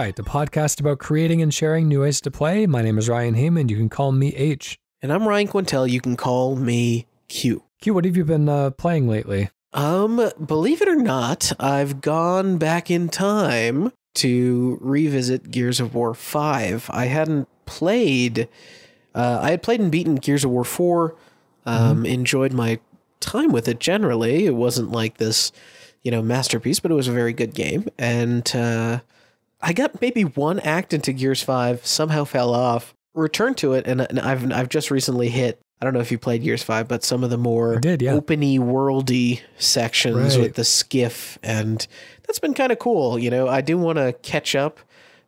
Playwright, 0.00 0.16
the 0.16 0.22
podcast 0.22 0.80
about 0.80 0.98
creating 0.98 1.42
and 1.42 1.52
sharing 1.52 1.86
new 1.86 2.00
ways 2.00 2.22
to 2.22 2.30
play. 2.30 2.66
My 2.66 2.80
name 2.80 2.96
is 2.96 3.06
Ryan 3.06 3.34
Heyman. 3.34 3.68
You 3.68 3.76
can 3.76 3.90
call 3.90 4.12
me 4.12 4.34
H. 4.34 4.78
And 5.02 5.12
I'm 5.12 5.28
Ryan 5.28 5.46
Quintel. 5.46 5.90
You 5.90 6.00
can 6.00 6.16
call 6.16 6.56
me 6.56 7.06
Q. 7.28 7.64
Q, 7.82 7.92
what 7.92 8.06
have 8.06 8.16
you 8.16 8.24
been 8.24 8.48
uh, 8.48 8.70
playing 8.70 9.08
lately? 9.08 9.50
Um, 9.74 10.30
believe 10.42 10.80
it 10.80 10.88
or 10.88 10.96
not, 10.96 11.52
I've 11.60 12.00
gone 12.00 12.56
back 12.56 12.90
in 12.90 13.10
time 13.10 13.92
to 14.14 14.78
revisit 14.80 15.50
Gears 15.50 15.80
of 15.80 15.94
War 15.94 16.14
5. 16.14 16.88
I 16.90 17.04
hadn't 17.04 17.46
played, 17.66 18.48
uh, 19.14 19.40
I 19.42 19.50
had 19.50 19.62
played 19.62 19.80
and 19.80 19.92
beaten 19.92 20.14
Gears 20.14 20.46
of 20.46 20.50
War 20.50 20.64
4, 20.64 21.14
um, 21.66 21.96
mm-hmm. 21.96 22.06
enjoyed 22.06 22.54
my 22.54 22.80
time 23.20 23.52
with 23.52 23.68
it 23.68 23.80
generally. 23.80 24.46
It 24.46 24.54
wasn't 24.54 24.92
like 24.92 25.18
this, 25.18 25.52
you 26.02 26.10
know, 26.10 26.22
masterpiece, 26.22 26.80
but 26.80 26.90
it 26.90 26.94
was 26.94 27.08
a 27.08 27.12
very 27.12 27.34
good 27.34 27.52
game. 27.54 27.86
And, 27.98 28.50
uh, 28.56 29.00
I 29.62 29.72
got 29.72 30.00
maybe 30.00 30.22
one 30.22 30.58
act 30.60 30.92
into 30.92 31.12
Gears 31.12 31.42
5, 31.42 31.84
somehow 31.84 32.24
fell 32.24 32.54
off, 32.54 32.94
returned 33.14 33.58
to 33.58 33.74
it, 33.74 33.86
and, 33.86 34.00
and 34.00 34.18
I've, 34.18 34.50
I've 34.52 34.68
just 34.68 34.90
recently 34.90 35.28
hit 35.28 35.60
I 35.80 35.86
don't 35.86 35.94
know 35.94 36.00
if 36.00 36.12
you 36.12 36.18
played 36.18 36.42
Gears 36.42 36.62
Five, 36.62 36.88
but 36.88 37.02
some 37.02 37.24
of 37.24 37.30
the 37.30 37.38
more 37.38 37.78
did, 37.78 38.02
yeah. 38.02 38.12
openy 38.12 38.58
worldy 38.58 39.40
sections 39.56 40.36
right. 40.36 40.42
with 40.42 40.54
the 40.54 40.64
skiff, 40.64 41.38
and 41.42 41.86
that's 42.26 42.38
been 42.38 42.52
kind 42.52 42.70
of 42.70 42.78
cool. 42.78 43.18
You 43.18 43.30
know, 43.30 43.48
I 43.48 43.62
do 43.62 43.78
want 43.78 43.96
to 43.96 44.12
catch 44.20 44.54
up, 44.54 44.78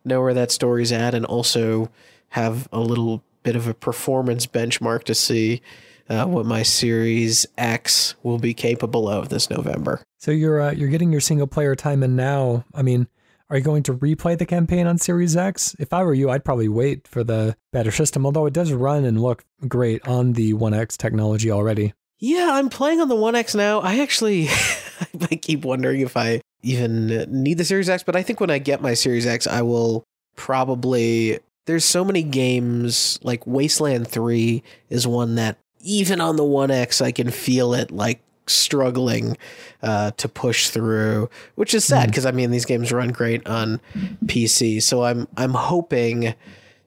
know 0.05 0.21
where 0.21 0.35
that 0.35 0.51
story's 0.51 0.91
at, 0.91 1.15
and 1.15 1.25
also 1.25 1.89
have 2.29 2.67
a 2.71 2.79
little 2.79 3.23
bit 3.41 3.55
of 3.55 3.67
a 3.67 3.73
performance 3.73 4.45
benchmark 4.45 5.05
to 5.05 5.15
see 5.15 5.63
uh, 6.07 6.25
what 6.25 6.45
my 6.45 6.61
Series 6.61 7.47
X 7.57 8.13
will 8.21 8.37
be 8.37 8.53
capable 8.53 9.09
of 9.09 9.29
this 9.29 9.49
November. 9.49 10.03
So 10.19 10.29
you're 10.29 10.61
uh, 10.61 10.71
you're 10.71 10.89
getting 10.89 11.11
your 11.11 11.21
single 11.21 11.47
player 11.47 11.75
time 11.75 12.03
in 12.03 12.15
now. 12.15 12.63
I 12.75 12.83
mean, 12.83 13.07
are 13.49 13.57
you 13.57 13.63
going 13.63 13.83
to 13.83 13.93
replay 13.93 14.37
the 14.37 14.45
campaign 14.45 14.87
on 14.87 14.97
Series 14.97 15.35
X? 15.35 15.75
If 15.79 15.93
I 15.93 16.03
were 16.03 16.13
you, 16.13 16.29
I'd 16.29 16.45
probably 16.45 16.69
wait 16.69 17.07
for 17.07 17.23
the 17.23 17.55
better 17.71 17.91
system, 17.91 18.25
although 18.25 18.45
it 18.45 18.53
does 18.53 18.71
run 18.71 19.05
and 19.05 19.21
look 19.21 19.43
great 19.67 20.07
on 20.07 20.33
the 20.33 20.53
One 20.53 20.73
X 20.73 20.97
technology 20.97 21.51
already. 21.51 21.93
Yeah, 22.19 22.51
I'm 22.53 22.69
playing 22.69 23.01
on 23.01 23.09
the 23.09 23.15
One 23.15 23.35
X 23.35 23.53
now. 23.53 23.81
I 23.81 23.99
actually 23.99 24.47
I 25.29 25.35
keep 25.35 25.65
wondering 25.65 26.01
if 26.01 26.15
I 26.15 26.41
even 26.61 27.25
need 27.27 27.57
the 27.57 27.65
Series 27.65 27.89
X, 27.89 28.03
but 28.03 28.15
I 28.15 28.23
think 28.23 28.39
when 28.39 28.49
I 28.49 28.59
get 28.59 28.81
my 28.81 28.93
Series 28.93 29.25
X, 29.25 29.45
I 29.45 29.61
will 29.61 30.03
probably 30.35 31.39
there's 31.65 31.85
so 31.85 32.03
many 32.03 32.23
games 32.23 33.19
like 33.23 33.45
Wasteland 33.45 34.07
3 34.07 34.63
is 34.89 35.07
one 35.07 35.35
that 35.35 35.57
even 35.81 36.21
on 36.21 36.37
the 36.37 36.43
One 36.43 36.71
X 36.71 37.01
I 37.01 37.11
can 37.11 37.29
feel 37.29 37.73
it 37.73 37.91
like 37.91 38.21
struggling 38.47 39.37
uh, 39.81 40.11
to 40.11 40.27
push 40.27 40.69
through, 40.69 41.29
which 41.55 41.73
is 41.73 41.85
sad 41.85 42.09
because 42.09 42.23
hmm. 42.23 42.29
mm. 42.29 42.33
I 42.33 42.35
mean 42.35 42.51
these 42.51 42.65
games 42.65 42.91
run 42.91 43.09
great 43.09 43.45
on 43.47 43.79
PC. 44.25 44.81
So 44.81 45.03
I'm 45.03 45.27
I'm 45.37 45.53
hoping 45.53 46.35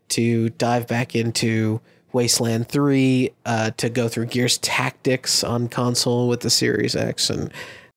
to 0.09 0.51
dive 0.51 0.87
back 0.87 1.15
into 1.15 1.81
Wasteland 2.12 2.69
3 2.69 3.31
uh, 3.45 3.71
to 3.73 3.89
go 3.89 4.09
through 4.09 4.27
Gears 4.27 4.59
Tactics 4.59 5.45
on 5.45 5.69
console 5.69 6.29
with 6.29 6.41
the 6.41 6.51
Series 6.51 6.97
X 6.97 7.29
and 7.29 7.53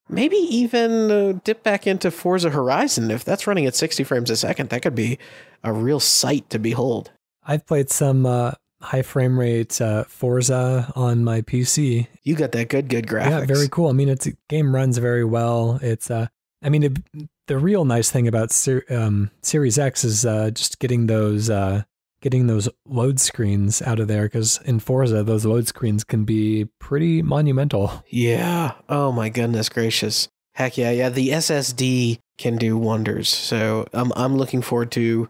maybe 0.09 0.35
even 0.35 1.11
uh, 1.11 1.39
dip 1.43 1.63
back 1.63 1.85
into 1.87 2.11
Forza 2.11 2.49
Horizon 2.49 3.11
if 3.11 3.23
that's 3.23 3.47
running 3.47 3.65
at 3.65 3.75
60 3.75 4.03
frames 4.03 4.29
a 4.29 4.35
second. 4.35 4.69
That 4.69 4.81
could 4.81 4.95
be 4.95 5.19
a 5.63 5.71
real 5.71 5.99
sight 5.99 6.49
to 6.49 6.59
behold. 6.59 7.11
I've 7.45 7.65
played 7.65 7.89
some 7.89 8.25
uh, 8.25 8.51
high 8.81 9.01
frame 9.01 9.39
rate 9.39 9.79
uh, 9.81 10.03
Forza 10.05 10.91
on 10.95 11.23
my 11.23 11.41
PC. 11.41 12.07
You 12.23 12.35
got 12.35 12.51
that 12.53 12.69
good, 12.69 12.87
good 12.89 13.07
graphics. 13.07 13.29
Yeah, 13.29 13.45
very 13.45 13.67
cool. 13.69 13.89
I 13.89 13.93
mean, 13.93 14.09
it's 14.09 14.27
game 14.47 14.73
runs 14.73 14.97
very 14.97 15.25
well. 15.25 15.79
It's 15.81 16.09
uh, 16.09 16.27
I 16.61 16.69
mean, 16.69 16.83
it, 16.83 16.97
the 17.47 17.57
real 17.57 17.85
nice 17.85 18.09
thing 18.09 18.27
about 18.27 18.51
Ser- 18.51 18.85
um, 18.89 19.31
Series 19.41 19.79
X 19.79 20.03
is 20.03 20.25
uh, 20.25 20.51
just 20.51 20.79
getting 20.79 21.07
those 21.07 21.49
uh, 21.49 21.83
getting 22.21 22.47
those 22.47 22.69
load 22.85 23.19
screens 23.19 23.81
out 23.81 23.99
of 23.99 24.07
there 24.07 24.23
because 24.23 24.59
in 24.65 24.79
Forza 24.79 25.23
those 25.23 25.45
load 25.45 25.67
screens 25.67 26.03
can 26.03 26.25
be 26.25 26.65
pretty 26.79 27.21
monumental. 27.21 28.03
Yeah. 28.09 28.73
Oh 28.87 29.11
my 29.11 29.29
goodness 29.29 29.69
gracious. 29.69 30.27
Heck 30.53 30.77
yeah, 30.77 30.91
yeah. 30.91 31.09
The 31.09 31.29
SSD 31.29 32.19
can 32.37 32.57
do 32.57 32.77
wonders. 32.77 33.29
So 33.29 33.87
I'm 33.93 34.11
I'm 34.15 34.35
looking 34.35 34.61
forward 34.61 34.91
to 34.91 35.29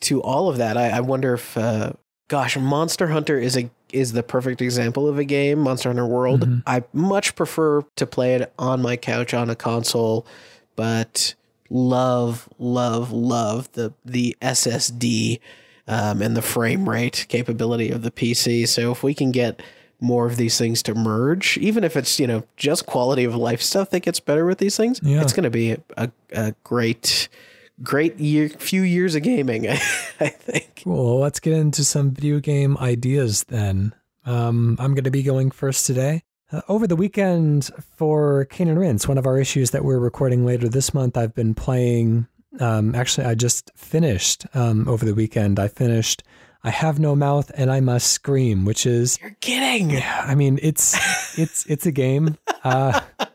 to 0.00 0.22
all 0.22 0.48
of 0.48 0.56
that. 0.58 0.76
I, 0.76 0.90
I 0.90 1.00
wonder 1.00 1.34
if 1.34 1.56
uh, 1.56 1.92
gosh, 2.32 2.56
Monster 2.56 3.08
Hunter 3.08 3.38
is 3.38 3.58
a 3.58 3.68
is 3.92 4.12
the 4.12 4.22
perfect 4.22 4.62
example 4.62 5.06
of 5.06 5.18
a 5.18 5.24
game, 5.24 5.58
Monster 5.58 5.90
Hunter 5.90 6.06
World. 6.06 6.40
Mm-hmm. 6.40 6.60
I 6.66 6.82
much 6.94 7.36
prefer 7.36 7.82
to 7.96 8.06
play 8.06 8.36
it 8.36 8.50
on 8.58 8.80
my 8.80 8.96
couch 8.96 9.34
on 9.34 9.50
a 9.50 9.54
console, 9.54 10.26
but 10.74 11.34
love, 11.68 12.48
love, 12.58 13.12
love 13.12 13.70
the 13.72 13.92
the 14.06 14.34
SSD 14.40 15.40
um, 15.86 16.22
and 16.22 16.34
the 16.34 16.40
frame 16.40 16.88
rate 16.88 17.26
capability 17.28 17.90
of 17.90 18.00
the 18.00 18.10
PC. 18.10 18.66
So 18.66 18.90
if 18.90 19.02
we 19.02 19.12
can 19.12 19.30
get 19.30 19.62
more 20.00 20.24
of 20.24 20.38
these 20.38 20.56
things 20.56 20.82
to 20.84 20.94
merge, 20.94 21.58
even 21.58 21.84
if 21.84 21.98
it's 21.98 22.18
you 22.18 22.26
know 22.26 22.44
just 22.56 22.86
quality 22.86 23.24
of 23.24 23.36
life 23.36 23.60
stuff 23.60 23.90
that 23.90 24.00
gets 24.00 24.20
better 24.20 24.46
with 24.46 24.56
these 24.56 24.78
things, 24.78 25.00
yeah. 25.02 25.20
it's 25.20 25.34
going 25.34 25.44
to 25.44 25.50
be 25.50 25.76
a, 25.98 26.10
a 26.30 26.54
great 26.64 27.28
great 27.82 28.18
year, 28.18 28.48
few 28.48 28.82
years 28.82 29.14
of 29.14 29.22
gaming, 29.22 29.68
I, 29.68 29.76
think. 29.76 30.82
Well, 30.84 31.18
let's 31.18 31.40
get 31.40 31.54
into 31.54 31.84
some 31.84 32.10
video 32.12 32.40
game 32.40 32.76
ideas 32.78 33.44
then. 33.44 33.94
Um, 34.24 34.76
I'm 34.78 34.94
going 34.94 35.04
to 35.04 35.10
be 35.10 35.22
going 35.22 35.50
first 35.50 35.86
today. 35.86 36.22
Uh, 36.50 36.60
over 36.68 36.86
the 36.86 36.96
weekend 36.96 37.70
for 37.96 38.44
Cane 38.46 38.68
and 38.68 38.78
Rinse, 38.78 39.08
one 39.08 39.18
of 39.18 39.26
our 39.26 39.38
issues 39.38 39.70
that 39.70 39.84
we're 39.84 39.98
recording 39.98 40.44
later 40.44 40.68
this 40.68 40.92
month, 40.92 41.16
I've 41.16 41.34
been 41.34 41.54
playing. 41.54 42.26
Um, 42.60 42.94
actually, 42.94 43.26
I 43.26 43.34
just 43.34 43.70
finished 43.74 44.46
um, 44.54 44.86
over 44.86 45.04
the 45.04 45.14
weekend. 45.14 45.58
I 45.58 45.68
finished 45.68 46.22
I 46.64 46.70
have 46.70 47.00
no 47.00 47.16
mouth 47.16 47.50
and 47.54 47.70
I 47.70 47.80
must 47.80 48.10
scream, 48.10 48.64
which 48.64 48.86
is 48.86 49.18
You're 49.20 49.36
kidding. 49.40 50.00
I 50.00 50.34
mean, 50.34 50.60
it's 50.62 50.96
it's 51.38 51.66
it's 51.66 51.86
a 51.86 51.92
game. 51.92 52.38
Uh, 52.62 53.00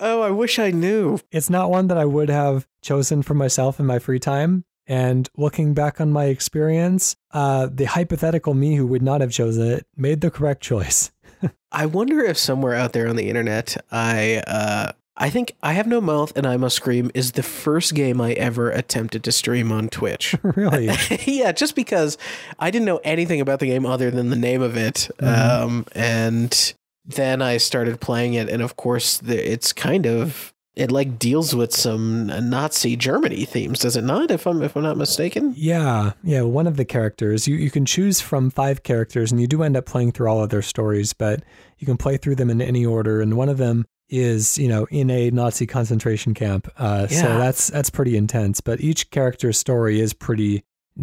Oh, 0.00 0.22
I 0.22 0.30
wish 0.30 0.58
I 0.58 0.70
knew. 0.70 1.18
It's 1.30 1.50
not 1.50 1.70
one 1.70 1.88
that 1.88 1.98
I 1.98 2.04
would 2.04 2.28
have 2.28 2.66
chosen 2.82 3.22
for 3.22 3.34
myself 3.34 3.80
in 3.80 3.86
my 3.86 3.98
free 3.98 4.18
time. 4.18 4.64
And 4.86 5.28
looking 5.36 5.74
back 5.74 6.00
on 6.00 6.12
my 6.12 6.26
experience, 6.26 7.16
uh, 7.32 7.68
the 7.72 7.86
hypothetical 7.86 8.54
me 8.54 8.76
who 8.76 8.86
would 8.86 9.02
not 9.02 9.20
have 9.20 9.32
chosen 9.32 9.66
it 9.66 9.86
made 9.96 10.20
the 10.20 10.30
correct 10.30 10.62
choice. 10.62 11.10
I 11.72 11.86
wonder 11.86 12.20
if 12.20 12.38
somewhere 12.38 12.74
out 12.74 12.92
there 12.92 13.08
on 13.08 13.16
the 13.16 13.28
internet, 13.28 13.76
I 13.90 14.42
uh, 14.46 14.92
I 15.18 15.30
think 15.30 15.56
I 15.62 15.72
Have 15.72 15.86
No 15.86 16.00
Mouth 16.00 16.36
and 16.36 16.46
I 16.46 16.56
Must 16.56 16.76
Scream 16.76 17.10
is 17.14 17.32
the 17.32 17.42
first 17.42 17.94
game 17.94 18.20
I 18.20 18.32
ever 18.32 18.70
attempted 18.70 19.24
to 19.24 19.32
stream 19.32 19.72
on 19.72 19.88
Twitch. 19.88 20.34
really? 20.42 20.90
yeah, 21.24 21.52
just 21.52 21.74
because 21.74 22.18
I 22.58 22.70
didn't 22.70 22.84
know 22.84 23.00
anything 23.02 23.40
about 23.40 23.60
the 23.60 23.66
game 23.66 23.86
other 23.86 24.10
than 24.10 24.28
the 24.28 24.36
name 24.36 24.60
of 24.60 24.76
it. 24.76 25.08
Mm-hmm. 25.18 25.64
Um, 25.64 25.86
and 25.92 26.74
then 27.06 27.40
I 27.40 27.56
started 27.58 28.00
playing 28.00 28.34
it, 28.34 28.48
and 28.48 28.62
of 28.62 28.76
course, 28.76 29.22
it's 29.22 29.72
kind 29.72 30.06
of 30.06 30.52
it 30.76 30.92
like 30.92 31.18
deals 31.18 31.54
with 31.54 31.74
some 31.74 32.26
Nazi 32.26 32.96
Germany 32.96 33.46
themes, 33.46 33.78
does 33.80 33.96
it 33.96 34.04
not? 34.04 34.30
If 34.30 34.46
I'm 34.46 34.62
if 34.62 34.76
I'm 34.76 34.82
not 34.82 34.98
mistaken. 34.98 35.54
Yeah, 35.56 36.12
yeah. 36.22 36.42
One 36.42 36.66
of 36.66 36.76
the 36.76 36.84
characters 36.84 37.48
you 37.48 37.56
you 37.56 37.70
can 37.70 37.86
choose 37.86 38.20
from 38.20 38.50
five 38.50 38.82
characters, 38.82 39.32
and 39.32 39.40
you 39.40 39.46
do 39.46 39.62
end 39.62 39.76
up 39.76 39.86
playing 39.86 40.12
through 40.12 40.28
all 40.28 40.42
of 40.42 40.50
their 40.50 40.62
stories, 40.62 41.14
but 41.14 41.42
you 41.78 41.86
can 41.86 41.96
play 41.96 42.18
through 42.18 42.34
them 42.36 42.50
in 42.50 42.60
any 42.60 42.84
order. 42.84 43.22
And 43.22 43.36
one 43.36 43.48
of 43.48 43.56
them 43.56 43.86
is 44.08 44.58
you 44.58 44.68
know 44.68 44.86
in 44.90 45.10
a 45.10 45.30
Nazi 45.30 45.66
concentration 45.66 46.34
camp. 46.34 46.68
Uh, 46.76 47.06
yeah. 47.10 47.22
So 47.22 47.38
that's 47.38 47.68
that's 47.68 47.90
pretty 47.90 48.16
intense. 48.16 48.60
But 48.60 48.82
each 48.82 49.10
character's 49.10 49.56
story 49.56 50.00
is 50.00 50.12
pretty 50.12 50.62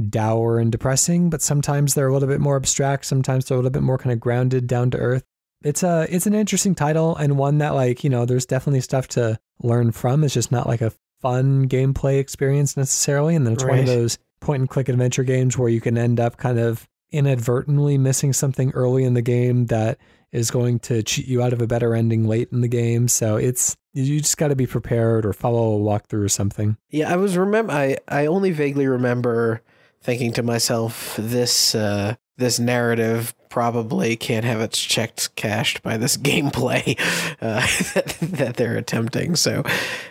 dour 0.10 0.60
and 0.60 0.72
depressing. 0.72 1.32
But 1.32 1.42
sometimes 1.42 1.96
they're 1.96 2.08
a 2.08 2.14
little 2.14 2.30
bit 2.30 2.42
more 2.42 2.58
abstract. 2.58 3.06
Sometimes 3.06 3.46
they're 3.46 3.56
a 3.56 3.60
little 3.60 3.72
bit 3.72 3.82
more 3.82 3.98
kind 3.98 4.14
of 4.14 4.20
grounded, 4.20 4.68
down 4.68 4.92
to 4.92 5.00
earth 5.00 5.24
it's 5.64 5.84
a 5.84 6.08
it's 6.10 6.28
an 6.28 6.34
interesting 6.34 6.76
title 6.76 7.16
and 7.16 7.38
one 7.38 7.60
that 7.60 7.74
like 7.74 8.04
you 8.04 8.10
know 8.10 8.26
there's 8.26 8.46
definitely 8.46 8.82
stuff 8.82 9.08
to 9.10 9.40
learn 9.62 9.92
from. 9.92 10.24
It's 10.24 10.34
just 10.34 10.52
not 10.52 10.68
like 10.68 10.82
a 10.82 10.92
fun 11.22 11.68
gameplay 11.68 12.20
experience 12.20 12.78
necessarily, 12.78 13.36
and 13.36 13.46
then 13.46 13.54
it's 13.54 13.64
right. 13.64 13.72
one 13.72 13.80
of 13.80 13.86
those 13.86 14.18
point 14.40 14.60
and 14.60 14.70
click 14.70 14.90
adventure 14.90 15.24
games 15.24 15.58
where 15.58 15.70
you 15.70 15.82
can 15.82 15.98
end 15.98 16.20
up 16.20 16.38
kind 16.38 16.60
of 16.60 16.88
inadvertently 17.12 17.98
missing 17.98 18.34
something 18.34 18.72
early 18.72 19.04
in 19.04 19.14
the 19.14 19.22
game 19.22 19.68
that 19.68 19.98
is 20.32 20.50
going 20.52 20.80
to 20.80 21.04
cheat 21.04 21.28
you 21.28 21.42
out 21.42 21.54
of 21.54 21.62
a 21.62 21.68
better 21.68 21.94
ending 21.94 22.28
late 22.28 22.50
in 22.52 22.62
the 22.62 22.68
game. 22.68 23.08
So 23.08 23.38
it's 23.38 23.78
you 23.94 24.20
just 24.20 24.38
got 24.38 24.48
to 24.48 24.56
be 24.56 24.66
prepared 24.66 25.26
or 25.26 25.32
follow 25.32 25.76
a 25.76 25.80
walkthrough 25.80 26.26
or 26.26 26.30
something. 26.30 26.76
Yeah, 26.90 27.14
I 27.14 27.16
was 27.16 27.38
remember 27.38 27.72
I 27.72 27.98
I 28.08 28.26
only 28.26 28.52
vaguely 28.52 28.88
remember 28.88 29.62
thinking 30.02 30.34
to 30.34 30.44
myself 30.44 31.16
this 31.18 31.76
uh 31.76 32.16
this 32.38 32.60
narrative 32.60 33.34
probably 33.54 34.16
can't 34.16 34.46
have 34.46 34.60
its 34.60 34.80
checks 34.80 35.28
cashed 35.28 35.84
by 35.84 35.96
this 35.96 36.18
gameplay 36.30 37.00
uh, 37.40 37.62
that, 37.94 38.18
that, 38.20 38.56
they're 38.58 38.76
attempting. 38.76 39.36
So, 39.36 39.64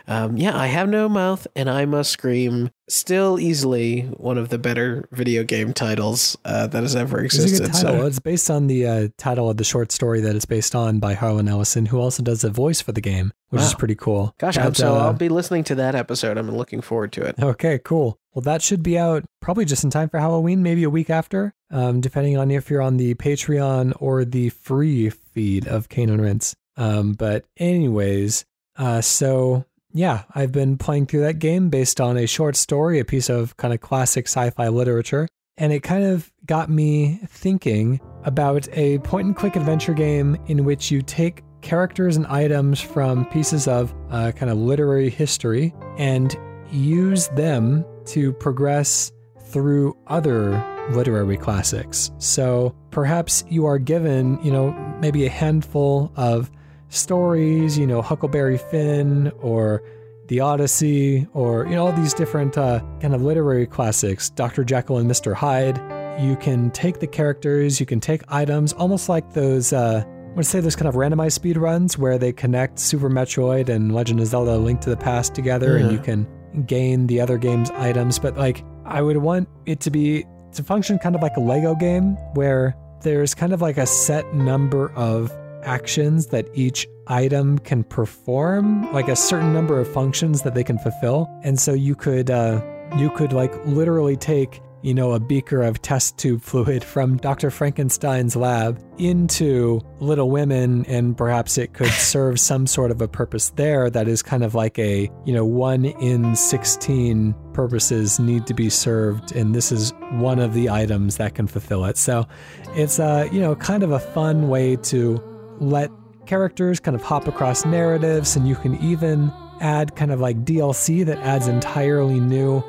um, 0.06 0.36
yeah, 0.36 0.56
I 0.56 0.68
have 0.68 0.88
no 0.88 1.08
mouth 1.08 1.46
and 1.56 1.68
I 1.68 1.84
must 1.84 2.12
scream. 2.12 2.70
Still 2.88 3.40
easily 3.40 4.02
one 4.02 4.38
of 4.38 4.50
the 4.50 4.58
better 4.58 5.08
video 5.10 5.42
game 5.42 5.72
titles 5.72 6.38
uh, 6.44 6.68
that 6.68 6.82
has 6.82 6.94
ever 6.94 7.20
existed. 7.20 7.68
It's, 7.68 7.80
so. 7.80 8.06
it's 8.06 8.20
based 8.20 8.48
on 8.48 8.68
the 8.68 8.86
uh, 8.86 9.08
title 9.18 9.50
of 9.50 9.56
the 9.56 9.64
short 9.64 9.90
story 9.90 10.20
that 10.20 10.36
it's 10.36 10.44
based 10.44 10.76
on 10.76 11.00
by 11.00 11.14
Harlan 11.14 11.48
Ellison, 11.48 11.86
who 11.86 11.98
also 11.98 12.22
does 12.22 12.42
the 12.42 12.50
voice 12.50 12.80
for 12.80 12.92
the 12.92 13.00
game, 13.00 13.32
which 13.48 13.60
wow. 13.60 13.66
is 13.66 13.74
pretty 13.74 13.94
cool. 13.96 14.34
Gosh, 14.38 14.56
so 14.74 14.94
I'll 14.94 15.08
uh, 15.08 15.12
be 15.14 15.28
listening 15.30 15.64
to 15.64 15.74
that 15.76 15.94
episode. 15.94 16.38
I'm 16.38 16.50
looking 16.50 16.80
forward 16.80 17.12
to 17.12 17.22
it. 17.22 17.36
Okay, 17.42 17.80
cool. 17.82 18.18
Well, 18.34 18.42
that 18.42 18.62
should 18.62 18.82
be 18.82 18.98
out 18.98 19.24
probably 19.40 19.64
just 19.64 19.84
in 19.84 19.90
time 19.90 20.08
for 20.08 20.18
Halloween, 20.18 20.62
maybe 20.62 20.84
a 20.84 20.90
week 20.90 21.10
after, 21.10 21.54
um, 21.72 22.00
depending 22.00 22.36
on 22.36 22.50
if 22.50 22.70
you're 22.70 22.82
on 22.82 22.96
the 22.96 23.14
Patreon 23.14 23.94
or 23.98 24.24
the 24.24 24.50
free 24.50 25.10
feed 25.10 25.66
of 25.66 25.88
Cane 25.88 26.10
and. 26.10 26.54
Um, 26.76 27.12
but, 27.12 27.44
anyways, 27.58 28.44
uh, 28.76 29.00
so 29.00 29.64
yeah, 29.92 30.22
I've 30.34 30.52
been 30.52 30.78
playing 30.78 31.06
through 31.06 31.22
that 31.22 31.38
game 31.38 31.68
based 31.68 32.00
on 32.00 32.16
a 32.16 32.26
short 32.26 32.56
story, 32.56 32.98
a 32.98 33.04
piece 33.04 33.28
of 33.28 33.56
kind 33.56 33.74
of 33.74 33.80
classic 33.80 34.26
sci 34.26 34.50
fi 34.50 34.68
literature. 34.68 35.28
And 35.58 35.72
it 35.72 35.82
kind 35.82 36.04
of 36.04 36.32
got 36.46 36.70
me 36.70 37.20
thinking 37.26 38.00
about 38.24 38.68
a 38.72 38.98
point 39.00 39.26
and 39.26 39.36
click 39.36 39.54
adventure 39.54 39.92
game 39.92 40.36
in 40.46 40.64
which 40.64 40.90
you 40.90 41.02
take 41.02 41.42
characters 41.60 42.16
and 42.16 42.26
items 42.26 42.80
from 42.80 43.26
pieces 43.26 43.68
of 43.68 43.94
uh, 44.10 44.32
kind 44.32 44.50
of 44.50 44.56
literary 44.56 45.10
history 45.10 45.74
and 45.98 46.36
use 46.70 47.28
them 47.28 47.84
to 48.06 48.32
progress 48.32 49.12
through 49.50 49.96
other 50.06 50.52
literary 50.90 51.36
classics. 51.36 52.10
So 52.18 52.74
perhaps 52.90 53.44
you 53.48 53.66
are 53.66 53.78
given, 53.78 54.38
you 54.42 54.50
know, 54.50 54.72
maybe 55.00 55.26
a 55.26 55.30
handful 55.30 56.12
of 56.16 56.50
stories, 56.88 57.78
you 57.78 57.86
know, 57.86 58.02
Huckleberry 58.02 58.58
Finn 58.58 59.32
or 59.40 59.82
the 60.28 60.40
Odyssey 60.40 61.26
or, 61.32 61.66
you 61.66 61.74
know, 61.74 61.86
all 61.86 61.92
these 61.92 62.14
different 62.14 62.56
uh, 62.58 62.80
kind 63.00 63.14
of 63.14 63.22
literary 63.22 63.66
classics, 63.66 64.30
Dr. 64.30 64.64
Jekyll 64.64 64.98
and 64.98 65.10
Mr. 65.10 65.34
Hyde. 65.34 65.80
You 66.20 66.36
can 66.36 66.70
take 66.70 67.00
the 67.00 67.06
characters, 67.06 67.80
you 67.80 67.86
can 67.86 68.00
take 68.00 68.22
items, 68.28 68.72
almost 68.74 69.08
like 69.08 69.32
those, 69.32 69.72
uh, 69.72 70.04
I 70.06 70.34
would 70.34 70.46
say 70.46 70.60
those 70.60 70.76
kind 70.76 70.88
of 70.88 70.94
randomized 70.94 71.32
speed 71.32 71.56
runs 71.56 71.96
where 71.98 72.18
they 72.18 72.32
connect 72.32 72.78
Super 72.78 73.10
Metroid 73.10 73.68
and 73.68 73.94
Legend 73.94 74.20
of 74.20 74.26
Zelda 74.26 74.56
Link 74.56 74.80
to 74.82 74.90
the 74.90 74.96
Past 74.96 75.34
together 75.34 75.76
and 75.76 75.90
you 75.90 75.98
can 75.98 76.26
gain 76.66 77.06
the 77.06 77.20
other 77.20 77.38
game's 77.38 77.70
items, 77.72 78.18
but 78.18 78.36
like 78.36 78.64
I 78.84 79.00
would 79.00 79.16
want 79.16 79.48
it 79.66 79.80
to 79.80 79.90
be 79.90 80.24
to 80.54 80.62
function 80.62 80.98
kind 80.98 81.14
of 81.14 81.22
like 81.22 81.36
a 81.36 81.40
Lego 81.40 81.74
game 81.74 82.16
where 82.34 82.76
there's 83.02 83.34
kind 83.34 83.52
of 83.52 83.60
like 83.60 83.78
a 83.78 83.86
set 83.86 84.34
number 84.34 84.92
of 84.92 85.32
actions 85.62 86.28
that 86.28 86.46
each 86.54 86.86
item 87.06 87.58
can 87.58 87.84
perform, 87.84 88.90
like 88.92 89.08
a 89.08 89.16
certain 89.16 89.52
number 89.52 89.78
of 89.78 89.92
functions 89.92 90.42
that 90.42 90.54
they 90.54 90.64
can 90.64 90.78
fulfill. 90.78 91.28
And 91.42 91.58
so 91.58 91.72
you 91.72 91.94
could 91.94 92.30
uh, 92.30 92.62
you 92.96 93.10
could 93.10 93.32
like 93.32 93.52
literally 93.66 94.16
take 94.16 94.60
you 94.82 94.92
know, 94.92 95.12
a 95.12 95.20
beaker 95.20 95.62
of 95.62 95.80
test 95.80 96.18
tube 96.18 96.42
fluid 96.42 96.82
from 96.82 97.16
Dr. 97.16 97.50
Frankenstein's 97.50 98.34
lab 98.36 98.82
into 98.98 99.80
Little 100.00 100.30
Women, 100.30 100.84
and 100.86 101.16
perhaps 101.16 101.56
it 101.56 101.72
could 101.72 101.86
serve 101.90 102.38
some 102.38 102.66
sort 102.66 102.90
of 102.90 103.00
a 103.00 103.08
purpose 103.08 103.50
there 103.50 103.88
that 103.90 104.08
is 104.08 104.22
kind 104.22 104.44
of 104.44 104.54
like 104.54 104.78
a, 104.78 105.08
you 105.24 105.32
know, 105.32 105.44
one 105.44 105.84
in 105.84 106.34
16 106.34 107.34
purposes 107.54 108.18
need 108.18 108.46
to 108.46 108.54
be 108.54 108.68
served, 108.68 109.32
and 109.32 109.54
this 109.54 109.70
is 109.70 109.92
one 110.12 110.38
of 110.38 110.52
the 110.52 110.68
items 110.68 111.16
that 111.16 111.34
can 111.34 111.46
fulfill 111.46 111.84
it. 111.84 111.96
So 111.96 112.26
it's, 112.74 112.98
a, 112.98 113.28
you 113.32 113.40
know, 113.40 113.54
kind 113.54 113.82
of 113.82 113.92
a 113.92 114.00
fun 114.00 114.48
way 114.48 114.76
to 114.76 115.22
let 115.60 115.90
characters 116.26 116.80
kind 116.80 116.94
of 116.94 117.02
hop 117.02 117.28
across 117.28 117.64
narratives, 117.64 118.34
and 118.34 118.48
you 118.48 118.56
can 118.56 118.76
even 118.82 119.32
add 119.60 119.94
kind 119.94 120.10
of 120.10 120.20
like 120.20 120.44
DLC 120.44 121.04
that 121.06 121.18
adds 121.18 121.46
entirely 121.46 122.18
new 122.18 122.64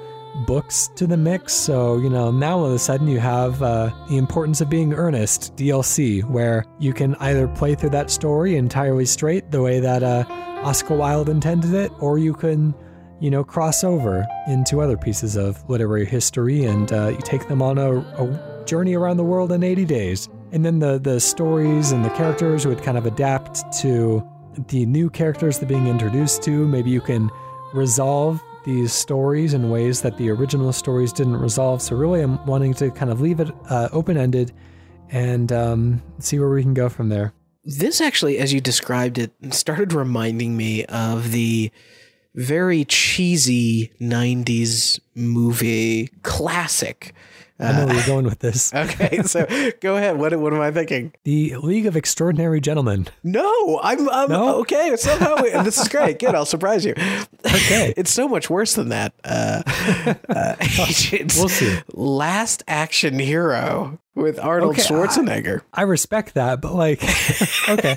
books 0.45 0.89
to 0.95 1.07
the 1.07 1.17
mix. 1.17 1.53
So, 1.53 1.97
you 1.97 2.09
know, 2.09 2.31
now 2.31 2.59
all 2.59 2.65
of 2.65 2.73
a 2.73 2.79
sudden 2.79 3.07
you 3.07 3.19
have 3.19 3.61
uh, 3.61 3.91
The 4.09 4.17
Importance 4.17 4.61
of 4.61 4.69
Being 4.69 4.93
Earnest 4.93 5.55
DLC, 5.55 6.23
where 6.23 6.65
you 6.79 6.93
can 6.93 7.15
either 7.15 7.47
play 7.47 7.75
through 7.75 7.91
that 7.91 8.09
story 8.09 8.55
entirely 8.55 9.05
straight, 9.05 9.51
the 9.51 9.61
way 9.61 9.79
that 9.79 10.03
uh, 10.03 10.25
Oscar 10.63 10.95
Wilde 10.95 11.29
intended 11.29 11.73
it, 11.73 11.91
or 11.99 12.17
you 12.17 12.33
can, 12.33 12.73
you 13.19 13.29
know, 13.29 13.43
cross 13.43 13.83
over 13.83 14.25
into 14.47 14.81
other 14.81 14.97
pieces 14.97 15.35
of 15.35 15.67
literary 15.69 16.05
history 16.05 16.65
and 16.65 16.91
uh, 16.91 17.09
you 17.09 17.19
take 17.19 17.47
them 17.47 17.61
on 17.61 17.77
a, 17.77 17.99
a 17.99 18.63
journey 18.65 18.95
around 18.95 19.17
the 19.17 19.23
world 19.23 19.51
in 19.51 19.63
80 19.63 19.85
days. 19.85 20.29
And 20.51 20.63
then 20.63 20.79
the, 20.79 20.99
the 20.99 21.19
stories 21.19 21.91
and 21.91 22.05
the 22.05 22.09
characters 22.11 22.65
would 22.65 22.81
kind 22.83 22.97
of 22.97 23.05
adapt 23.05 23.71
to 23.81 24.27
the 24.67 24.85
new 24.85 25.09
characters 25.09 25.59
that 25.59 25.67
being 25.67 25.87
introduced 25.87 26.43
to. 26.43 26.67
Maybe 26.67 26.91
you 26.91 27.01
can 27.01 27.29
resolve 27.73 28.41
these 28.63 28.93
stories 28.93 29.53
in 29.53 29.69
ways 29.69 30.01
that 30.01 30.17
the 30.17 30.29
original 30.29 30.73
stories 30.73 31.13
didn't 31.13 31.37
resolve. 31.37 31.81
So, 31.81 31.95
really, 31.95 32.21
I'm 32.21 32.43
wanting 32.45 32.73
to 32.75 32.91
kind 32.91 33.11
of 33.11 33.21
leave 33.21 33.39
it 33.39 33.49
uh, 33.69 33.89
open 33.91 34.17
ended 34.17 34.51
and 35.09 35.51
um, 35.51 36.01
see 36.19 36.39
where 36.39 36.49
we 36.49 36.61
can 36.61 36.73
go 36.73 36.89
from 36.89 37.09
there. 37.09 37.33
This 37.65 38.01
actually, 38.01 38.39
as 38.39 38.51
you 38.53 38.59
described 38.59 39.17
it, 39.17 39.31
started 39.51 39.93
reminding 39.93 40.57
me 40.57 40.85
of 40.85 41.31
the 41.31 41.71
very 42.35 42.83
cheesy 42.85 43.91
90s 44.01 44.99
movie 45.15 46.07
classic 46.23 47.13
I 47.63 47.71
know 47.71 47.85
where 47.85 47.95
you're 47.95 48.05
going 48.05 48.25
with 48.25 48.39
this. 48.39 48.73
okay, 48.75 49.21
so 49.23 49.45
go 49.79 49.95
ahead. 49.95 50.17
What 50.17 50.37
what 50.39 50.53
am 50.53 50.61
I 50.61 50.71
thinking? 50.71 51.13
The 51.23 51.55
League 51.57 51.85
of 51.85 51.95
Extraordinary 51.95 52.59
Gentlemen. 52.59 53.07
No, 53.23 53.79
I'm, 53.81 54.09
I'm 54.09 54.29
no? 54.29 54.55
okay. 54.61 54.95
Somehow 54.97 55.35
this 55.35 55.77
is 55.77 55.87
great. 55.87 56.19
Good, 56.19 56.35
I'll 56.35 56.45
surprise 56.45 56.85
you. 56.85 56.93
Okay, 57.45 57.93
it's 57.97 58.11
so 58.11 58.27
much 58.27 58.49
worse 58.49 58.73
than 58.75 58.89
that. 58.89 59.13
Uh, 59.23 59.63
uh, 60.29 60.55
we'll 60.59 61.49
see. 61.49 61.79
Last 61.93 62.63
Action 62.67 63.19
Hero 63.19 63.99
with 64.15 64.39
Arnold 64.39 64.73
okay, 64.73 64.83
Schwarzenegger. 64.83 65.61
I, 65.73 65.81
I, 65.81 65.83
respect 65.85 66.35
that, 66.35 66.61
but 66.61 66.73
like, 66.73 67.03
okay, 67.69 67.95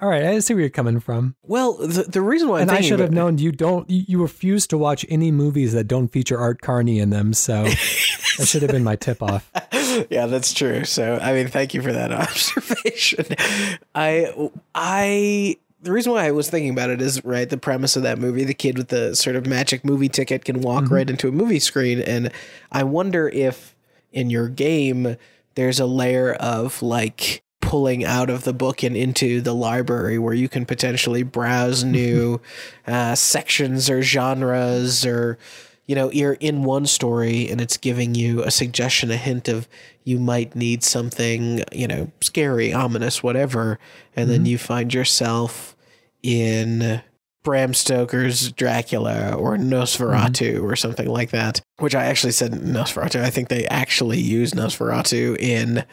all 0.00 0.08
right, 0.08 0.24
I 0.24 0.38
see 0.40 0.54
where 0.54 0.62
you're 0.62 0.70
coming 0.70 1.00
from. 1.00 1.34
Well, 1.42 1.74
the, 1.74 2.02
the 2.02 2.20
reason 2.20 2.48
why, 2.48 2.60
and 2.60 2.70
I 2.70 2.80
should 2.80 3.00
have 3.00 3.12
known 3.12 3.38
you 3.38 3.52
don't, 3.52 3.88
you, 3.88 4.04
you, 4.06 4.22
refuse 4.22 4.66
to 4.68 4.78
watch 4.78 5.06
any 5.08 5.30
movies 5.30 5.72
that 5.72 5.84
don't 5.84 6.08
feature 6.08 6.38
Art 6.38 6.60
Carney 6.60 6.98
in 6.98 7.10
them, 7.10 7.32
so 7.32 7.62
that 7.64 8.46
should 8.46 8.62
have 8.62 8.70
been 8.70 8.84
my 8.84 8.96
tip 8.96 9.22
off. 9.22 9.50
yeah, 10.10 10.26
that's 10.26 10.52
true. 10.52 10.84
So, 10.84 11.18
I 11.20 11.32
mean, 11.32 11.48
thank 11.48 11.74
you 11.74 11.82
for 11.82 11.92
that 11.92 12.12
observation. 12.12 13.26
I, 13.94 14.50
I. 14.74 15.56
The 15.82 15.92
reason 15.92 16.12
why 16.12 16.26
I 16.26 16.30
was 16.30 16.48
thinking 16.48 16.70
about 16.70 16.88
it 16.88 17.02
is 17.02 17.22
right. 17.26 17.46
The 17.46 17.58
premise 17.58 17.94
of 17.94 18.02
that 18.04 18.18
movie: 18.18 18.44
the 18.44 18.54
kid 18.54 18.78
with 18.78 18.88
the 18.88 19.14
sort 19.14 19.36
of 19.36 19.46
magic 19.46 19.84
movie 19.84 20.08
ticket 20.08 20.44
can 20.46 20.62
walk 20.62 20.84
mm-hmm. 20.84 20.94
right 20.94 21.10
into 21.10 21.28
a 21.28 21.32
movie 21.32 21.58
screen, 21.58 22.00
and 22.00 22.32
I 22.72 22.84
wonder 22.84 23.28
if 23.28 23.74
in 24.10 24.30
your 24.30 24.48
game 24.48 25.16
there's 25.54 25.80
a 25.80 25.86
layer 25.86 26.32
of 26.34 26.82
like 26.82 27.42
pulling 27.60 28.04
out 28.04 28.30
of 28.30 28.44
the 28.44 28.52
book 28.52 28.82
and 28.82 28.96
into 28.96 29.40
the 29.40 29.54
library 29.54 30.18
where 30.18 30.34
you 30.34 30.48
can 30.48 30.66
potentially 30.66 31.22
browse 31.22 31.82
new 31.84 32.40
uh, 32.86 33.14
sections 33.14 33.88
or 33.88 34.02
genres 34.02 35.06
or 35.06 35.38
you 35.86 35.94
know 35.94 36.10
you're 36.10 36.34
in 36.34 36.62
one 36.62 36.86
story 36.86 37.48
and 37.50 37.60
it's 37.60 37.76
giving 37.76 38.14
you 38.14 38.42
a 38.42 38.50
suggestion 38.50 39.10
a 39.10 39.16
hint 39.16 39.48
of 39.48 39.68
you 40.04 40.18
might 40.18 40.54
need 40.54 40.82
something 40.82 41.62
you 41.72 41.86
know 41.86 42.10
scary 42.20 42.72
ominous 42.72 43.22
whatever 43.22 43.78
and 44.14 44.24
mm-hmm. 44.24 44.32
then 44.32 44.46
you 44.46 44.58
find 44.58 44.92
yourself 44.92 45.76
in 46.22 47.02
Bram 47.44 47.74
Stoker's 47.74 48.50
Dracula 48.50 49.34
or 49.34 49.56
Nosferatu 49.56 50.54
mm-hmm. 50.54 50.64
or 50.64 50.74
something 50.74 51.06
like 51.06 51.30
that, 51.30 51.60
which 51.78 51.94
I 51.94 52.06
actually 52.06 52.32
said 52.32 52.52
Nosferatu. 52.52 53.22
I 53.22 53.30
think 53.30 53.48
they 53.48 53.66
actually 53.66 54.18
use 54.18 54.52
Nosferatu 54.52 55.38
in, 55.38 55.84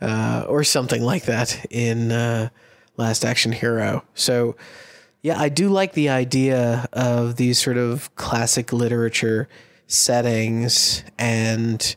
uh, 0.00 0.46
or 0.48 0.64
something 0.64 1.02
like 1.02 1.26
that 1.26 1.64
in 1.70 2.10
uh, 2.10 2.48
Last 2.96 3.24
Action 3.24 3.52
Hero. 3.52 4.02
So, 4.14 4.56
yeah, 5.22 5.38
I 5.38 5.50
do 5.50 5.68
like 5.68 5.92
the 5.92 6.08
idea 6.08 6.88
of 6.92 7.36
these 7.36 7.62
sort 7.62 7.76
of 7.76 8.14
classic 8.16 8.72
literature 8.72 9.48
settings 9.86 11.04
and 11.18 11.94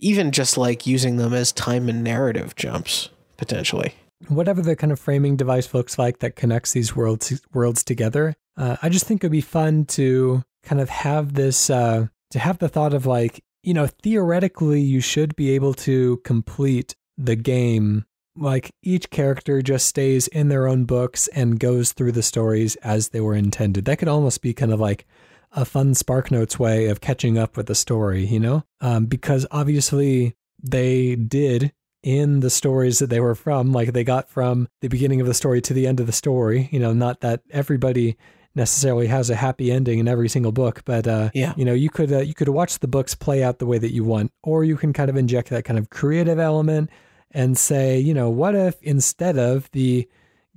even 0.00 0.32
just 0.32 0.56
like 0.56 0.86
using 0.86 1.18
them 1.18 1.34
as 1.34 1.52
time 1.52 1.88
and 1.88 2.02
narrative 2.02 2.56
jumps 2.56 3.10
potentially 3.36 3.94
whatever 4.28 4.62
the 4.62 4.76
kind 4.76 4.92
of 4.92 5.00
framing 5.00 5.36
device 5.36 5.72
looks 5.74 5.98
like 5.98 6.18
that 6.20 6.36
connects 6.36 6.72
these 6.72 6.94
worlds 6.94 7.40
worlds 7.52 7.84
together. 7.84 8.34
Uh, 8.56 8.76
I 8.82 8.88
just 8.88 9.06
think 9.06 9.22
it'd 9.22 9.32
be 9.32 9.40
fun 9.40 9.84
to 9.86 10.42
kind 10.62 10.80
of 10.80 10.88
have 10.88 11.34
this 11.34 11.70
uh, 11.70 12.06
to 12.30 12.38
have 12.38 12.58
the 12.58 12.68
thought 12.68 12.94
of 12.94 13.06
like 13.06 13.42
you 13.62 13.74
know 13.74 13.86
theoretically 13.86 14.80
you 14.80 15.00
should 15.00 15.36
be 15.36 15.50
able 15.50 15.74
to 15.74 16.18
complete 16.18 16.94
the 17.18 17.36
game 17.36 18.04
like 18.36 18.70
each 18.82 19.10
character 19.10 19.60
just 19.62 19.86
stays 19.86 20.26
in 20.28 20.48
their 20.48 20.66
own 20.66 20.84
books 20.84 21.28
and 21.28 21.60
goes 21.60 21.92
through 21.92 22.12
the 22.12 22.22
stories 22.22 22.76
as 22.76 23.10
they 23.10 23.20
were 23.20 23.34
intended. 23.34 23.84
That 23.84 23.98
could 23.98 24.08
almost 24.08 24.40
be 24.40 24.54
kind 24.54 24.72
of 24.72 24.80
like 24.80 25.06
a 25.52 25.64
fun 25.64 25.92
SparkNotes 25.92 26.58
way 26.58 26.86
of 26.86 27.00
catching 27.00 27.36
up 27.36 27.56
with 27.56 27.66
the 27.66 27.74
story, 27.74 28.24
you 28.24 28.40
know? 28.40 28.64
Um, 28.80 29.06
because 29.06 29.46
obviously 29.50 30.34
they 30.62 31.14
did 31.14 31.72
in 32.02 32.40
the 32.40 32.50
stories 32.50 32.98
that 32.98 33.10
they 33.10 33.20
were 33.20 33.34
from. 33.34 33.72
Like 33.72 33.92
they 33.92 34.04
got 34.04 34.28
from 34.28 34.68
the 34.80 34.88
beginning 34.88 35.20
of 35.20 35.26
the 35.26 35.34
story 35.34 35.60
to 35.62 35.74
the 35.74 35.86
end 35.86 36.00
of 36.00 36.06
the 36.06 36.12
story. 36.12 36.68
You 36.72 36.80
know, 36.80 36.92
not 36.92 37.20
that 37.20 37.42
everybody 37.50 38.16
necessarily 38.54 39.06
has 39.06 39.30
a 39.30 39.34
happy 39.34 39.72
ending 39.72 39.98
in 39.98 40.06
every 40.08 40.28
single 40.28 40.52
book, 40.52 40.82
but 40.84 41.06
uh, 41.06 41.30
Yeah. 41.32 41.54
you 41.56 41.64
know, 41.64 41.72
you 41.72 41.88
could 41.88 42.12
uh, 42.12 42.18
you 42.18 42.34
could 42.34 42.48
watch 42.50 42.80
the 42.80 42.88
books 42.88 43.14
play 43.14 43.42
out 43.42 43.58
the 43.58 43.66
way 43.66 43.78
that 43.78 43.92
you 43.94 44.04
want, 44.04 44.30
or 44.42 44.62
you 44.64 44.76
can 44.76 44.92
kind 44.92 45.08
of 45.08 45.16
inject 45.16 45.48
that 45.50 45.64
kind 45.64 45.78
of 45.78 45.88
creative 45.90 46.38
element 46.38 46.90
and 47.30 47.56
say, 47.56 47.98
you 47.98 48.12
know, 48.12 48.28
what 48.28 48.54
if 48.54 48.76
instead 48.82 49.38
of 49.38 49.70
the 49.72 50.06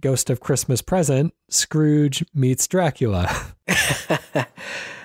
Ghost 0.01 0.29
of 0.29 0.41
Christmas 0.41 0.81
Present, 0.81 1.33
Scrooge 1.47 2.25
meets 2.33 2.67
Dracula? 2.67 3.33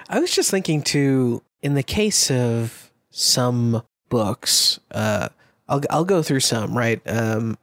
I 0.08 0.18
was 0.18 0.32
just 0.32 0.50
thinking 0.50 0.82
too, 0.82 1.42
in 1.62 1.74
the 1.74 1.82
case 1.84 2.30
of 2.30 2.90
some 3.10 3.82
books, 4.08 4.80
uh, 4.90 5.28
I'll 5.70 5.80
I'll 5.88 6.04
go 6.04 6.22
through 6.22 6.40
some, 6.40 6.76
right? 6.76 7.00
Um, 7.08 7.56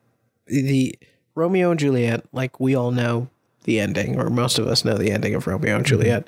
the 0.48 0.98
Romeo 1.36 1.70
and 1.70 1.80
Juliet, 1.80 2.26
like 2.32 2.60
we 2.60 2.74
all 2.74 2.92
know 2.92 3.30
the 3.66 3.80
ending, 3.80 4.20
or 4.20 4.30
most 4.30 4.58
of 4.58 4.66
us 4.66 4.84
know 4.84 4.96
the 4.96 5.12
ending 5.12 5.36
of 5.36 5.46
Romeo 5.46 5.76
and 5.76 5.86
Juliet. 5.86 6.28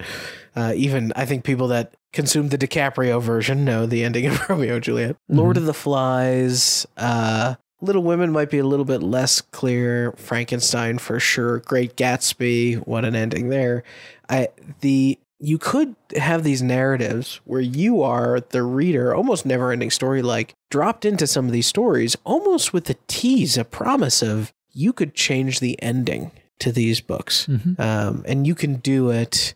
Uh, 0.55 0.73
even 0.75 1.13
I 1.15 1.25
think 1.25 1.43
people 1.43 1.69
that 1.69 1.93
consume 2.11 2.49
the 2.49 2.57
DiCaprio 2.57 3.21
version 3.21 3.63
know 3.63 3.85
the 3.85 4.03
ending 4.03 4.27
of 4.27 4.39
Romeo 4.49 4.75
and 4.75 4.83
Juliet. 4.83 5.15
Lord 5.29 5.57
of 5.57 5.65
the 5.65 5.73
Flies, 5.73 6.85
uh, 6.97 7.55
Little 7.81 8.03
Women 8.03 8.31
might 8.31 8.49
be 8.49 8.57
a 8.57 8.65
little 8.65 8.85
bit 8.85 9.01
less 9.01 9.39
clear. 9.39 10.11
Frankenstein 10.17 10.97
for 10.97 11.19
sure. 11.19 11.59
Great 11.59 11.95
Gatsby, 11.95 12.85
what 12.85 13.05
an 13.05 13.15
ending 13.15 13.49
there. 13.49 13.83
I 14.29 14.49
the 14.81 15.17
you 15.39 15.57
could 15.57 15.95
have 16.17 16.43
these 16.43 16.61
narratives 16.61 17.39
where 17.45 17.61
you 17.61 18.01
are 18.01 18.41
the 18.41 18.63
reader, 18.63 19.15
almost 19.15 19.45
never 19.45 19.71
ending 19.71 19.89
story 19.89 20.21
like 20.21 20.53
dropped 20.69 21.05
into 21.05 21.25
some 21.25 21.45
of 21.45 21.51
these 21.51 21.67
stories, 21.67 22.17
almost 22.25 22.73
with 22.73 22.89
a 22.89 22.95
tease, 23.07 23.57
a 23.57 23.63
promise 23.63 24.21
of 24.21 24.51
you 24.71 24.91
could 24.91 25.15
change 25.15 25.59
the 25.59 25.81
ending 25.81 26.31
to 26.59 26.71
these 26.71 26.99
books. 26.99 27.47
Mhm. 27.47 27.79
Um, 27.79 28.23
and 28.27 28.45
you 28.45 28.53
can 28.53 28.75
do 28.75 29.09
it 29.09 29.53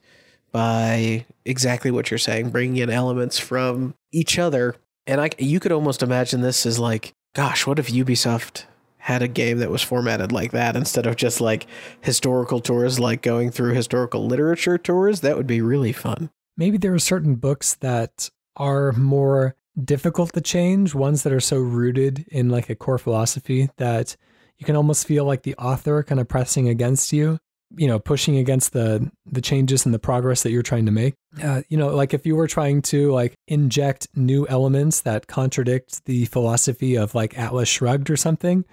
by 0.52 1.26
exactly 1.46 1.92
what 1.92 2.10
you're 2.10 2.18
saying, 2.18 2.50
bringing 2.50 2.78
in 2.78 2.90
elements 2.90 3.38
from 3.38 3.94
each 4.12 4.40
other. 4.40 4.76
And 5.06 5.20
I, 5.20 5.32
you 5.38 5.60
could 5.60 5.74
almost 5.74 6.02
imagine 6.02 6.42
this 6.42 6.66
as 6.66 6.80
like, 6.80 7.14
gosh, 7.36 7.68
what 7.68 7.80
if 7.80 7.92
Ubisoft 7.92 8.64
had 9.04 9.22
a 9.22 9.28
game 9.28 9.58
that 9.58 9.70
was 9.70 9.82
formatted 9.82 10.32
like 10.32 10.52
that 10.52 10.78
instead 10.78 11.06
of 11.06 11.18
just 11.18 11.42
like 11.42 11.68
historical 12.00 12.62
tours, 12.62 13.02
like 13.02 13.22
going 13.22 13.52
through 13.52 13.74
historical 13.74 14.26
literature 14.26 14.78
tours? 14.78 15.20
That 15.20 15.36
would 15.36 15.46
be 15.46 15.60
really 15.60 15.92
fun. 15.92 16.30
Maybe 16.56 16.78
there 16.78 16.94
are 16.94 17.00
certain 17.00 17.36
books 17.36 17.76
that 17.76 18.30
are 18.56 18.94
more 18.94 19.58
difficult 19.84 20.32
to 20.32 20.40
change, 20.40 20.96
ones 20.96 21.24
that 21.24 21.34
are 21.34 21.42
so 21.42 21.58
rooted 21.58 22.26
in 22.30 22.48
like 22.48 22.70
a 22.70 22.76
core 22.76 22.98
philosophy 22.98 23.70
that 23.76 24.16
you 24.58 24.66
can 24.66 24.78
almost 24.78 25.06
feel 25.06 25.26
like 25.26 25.44
the 25.44 25.56
author 25.56 26.02
kind 26.04 26.22
of 26.22 26.30
pressing 26.30 26.70
against 26.70 27.12
you, 27.12 27.40
you 27.76 27.88
know, 27.88 28.00
pushing 28.00 28.38
against 28.38 28.72
the 28.72 29.12
the 29.26 29.42
changes 29.42 29.84
and 29.84 29.94
the 29.94 30.00
progress 30.00 30.44
that 30.44 30.52
you're 30.52 30.64
trying 30.64 30.86
to 30.86 30.94
make. 30.94 31.16
Uh, 31.44 31.64
you 31.68 31.76
know, 31.76 31.94
like 31.94 32.14
if 32.14 32.26
you 32.26 32.38
were 32.38 32.48
trying 32.48 32.82
to 32.84 33.12
like 33.12 33.36
inject 33.50 34.08
new 34.16 34.48
elements 34.48 35.02
that 35.02 35.28
contradict 35.28 36.06
the 36.06 36.24
philosophy 36.24 36.96
of 36.96 37.14
like 37.14 37.38
Atlas 37.38 37.68
Shrugged 37.68 38.10
or 38.10 38.16
something, 38.16 38.64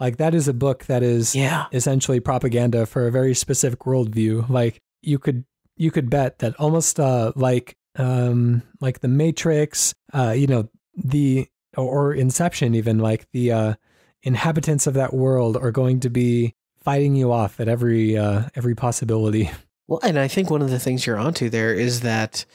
like 0.00 0.16
that 0.18 0.34
is 0.34 0.48
a 0.48 0.54
book 0.54 0.84
that 0.86 1.02
is 1.02 1.34
Yeah. 1.34 1.66
essentially 1.72 2.20
propaganda 2.20 2.86
for 2.86 3.06
a 3.06 3.12
very 3.12 3.34
specific 3.34 3.80
worldview. 3.80 4.48
Like 4.48 4.80
you 5.02 5.18
could 5.18 5.44
you 5.76 5.90
could 5.90 6.08
bet 6.10 6.38
that 6.38 6.54
almost 6.60 7.00
uh, 7.00 7.32
like 7.36 7.76
um, 7.96 8.62
like 8.80 9.00
the 9.00 9.08
Matrix, 9.08 9.94
uh, 10.12 10.30
you 10.36 10.46
know, 10.46 10.68
the 10.96 11.46
or, 11.76 12.08
or 12.10 12.14
Inception, 12.14 12.74
even 12.74 12.98
like 12.98 13.26
the 13.32 13.52
uh, 13.52 13.74
inhabitants 14.22 14.86
of 14.86 14.94
that 14.94 15.12
world 15.14 15.56
are 15.56 15.70
going 15.70 16.00
to 16.00 16.10
be 16.10 16.54
fighting 16.80 17.14
you 17.14 17.32
off 17.32 17.60
at 17.60 17.68
every 17.68 18.16
uh, 18.16 18.42
every 18.54 18.74
possibility. 18.74 19.50
Well, 19.86 20.00
and 20.02 20.18
I 20.18 20.28
think 20.28 20.48
one 20.50 20.62
of 20.62 20.70
the 20.70 20.78
things 20.78 21.06
you're 21.06 21.18
onto 21.18 21.50
there 21.50 21.74
is 21.74 22.00
that 22.00 22.46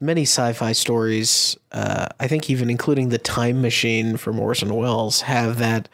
many 0.00 0.22
sci-fi 0.22 0.72
stories, 0.72 1.56
uh, 1.70 2.08
I 2.18 2.26
think 2.26 2.50
even 2.50 2.68
including 2.68 3.10
the 3.10 3.18
Time 3.18 3.62
Machine 3.62 4.16
from 4.16 4.40
Orson 4.40 4.74
Welles, 4.74 5.20
have 5.20 5.58
that 5.58 5.88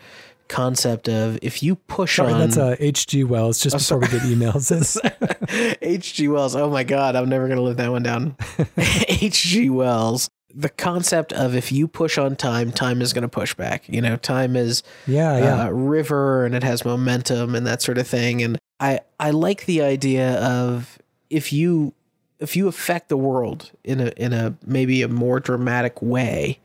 concept 0.48 1.08
of 1.08 1.38
if 1.42 1.62
you 1.62 1.76
push 1.76 2.16
Sorry, 2.16 2.32
on 2.32 2.40
that's 2.40 2.56
uh, 2.56 2.76
H.G. 2.78 3.24
Wells. 3.24 3.60
Just 3.60 3.76
before 3.78 3.98
we 3.98 4.08
get 4.08 4.22
emails, 4.22 4.68
H.G. 5.82 6.28
Wells. 6.28 6.56
Oh 6.56 6.70
my 6.70 6.84
God, 6.84 7.16
I'm 7.16 7.28
never 7.28 7.48
gonna 7.48 7.62
live 7.62 7.76
that 7.76 7.90
one 7.90 8.02
down. 8.02 8.36
H.G. 8.76 9.70
Wells. 9.70 10.28
The 10.54 10.70
concept 10.70 11.32
of 11.32 11.54
if 11.54 11.70
you 11.70 11.86
push 11.86 12.18
on 12.18 12.34
time, 12.34 12.72
time 12.72 13.02
is 13.02 13.12
gonna 13.12 13.28
push 13.28 13.54
back. 13.54 13.88
You 13.88 14.00
know, 14.00 14.16
time 14.16 14.56
is 14.56 14.82
yeah, 15.06 15.38
yeah. 15.38 15.66
uh, 15.66 15.70
river 15.70 16.46
and 16.46 16.54
it 16.54 16.62
has 16.62 16.84
momentum 16.84 17.54
and 17.54 17.66
that 17.66 17.82
sort 17.82 17.98
of 17.98 18.08
thing. 18.08 18.42
And 18.42 18.58
I 18.80 19.00
I 19.20 19.30
like 19.30 19.66
the 19.66 19.82
idea 19.82 20.40
of 20.40 20.98
if 21.30 21.52
you 21.52 21.94
if 22.40 22.56
you 22.56 22.68
affect 22.68 23.08
the 23.08 23.16
world 23.16 23.72
in 23.84 24.00
a 24.00 24.12
in 24.16 24.32
a 24.32 24.56
maybe 24.64 25.02
a 25.02 25.08
more 25.08 25.40
dramatic 25.40 26.00
way, 26.00 26.60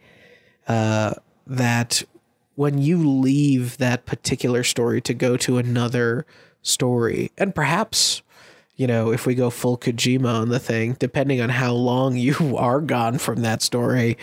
uh, 0.68 1.14
that 1.48 2.04
when 2.56 2.78
you 2.78 3.08
leave 3.08 3.78
that 3.78 4.06
particular 4.06 4.64
story 4.64 5.02
to 5.02 5.14
go 5.14 5.38
to 5.38 5.58
another 5.58 6.26
story, 6.62 7.32
and 7.38 7.54
perhaps 7.54 8.22
you 8.76 8.88
know, 8.88 9.12
if 9.12 9.28
we 9.28 9.36
go 9.36 9.52
full 9.52 9.78
Kojima 9.78 10.42
on 10.42 10.50
the 10.50 10.60
thing, 10.60 10.94
depending 10.94 11.42
on 11.42 11.50
how 11.50 11.74
long 11.74 12.16
you 12.18 12.58
are 12.58 12.82
gone 12.82 13.18
from 13.18 13.42
that 13.42 13.62
story, 13.62 14.18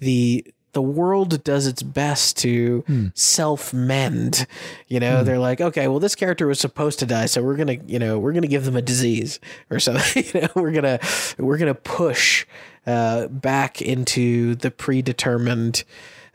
the 0.00 0.44
the 0.72 0.82
world 0.82 1.44
does 1.44 1.66
its 1.68 1.82
best 1.82 2.36
to 2.38 2.84
self 3.14 3.72
mend. 3.72 4.46
You 4.88 5.00
know, 5.00 5.24
they're 5.24 5.38
like, 5.38 5.60
okay, 5.60 5.88
well, 5.88 6.00
this 6.00 6.16
character 6.16 6.46
was 6.46 6.60
supposed 6.60 6.98
to 6.98 7.06
die, 7.06 7.26
so 7.26 7.42
we're 7.42 7.56
gonna, 7.56 7.78
you 7.86 7.98
know, 7.98 8.18
we're 8.18 8.32
gonna 8.32 8.48
give 8.48 8.64
them 8.64 8.76
a 8.76 8.82
disease 8.82 9.40
or 9.70 9.80
something. 9.80 10.24
you 10.34 10.40
know, 10.42 10.48
we're 10.54 10.72
gonna 10.72 10.98
we're 11.38 11.58
gonna 11.58 11.74
push 11.74 12.44
uh, 12.86 13.28
back 13.28 13.80
into 13.80 14.56
the 14.56 14.70
predetermined 14.70 15.84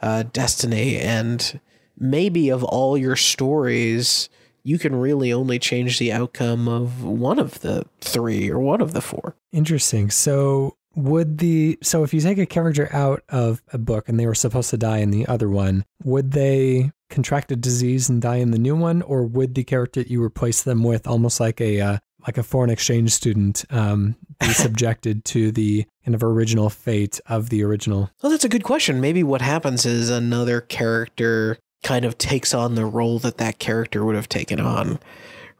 uh, 0.01 0.23
destiny, 0.33 0.97
and 0.97 1.59
maybe 1.97 2.49
of 2.49 2.63
all 2.63 2.97
your 2.97 3.15
stories, 3.15 4.29
you 4.63 4.77
can 4.77 4.95
really 4.95 5.33
only 5.33 5.59
change 5.59 5.99
the 5.99 6.11
outcome 6.11 6.67
of 6.67 7.03
one 7.03 7.39
of 7.39 7.61
the 7.61 7.85
three 8.01 8.49
or 8.49 8.59
one 8.59 8.81
of 8.81 8.93
the 8.93 9.01
four. 9.01 9.35
Interesting. 9.51 10.11
So 10.11 10.75
would 10.95 11.37
the 11.37 11.77
so 11.81 12.03
if 12.03 12.13
you 12.13 12.21
take 12.21 12.37
a 12.37 12.45
character 12.45 12.89
out 12.91 13.23
of 13.29 13.61
a 13.71 13.77
book 13.77 14.09
and 14.09 14.19
they 14.19 14.25
were 14.25 14.35
supposed 14.35 14.69
to 14.71 14.77
die 14.77 14.97
in 14.97 15.11
the 15.11 15.25
other 15.27 15.49
one, 15.49 15.85
would 16.03 16.31
they 16.31 16.91
contract 17.09 17.51
a 17.51 17.55
disease 17.55 18.09
and 18.09 18.21
die 18.21 18.37
in 18.37 18.51
the 18.51 18.59
new 18.59 18.75
one, 18.75 19.01
or 19.01 19.23
would 19.23 19.55
the 19.55 19.63
character 19.63 20.01
you 20.01 20.23
replace 20.23 20.61
them 20.61 20.83
with 20.83 21.07
almost 21.07 21.39
like 21.39 21.59
a 21.59 21.81
uh, 21.81 21.97
like 22.25 22.37
a 22.37 22.43
foreign 22.43 22.69
exchange 22.69 23.11
student 23.11 23.65
um, 23.69 24.15
be 24.39 24.47
subjected 24.53 25.25
to 25.25 25.51
the 25.51 25.85
kind 26.05 26.15
of 26.15 26.23
original 26.23 26.69
fate 26.69 27.19
of 27.27 27.49
the 27.49 27.63
original? 27.63 28.09
Well, 28.21 28.31
that's 28.31 28.45
a 28.45 28.49
good 28.49 28.63
question. 28.63 29.01
Maybe 29.01 29.23
what 29.23 29.41
happens 29.41 29.85
is 29.85 30.09
another 30.09 30.61
character 30.61 31.57
kind 31.83 32.05
of 32.05 32.17
takes 32.17 32.53
on 32.53 32.75
the 32.75 32.85
role 32.85 33.19
that 33.19 33.37
that 33.37 33.59
character 33.59 34.03
would 34.03 34.15
have 34.15 34.29
taken 34.29 34.59
on, 34.59 34.99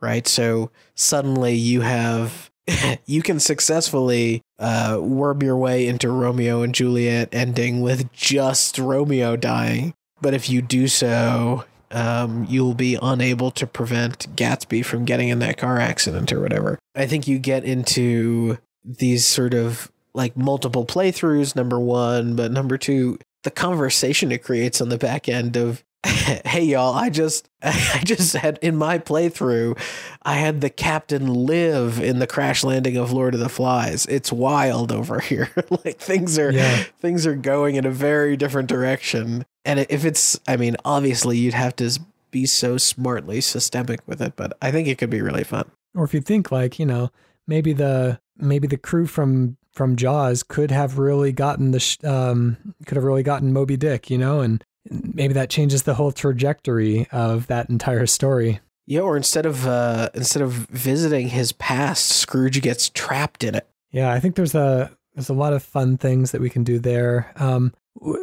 right? 0.01 0.27
So 0.27 0.71
suddenly 0.95 1.55
you 1.55 1.81
have 1.81 2.49
you 3.05 3.21
can 3.21 3.39
successfully 3.39 4.41
uh, 4.59 4.99
worm 5.01 5.41
your 5.41 5.57
way 5.57 5.87
into 5.87 6.09
Romeo 6.09 6.61
and 6.61 6.73
Juliet 6.73 7.29
ending 7.31 7.81
with 7.81 8.11
just 8.11 8.77
Romeo 8.77 9.35
dying, 9.35 9.93
but 10.21 10.33
if 10.33 10.49
you 10.49 10.61
do 10.61 10.87
so, 10.87 11.63
um, 11.91 12.45
you'll 12.49 12.75
be 12.75 12.97
unable 13.01 13.51
to 13.51 13.67
prevent 13.67 14.35
Gatsby 14.35 14.85
from 14.85 15.05
getting 15.05 15.29
in 15.29 15.39
that 15.39 15.57
car 15.57 15.79
accident 15.79 16.31
or 16.31 16.39
whatever. 16.39 16.79
I 16.95 17.07
think 17.07 17.27
you 17.27 17.39
get 17.39 17.63
into 17.63 18.57
these 18.83 19.25
sort 19.25 19.53
of 19.53 19.91
like 20.13 20.35
multiple 20.35 20.85
playthroughs, 20.85 21.55
number 21.55 21.79
one, 21.79 22.35
but 22.35 22.51
number 22.51 22.77
two, 22.77 23.19
the 23.43 23.51
conversation 23.51 24.31
it 24.31 24.43
creates 24.43 24.81
on 24.81 24.89
the 24.89 24.97
back 24.97 25.29
end 25.29 25.55
of 25.55 25.83
hey 26.45 26.63
y'all 26.63 26.93
i 26.95 27.09
just 27.09 27.49
i 27.61 28.01
just 28.05 28.33
had 28.35 28.57
in 28.61 28.75
my 28.77 28.97
playthrough 28.97 29.77
i 30.23 30.35
had 30.35 30.61
the 30.61 30.69
captain 30.69 31.27
live 31.45 31.99
in 31.99 32.19
the 32.19 32.27
crash 32.27 32.63
landing 32.63 32.95
of 32.95 33.11
lord 33.11 33.33
of 33.33 33.39
the 33.41 33.49
flies. 33.49 34.05
It's 34.05 34.31
wild 34.31 34.91
over 34.93 35.19
here. 35.31 35.49
Like 35.83 35.99
things 35.99 36.39
are 36.39 36.51
Yeah. 36.51 36.83
things 36.99 37.27
are 37.27 37.35
going 37.35 37.75
in 37.75 37.85
a 37.85 37.91
very 37.91 38.37
different 38.37 38.69
direction. 38.69 39.45
And 39.65 39.85
if 39.89 40.05
it's 40.05 40.39
i 40.47 40.55
mean 40.55 40.77
obviously 40.85 41.37
you'd 41.37 41.53
have 41.53 41.75
to 41.77 41.99
be 42.31 42.45
so 42.45 42.77
smartly 42.77 43.41
systemic 43.41 43.99
with 44.07 44.21
it 44.21 44.33
but 44.35 44.55
i 44.61 44.71
think 44.71 44.87
it 44.87 44.97
could 44.97 45.09
be 45.09 45.21
really 45.21 45.43
fun. 45.43 45.69
Or 45.95 46.05
if 46.05 46.13
you 46.13 46.21
think 46.21 46.49
like 46.51 46.79
you 46.79 46.85
know 46.85 47.09
maybe 47.45 47.73
the 47.73 48.19
maybe 48.37 48.67
the 48.67 48.77
crew 48.77 49.05
from 49.05 49.57
from 49.73 49.95
Jaws 49.97 50.43
could 50.43 50.71
have 50.71 50.97
really 50.97 51.31
gotten 51.31 51.71
the 51.71 51.79
sh- 51.79 52.03
um, 52.03 52.57
could 52.85 52.95
have 52.95 53.03
really 53.03 53.23
gotten 53.23 53.53
Moby 53.53 53.77
Dick, 53.77 54.09
you 54.09 54.17
know, 54.17 54.41
and 54.41 54.63
maybe 54.89 55.33
that 55.33 55.49
changes 55.49 55.83
the 55.83 55.93
whole 55.95 56.11
trajectory 56.11 57.07
of 57.11 57.47
that 57.47 57.69
entire 57.69 58.05
story. 58.05 58.59
yeah 58.87 59.01
or 59.01 59.15
instead 59.17 59.45
of 59.45 59.67
uh 59.67 60.09
instead 60.13 60.41
of 60.41 60.51
visiting 60.69 61.29
his 61.29 61.51
past 61.51 62.07
scrooge 62.09 62.61
gets 62.61 62.89
trapped 62.89 63.43
in 63.43 63.55
it 63.55 63.67
Yeah, 63.91 64.11
I 64.11 64.19
think 64.19 64.35
there's 64.35 64.55
a 64.55 64.91
there's 65.15 65.29
a 65.29 65.33
lot 65.33 65.53
of 65.53 65.63
fun 65.63 65.97
things 65.97 66.31
that 66.31 66.41
we 66.41 66.49
can 66.49 66.63
do 66.63 66.79
there. 66.79 67.31
Um, 67.35 67.73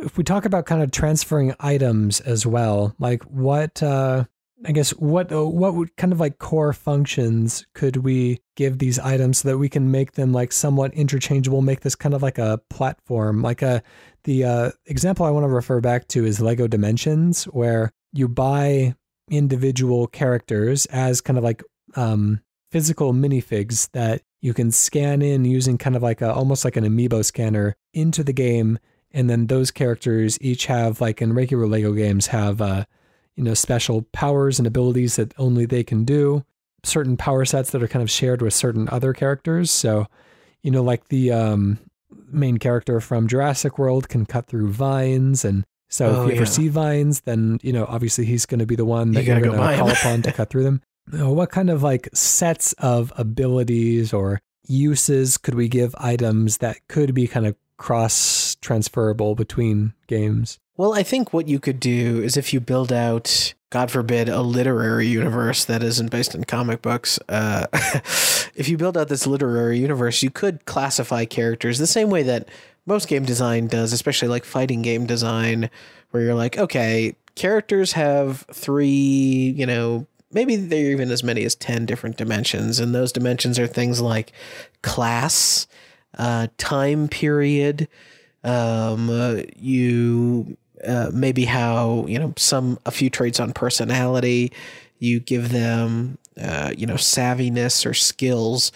if 0.04 0.16
we 0.16 0.25
talk 0.25 0.44
about 0.46 0.64
kind 0.64 0.82
of 0.82 0.90
transferring 0.90 1.54
items 1.61 2.20
as 2.20 2.46
well, 2.46 2.94
like 2.99 3.23
what 3.25 3.82
uh, 3.82 4.25
I 4.64 4.72
guess 4.72 4.90
what 4.90 5.30
uh, 5.32 5.46
what 5.46 5.75
would 5.75 5.96
kind 5.96 6.12
of 6.12 6.20
like 6.20 6.38
core 6.38 6.72
functions 6.72 7.66
could 7.75 7.98
we 7.98 8.40
give 8.56 8.78
these 8.78 8.98
items 8.98 9.38
so 9.38 9.48
that 9.48 9.58
we 9.58 9.68
can 9.68 9.90
make 9.90 10.12
them 10.12 10.32
like 10.32 10.50
somewhat 10.50 10.94
interchangeable, 10.94 11.60
make 11.60 11.80
this 11.80 11.94
kind 11.94 12.14
of 12.14 12.22
like 12.22 12.38
a 12.38 12.60
platform, 12.70 13.42
like 13.42 13.60
a 13.60 13.82
the 14.25 14.44
uh, 14.44 14.70
example 14.86 15.26
I 15.26 15.30
want 15.30 15.44
to 15.44 15.48
refer 15.48 15.80
back 15.80 16.08
to 16.08 16.25
is 16.25 16.40
Lego 16.40 16.66
Dimensions, 16.66 17.44
where 17.44 17.92
you 18.12 18.28
buy 18.28 18.94
individual 19.30 20.06
characters 20.06 20.86
as 20.86 21.20
kind 21.20 21.36
of 21.36 21.44
like 21.44 21.62
um, 21.94 22.40
physical 22.70 23.12
minifigs 23.12 23.90
that 23.92 24.22
you 24.40 24.54
can 24.54 24.70
scan 24.70 25.22
in 25.22 25.44
using 25.44 25.78
kind 25.78 25.96
of 25.96 26.02
like 26.02 26.20
a 26.20 26.32
almost 26.32 26.64
like 26.64 26.76
an 26.76 26.84
amiibo 26.84 27.25
scanner 27.25 27.76
into 27.92 28.22
the 28.22 28.32
game 28.32 28.78
and 29.10 29.30
then 29.30 29.46
those 29.46 29.70
characters 29.70 30.38
each 30.40 30.66
have 30.66 31.00
like 31.00 31.22
in 31.22 31.32
regular 31.32 31.66
lego 31.66 31.92
games 31.92 32.28
have 32.28 32.60
uh, 32.60 32.84
you 33.36 33.44
know 33.44 33.54
special 33.54 34.02
powers 34.12 34.58
and 34.58 34.66
abilities 34.66 35.16
that 35.16 35.32
only 35.38 35.66
they 35.66 35.84
can 35.84 36.04
do. 36.04 36.44
Certain 36.84 37.16
power 37.16 37.44
sets 37.44 37.70
that 37.70 37.82
are 37.82 37.88
kind 37.88 38.02
of 38.02 38.10
shared 38.10 38.42
with 38.42 38.54
certain 38.54 38.88
other 38.90 39.12
characters. 39.12 39.70
So 39.70 40.06
you 40.62 40.70
know 40.70 40.82
like 40.82 41.08
the 41.08 41.32
um, 41.32 41.78
main 42.30 42.58
character 42.58 43.00
from 43.00 43.28
jurassic 43.28 43.78
world 43.78 44.08
can 44.08 44.26
cut 44.26 44.46
through 44.46 44.72
vines. 44.72 45.44
And 45.44 45.64
so 45.88 46.06
Oh, 46.06 46.22
if 46.22 46.28
you 46.28 46.32
ever 46.34 46.40
yeah. 46.42 46.50
see 46.50 46.68
vines 46.68 47.20
then 47.20 47.58
you 47.62 47.72
know 47.72 47.86
obviously 47.88 48.24
he's 48.24 48.46
going 48.46 48.58
to 48.60 48.66
be 48.66 48.76
the 48.76 48.84
one 48.84 49.12
that 49.12 49.24
You 49.24 49.34
are 49.34 49.40
going 49.40 49.58
to 49.58 49.76
call 49.76 49.90
upon 49.90 50.22
to 50.22 50.32
cut 50.32 50.50
through 50.50 50.64
them. 50.64 50.82
What 51.12 51.50
kind 51.50 51.70
of 51.70 51.84
like 51.84 52.08
sets 52.14 52.72
of 52.74 53.12
abilities 53.16 54.12
or 54.12 54.40
uses 54.66 55.38
could 55.38 55.54
we 55.54 55.68
give 55.68 55.94
items 55.98 56.58
that 56.58 56.78
could 56.88 57.14
be 57.14 57.28
kind 57.28 57.46
of 57.46 57.54
cross 57.78 58.56
transferable 58.60 59.36
between 59.36 59.94
games? 60.08 60.58
Well, 60.76 60.92
I 60.92 61.02
think 61.02 61.33
what 61.33 61.49
you 61.49 61.59
could 61.59 61.80
do 61.80 62.21
is 62.23 62.37
if 62.37 62.52
you 62.52 62.61
build 62.61 62.92
out, 62.92 63.54
God 63.71 63.90
forbid, 63.90 64.28
a 64.28 64.42
literary 64.42 65.06
universe 65.06 65.64
that 65.64 65.83
isn't 65.83 66.11
based 66.11 66.35
in 66.35 66.45
comic 66.45 66.83
books, 66.83 67.18
uh, 67.30 67.66
if 68.54 68.68
you 68.68 68.76
build 68.76 68.99
out 68.99 69.09
this 69.09 69.26
literary 69.26 69.78
universe, 69.78 70.23
you 70.23 70.30
could 70.30 70.66
classify 70.66 71.25
characters 71.25 71.78
the 71.78 71.87
same 71.87 72.11
way 72.11 72.23
that 72.25 72.49
most 72.85 73.09
game 73.09 73.25
design 73.25 73.68
does, 73.68 73.92
especially 73.95 74.28
like 74.28 74.45
fighting 74.45 74.83
game 74.83 75.06
design, 75.06 75.71
where 76.11 76.23
you're 76.23 76.35
like, 76.35 76.59
okay, 76.59 77.16
characters 77.37 77.92
have 77.92 78.45
three, 78.52 79.54
you 79.56 79.64
know, 79.64 80.06
maybe 80.30 80.56
they're 80.56 80.92
even 80.92 81.11
as 81.11 81.25
many 81.25 81.45
as 81.45 81.54
10 81.54 81.87
different 81.87 82.18
dimensions. 82.18 82.78
And 82.78 82.95
those 82.95 83.12
dimensions 83.12 83.59
are 83.59 83.66
things 83.66 84.02
like 84.02 84.33
class, 84.83 85.66
uh, 86.18 86.49
time 86.59 87.09
period, 87.09 87.88
um, 88.45 89.11
uh, 89.11 89.42
you 89.56 90.56
uh, 90.86 91.10
maybe 91.12 91.44
how 91.44 92.06
you 92.06 92.18
know 92.18 92.32
some 92.36 92.78
a 92.86 92.90
few 92.90 93.10
traits 93.10 93.40
on 93.40 93.52
personality 93.52 94.52
you 94.98 95.20
give 95.20 95.50
them 95.50 96.18
uh, 96.40 96.72
you 96.76 96.86
know 96.86 96.94
savviness 96.94 97.84
or 97.86 97.94
skills. 97.94 98.72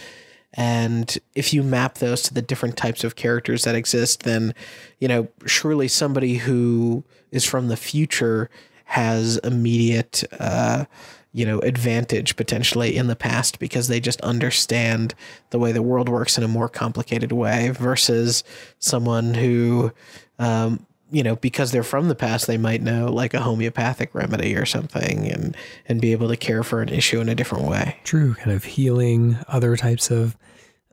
And 0.54 1.16
if 1.36 1.54
you 1.54 1.62
map 1.62 1.98
those 1.98 2.22
to 2.22 2.34
the 2.34 2.42
different 2.42 2.76
types 2.76 3.04
of 3.04 3.14
characters 3.14 3.64
that 3.64 3.74
exist 3.74 4.24
then 4.24 4.54
you 4.98 5.08
know 5.08 5.28
surely 5.46 5.88
somebody 5.88 6.36
who 6.36 7.04
is 7.30 7.44
from 7.44 7.68
the 7.68 7.76
future 7.76 8.50
has 8.84 9.38
immediate 9.38 10.24
uh, 10.40 10.86
you 11.32 11.46
know 11.46 11.60
advantage 11.60 12.34
potentially 12.36 12.96
in 12.96 13.06
the 13.06 13.16
past 13.16 13.58
because 13.58 13.88
they 13.88 14.00
just 14.00 14.20
understand 14.22 15.14
the 15.50 15.58
way 15.58 15.70
the 15.72 15.82
world 15.82 16.08
works 16.08 16.36
in 16.36 16.44
a 16.44 16.48
more 16.48 16.68
complicated 16.68 17.30
way 17.32 17.70
versus 17.70 18.42
someone 18.80 19.34
who 19.34 19.92
um, 20.38 20.84
you 21.10 21.22
know 21.22 21.36
because 21.36 21.72
they're 21.72 21.82
from 21.82 22.08
the 22.08 22.14
past 22.14 22.46
they 22.46 22.58
might 22.58 22.82
know 22.82 23.06
like 23.06 23.34
a 23.34 23.40
homeopathic 23.40 24.14
remedy 24.14 24.56
or 24.56 24.66
something 24.66 25.30
and 25.30 25.56
and 25.88 26.00
be 26.00 26.12
able 26.12 26.28
to 26.28 26.36
care 26.36 26.62
for 26.62 26.82
an 26.82 26.88
issue 26.88 27.20
in 27.20 27.28
a 27.28 27.34
different 27.34 27.64
way 27.64 27.96
True, 28.04 28.34
kind 28.34 28.52
of 28.52 28.64
healing, 28.64 29.36
other 29.48 29.76
types 29.76 30.10
of 30.10 30.36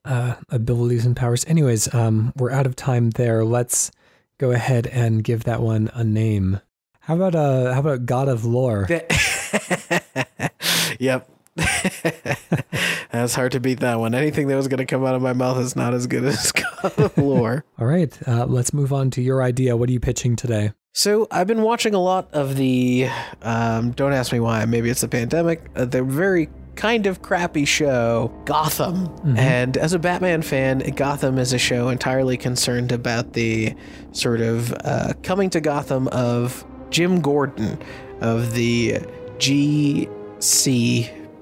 uh, 0.05 0.35
abilities 0.49 1.05
and 1.05 1.15
powers. 1.15 1.45
Anyways, 1.45 1.93
um, 1.93 2.31
we're 2.35 2.51
out 2.51 2.65
of 2.65 2.75
time 2.75 3.11
there. 3.11 3.43
Let's 3.43 3.91
go 4.37 4.51
ahead 4.51 4.87
and 4.87 5.23
give 5.23 5.43
that 5.45 5.61
one 5.61 5.89
a 5.93 6.03
name. 6.03 6.61
How 7.01 7.15
about 7.15 7.35
uh, 7.35 7.73
how 7.73 7.79
about 7.79 8.05
God 8.05 8.27
of 8.27 8.45
Lore? 8.45 8.87
yep 10.99 11.29
that's 13.11 13.33
hard 13.33 13.51
to 13.51 13.59
beat 13.59 13.79
that 13.79 13.99
one 13.99 14.13
anything 14.13 14.47
that 14.47 14.55
was 14.55 14.67
going 14.67 14.77
to 14.77 14.85
come 14.85 15.03
out 15.05 15.15
of 15.15 15.21
my 15.21 15.33
mouth 15.33 15.57
is 15.57 15.75
not 15.75 15.93
as 15.93 16.07
good 16.07 16.23
as 16.23 16.51
god 16.51 16.93
of 16.97 17.17
lore 17.17 17.65
All 17.79 17.87
right, 17.87 18.17
uh, 18.27 18.45
let's 18.45 18.73
move 18.73 18.93
on 18.93 19.11
to 19.11 19.21
your 19.21 19.41
idea. 19.41 19.75
What 19.75 19.89
are 19.89 19.91
you 19.91 19.99
pitching 19.99 20.35
today? 20.35 20.73
So 20.93 21.27
I've 21.29 21.47
been 21.47 21.61
watching 21.61 21.93
a 21.93 21.99
lot 21.99 22.33
of 22.33 22.55
the. 22.55 23.07
Um, 23.41 23.91
don't 23.91 24.13
ask 24.13 24.31
me 24.31 24.39
why. 24.39 24.65
Maybe 24.65 24.89
it's 24.89 25.01
the 25.01 25.07
pandemic. 25.07 25.63
Uh, 25.75 25.85
the 25.85 26.03
very 26.03 26.49
kind 26.75 27.05
of 27.05 27.21
crappy 27.21 27.65
show 27.65 28.31
Gotham. 28.45 29.13
And 29.37 29.77
as 29.77 29.93
a 29.93 29.99
Batman 29.99 30.41
fan, 30.41 30.79
Gotham 30.95 31.37
is 31.37 31.53
a 31.53 31.57
show 31.59 31.89
entirely 31.89 32.37
concerned 32.37 32.91
about 32.91 33.33
the 33.33 33.75
sort 34.11 34.41
of 34.41 34.73
uh, 34.83 35.13
coming 35.23 35.49
to 35.51 35.61
Gotham 35.61 36.07
of 36.09 36.65
Jim 36.89 37.21
Gordon 37.21 37.79
of 38.21 38.53
the 38.53 38.99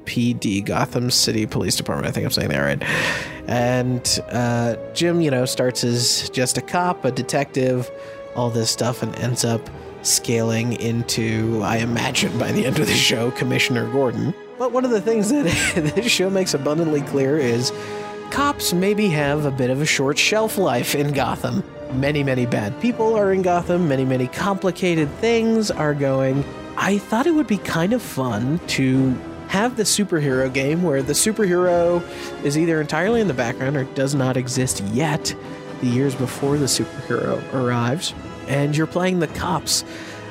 GCPD, 0.06 0.66
Gotham 0.66 1.12
City 1.12 1.46
Police 1.46 1.76
Department. 1.76 2.08
I 2.08 2.12
think 2.12 2.26
I'm 2.26 2.32
saying 2.32 2.50
that 2.50 2.60
right. 2.60 2.84
And 3.48 4.20
uh, 4.32 4.76
Jim, 4.94 5.22
you 5.22 5.32
know, 5.32 5.46
starts 5.46 5.84
as 5.84 6.30
just 6.30 6.58
a 6.58 6.62
cop, 6.62 7.06
a 7.06 7.12
detective, 7.12 7.90
all 8.36 8.50
this 8.50 8.72
stuff, 8.72 9.04
and 9.04 9.16
ends 9.18 9.46
up 9.46 9.62
scaling 10.02 10.74
into, 10.74 11.62
I 11.64 11.78
imagine, 11.78 12.38
by 12.38 12.52
the 12.52 12.66
end 12.66 12.80
of 12.80 12.88
the 12.88 12.94
show, 12.94 13.32
Commissioner 13.32 13.92
Gordon. 13.92 14.34
But 14.58 14.72
one 14.72 14.86
of 14.86 14.92
the 14.92 15.02
things 15.02 15.30
that 15.30 15.44
this 15.96 16.12
show 16.12 16.30
makes 16.30 16.54
abundantly 16.54 17.02
clear 17.02 17.38
is 17.38 17.72
cops 18.32 18.74
maybe 18.74 19.08
have 19.10 19.46
a 19.46 19.52
bit 19.52 19.70
of 19.70 19.82
a 19.82 19.86
short 19.86 20.18
shelf 20.18 20.58
life 20.58 20.96
in 20.96 21.12
Gotham. 21.14 21.64
Many, 21.94 22.24
many 22.24 22.46
bad 22.46 22.80
people 22.82 23.16
are 23.16 23.32
in 23.32 23.42
Gotham, 23.42 23.88
many, 23.88 24.06
many 24.06 24.28
complicated 24.28 25.10
things 25.16 25.70
are 25.72 25.94
going. 25.94 26.44
I 26.78 26.98
thought 26.98 27.28
it 27.28 27.32
would 27.32 27.48
be 27.48 27.58
kind 27.60 27.94
of 27.94 28.02
fun 28.02 28.60
to 28.68 29.16
have 29.48 29.78
the 29.78 29.84
superhero 29.84 30.52
game 30.52 30.84
where 30.84 31.02
the 31.02 31.14
superhero 31.14 32.02
is 32.44 32.58
either 32.58 32.82
entirely 32.82 33.22
in 33.22 33.28
the 33.28 33.34
background 33.34 33.78
or 33.78 33.84
does 33.84 34.16
not 34.16 34.38
exist 34.38 34.82
yet 34.86 35.36
the 35.82 35.88
years 35.88 36.16
before 36.16 36.58
the 36.58 36.66
superhero 36.66 37.42
arrives. 37.54 38.14
And 38.48 38.76
you're 38.76 38.88
playing 38.88 39.20
the 39.20 39.28
cops 39.28 39.84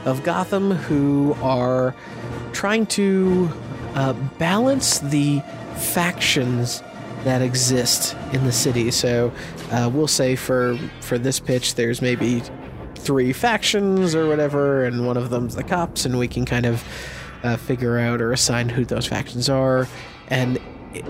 of 0.05 0.23
Gotham 0.23 0.73
who 0.73 1.37
are 1.43 1.95
trying 2.53 2.87
to 2.87 3.51
uh, 3.95 4.13
balance 4.39 4.99
the 5.01 5.41
factions 5.77 6.83
that 7.25 7.41
exist 7.41 8.17
in 8.33 8.45
the 8.45 8.53
city. 8.53 8.91
So 8.91 9.33
uh, 9.71 9.91
we'll 9.93 10.09
say 10.09 10.37
for 10.37 10.77
for 11.01 11.19
this 11.19 11.41
pitch, 11.41 11.75
there's 11.75 12.03
maybe 12.03 12.43
three 12.97 13.33
factions 13.33 14.15
or 14.15 14.27
whatever, 14.27 14.85
and 14.85 15.07
one 15.07 15.17
of 15.17 15.31
them's 15.31 15.55
the 15.55 15.63
cops, 15.63 16.05
and 16.05 16.19
we 16.19 16.29
can 16.29 16.45
kind 16.45 16.67
of 16.67 16.85
uh, 17.45 17.57
figure 17.57 17.99
out 17.99 18.21
or 18.21 18.33
assign 18.33 18.69
who 18.69 18.85
those 18.85 19.07
factions 19.07 19.49
are, 19.49 19.87
and 20.29 20.59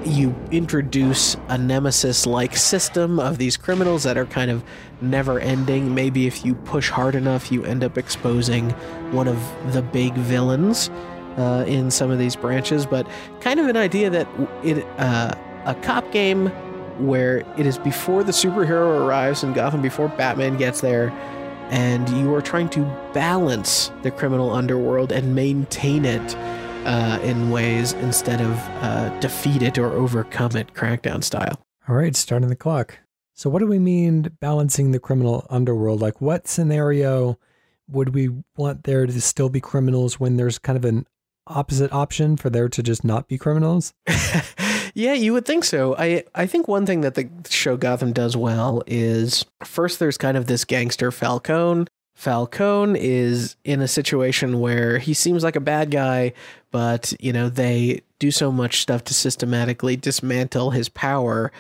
you 0.05 0.35
introduce 0.51 1.37
a 1.49 1.59
nemesis-like 1.59 2.57
system 2.57 3.21
of 3.21 3.37
these 3.37 3.57
criminals 3.57 4.03
that 4.03 4.17
are 4.17 4.25
kind 4.27 4.51
of 4.51 4.65
never 5.03 5.39
ending. 5.39 5.95
Maybe 5.95 6.27
if 6.27 6.45
you 6.45 6.55
push 6.55 6.89
hard 6.89 7.15
enough, 7.15 7.53
you 7.53 7.65
end 7.65 7.85
up 7.85 7.99
exposing 7.99 8.71
one 9.13 9.29
of 9.29 9.39
the 9.73 9.83
big 9.83 10.15
villains 10.15 10.91
uh, 11.37 11.65
in 11.67 11.91
some 11.91 12.11
of 12.11 12.19
these 12.19 12.35
branches, 12.35 12.87
but 12.87 13.07
kind 13.41 13.61
of 13.61 13.67
an 13.67 13.77
idea 13.77 14.09
that 14.09 14.27
it 14.63 14.85
uh, 14.99 15.35
a 15.67 15.75
cop 15.77 16.11
game 16.13 16.47
where 16.99 17.39
it 17.59 17.67
is 17.67 17.77
before 17.79 18.23
the 18.23 18.33
superhero 18.33 19.05
arrives 19.05 19.43
in 19.43 19.53
Gotham, 19.53 19.83
before 19.83 20.09
Batman 20.09 20.57
gets 20.57 20.81
there, 20.81 21.11
and 21.71 22.09
you 22.11 22.35
are 22.35 22.43
trying 22.43 22.69
to 22.71 22.85
balance 23.13 23.91
the 24.03 24.11
criminal 24.11 24.51
underworld 24.53 25.13
and 25.13 25.35
maintain 25.35 26.05
it 26.05 26.37
uh, 26.85 27.19
in 27.23 27.51
ways 27.51 27.93
instead 27.95 28.41
of 28.41 28.53
uh, 28.83 29.09
defeat 29.21 29.63
it 29.63 29.79
or 29.79 29.93
overcome 29.93 30.57
it, 30.57 30.75
Crackdown 30.75 31.25
style. 31.25 31.61
All 31.89 31.97
right, 31.97 32.15
starting 32.15 32.49
the 32.49 32.57
clock. 32.57 32.99
So, 33.35 33.51
what 33.51 33.59
do 33.59 33.67
we 33.67 33.79
mean 33.79 34.31
balancing 34.41 34.93
the 34.93 35.01
criminal 35.01 35.47
underworld? 35.51 36.01
Like, 36.01 36.21
what 36.21 36.47
scenario 36.47 37.39
would 37.89 38.15
we 38.15 38.31
want 38.57 38.85
there 38.85 39.07
to 39.07 39.21
still 39.21 39.49
be 39.49 39.61
criminals 39.61 40.21
when 40.21 40.37
there's 40.37 40.59
kind 40.59 40.77
of 40.77 40.85
an 40.85 41.07
opposite 41.47 41.93
option 41.93 42.37
for 42.37 42.49
there 42.49 42.69
to 42.69 42.83
just 42.83 43.05
not 43.05 43.29
be 43.29 43.37
criminals? 43.37 43.93
yeah, 44.95 45.13
you 45.13 45.33
would 45.33 45.45
think 45.45 45.65
so. 45.65 45.97
I 45.99 46.25
I 46.35 46.47
think 46.47 46.69
one 46.69 46.87
thing 46.87 47.03
that 47.03 47.17
the 47.17 47.29
show 47.49 47.77
Gotham 47.77 48.13
does 48.13 48.37
well 48.37 48.83
is 48.87 49.45
first 49.65 49.99
there's 49.99 50.17
kind 50.17 50.37
of 50.37 50.47
this 50.47 50.65
gangster 50.65 51.11
Falcone. 51.11 51.87
Falcone 52.15 52.97
is 52.99 53.57
in 53.65 53.81
a 53.81 53.89
situation 53.89 54.61
where 54.61 54.99
he 54.99 55.13
seems 55.13 55.43
like 55.43 55.57
a 55.57 55.61
bad 55.61 55.91
guy, 55.91 56.33
but 56.71 57.13
you 57.19 57.33
know, 57.33 57.49
they 57.49 58.03
do 58.21 58.31
so 58.31 58.53
much 58.53 58.81
stuff 58.81 59.03
to 59.05 59.15
systematically 59.15 59.97
dismantle 59.97 60.71
his 60.71 60.89
power 60.89 61.51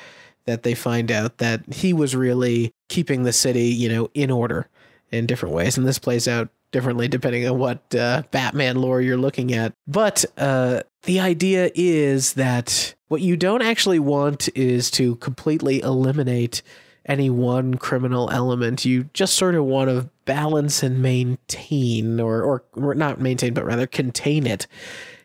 that 0.44 0.62
they 0.62 0.74
find 0.74 1.10
out 1.10 1.38
that 1.38 1.62
he 1.72 1.92
was 1.92 2.14
really 2.14 2.72
keeping 2.88 3.24
the 3.24 3.32
city, 3.32 3.64
you 3.64 3.88
know, 3.88 4.10
in 4.14 4.30
order 4.30 4.68
in 5.10 5.26
different 5.26 5.54
ways, 5.54 5.76
and 5.76 5.86
this 5.86 5.98
plays 5.98 6.28
out 6.28 6.48
differently 6.70 7.06
depending 7.06 7.48
on 7.48 7.58
what 7.58 7.94
uh, 7.94 8.22
Batman 8.32 8.76
lore 8.76 9.00
you're 9.00 9.16
looking 9.16 9.52
at. 9.54 9.72
But 9.86 10.24
uh, 10.36 10.82
the 11.04 11.20
idea 11.20 11.70
is 11.74 12.34
that 12.34 12.94
what 13.08 13.20
you 13.20 13.36
don't 13.36 13.62
actually 13.62 13.98
want 13.98 14.48
is 14.54 14.90
to 14.92 15.16
completely 15.16 15.80
eliminate 15.80 16.62
any 17.06 17.28
one 17.28 17.74
criminal 17.74 18.30
element. 18.30 18.84
You 18.84 19.04
just 19.12 19.34
sort 19.34 19.54
of 19.54 19.64
want 19.64 19.90
to 19.90 20.08
balance 20.24 20.82
and 20.82 21.02
maintain, 21.02 22.18
or, 22.18 22.64
or, 22.74 22.94
not 22.94 23.20
maintain, 23.20 23.52
but 23.52 23.64
rather 23.64 23.86
contain 23.86 24.46
it 24.46 24.66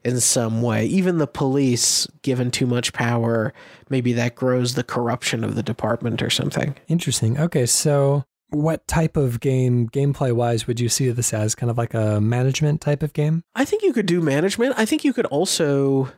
in 0.04 0.20
some 0.20 0.62
way. 0.62 0.86
Even 0.86 1.18
the 1.18 1.28
police, 1.28 2.08
given 2.22 2.52
too 2.52 2.66
much 2.66 2.94
power, 2.94 3.54
maybe 3.90 4.14
that 4.14 4.36
grows 4.36 4.76
the 4.76 4.84
corruption 4.84 5.44
of 5.44 5.56
the 5.56 5.64
department 5.64 6.22
or 6.22 6.30
something. 6.30 6.76
Interesting. 6.88 7.40
Okay, 7.40 7.66
so 7.66 8.26
what 8.50 8.88
type 8.88 9.18
of 9.18 9.40
game, 9.40 9.90
gameplay 9.90 10.32
wise, 10.32 10.68
would 10.68 10.80
you 10.80 10.90
see 10.90 11.10
this 11.10 11.34
as? 11.34 11.56
Kind 11.56 11.70
of 11.70 11.78
like 11.78 11.94
a 11.94 12.20
management 12.20 12.82
type 12.82 13.04
of 13.04 13.14
game? 13.14 13.44
I 13.56 13.66
think 13.66 13.84
you 13.84 13.94
could 13.94 14.06
do 14.06 14.22
management. 14.22 14.76
I 14.78 14.86
think 14.86 15.04
you 15.04 15.14
could 15.14 15.28
also 15.28 16.12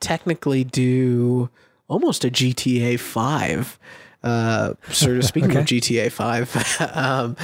technically 0.00 0.64
do 0.64 1.50
almost 1.88 2.24
a 2.24 2.30
GTA 2.30 2.98
5. 2.98 3.78
Uh, 4.20 4.74
sort 4.90 5.16
of 5.16 5.24
speaking 5.26 5.50
okay. 5.50 5.60
of 5.60 5.64
GTA 5.64 6.10
5, 6.10 6.90
um, 6.96 7.36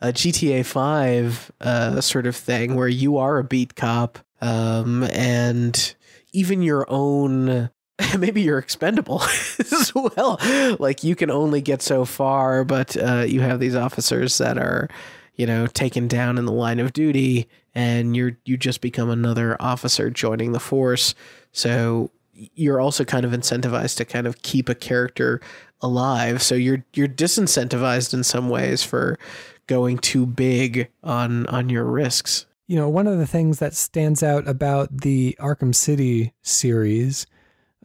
a 0.00 0.12
GTA 0.12 0.64
5 0.64 1.52
uh, 1.60 2.00
sort 2.00 2.26
of 2.26 2.34
thing 2.34 2.74
where 2.74 2.88
you 2.88 3.18
are 3.18 3.38
a 3.38 3.44
beat 3.44 3.76
cop 3.76 4.18
um, 4.40 5.04
and 5.12 5.94
even 6.32 6.62
your 6.62 6.86
own 6.88 7.70
maybe 8.18 8.42
you're 8.42 8.58
expendable 8.58 9.22
as 9.58 9.92
well. 9.94 10.38
Like 10.78 11.04
you 11.04 11.14
can 11.14 11.30
only 11.30 11.60
get 11.60 11.82
so 11.82 12.04
far, 12.04 12.64
but 12.64 12.96
uh, 12.96 13.24
you 13.26 13.40
have 13.40 13.60
these 13.60 13.74
officers 13.74 14.38
that 14.38 14.58
are, 14.58 14.88
you 15.34 15.46
know, 15.46 15.66
taken 15.66 16.08
down 16.08 16.38
in 16.38 16.44
the 16.44 16.52
line 16.52 16.80
of 16.80 16.92
duty, 16.92 17.48
and 17.74 18.16
you're 18.16 18.38
you 18.44 18.56
just 18.56 18.80
become 18.80 19.10
another 19.10 19.56
officer 19.60 20.10
joining 20.10 20.52
the 20.52 20.60
force. 20.60 21.14
So 21.52 22.10
you're 22.32 22.80
also 22.80 23.04
kind 23.04 23.24
of 23.24 23.32
incentivized 23.32 23.96
to 23.96 24.04
kind 24.04 24.26
of 24.26 24.42
keep 24.42 24.68
a 24.68 24.74
character 24.74 25.40
alive. 25.80 26.42
So 26.42 26.54
you're 26.54 26.84
you're 26.94 27.08
disincentivized 27.08 28.14
in 28.14 28.24
some 28.24 28.48
ways 28.48 28.82
for 28.82 29.18
going 29.66 29.98
too 29.98 30.26
big 30.26 30.88
on 31.02 31.46
on 31.46 31.68
your 31.68 31.84
risks. 31.84 32.46
You 32.68 32.76
know, 32.76 32.88
one 32.88 33.06
of 33.06 33.18
the 33.18 33.26
things 33.26 33.58
that 33.58 33.74
stands 33.74 34.22
out 34.22 34.48
about 34.48 35.02
the 35.02 35.36
Arkham 35.40 35.74
City 35.74 36.32
series 36.42 37.26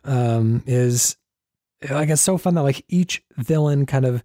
um, 0.07 0.63
is 0.65 1.17
like 1.89 2.09
it's 2.09 2.21
so 2.21 2.37
fun 2.37 2.55
that 2.55 2.63
like 2.63 2.83
each 2.87 3.21
villain 3.37 3.85
kind 3.85 4.05
of 4.05 4.23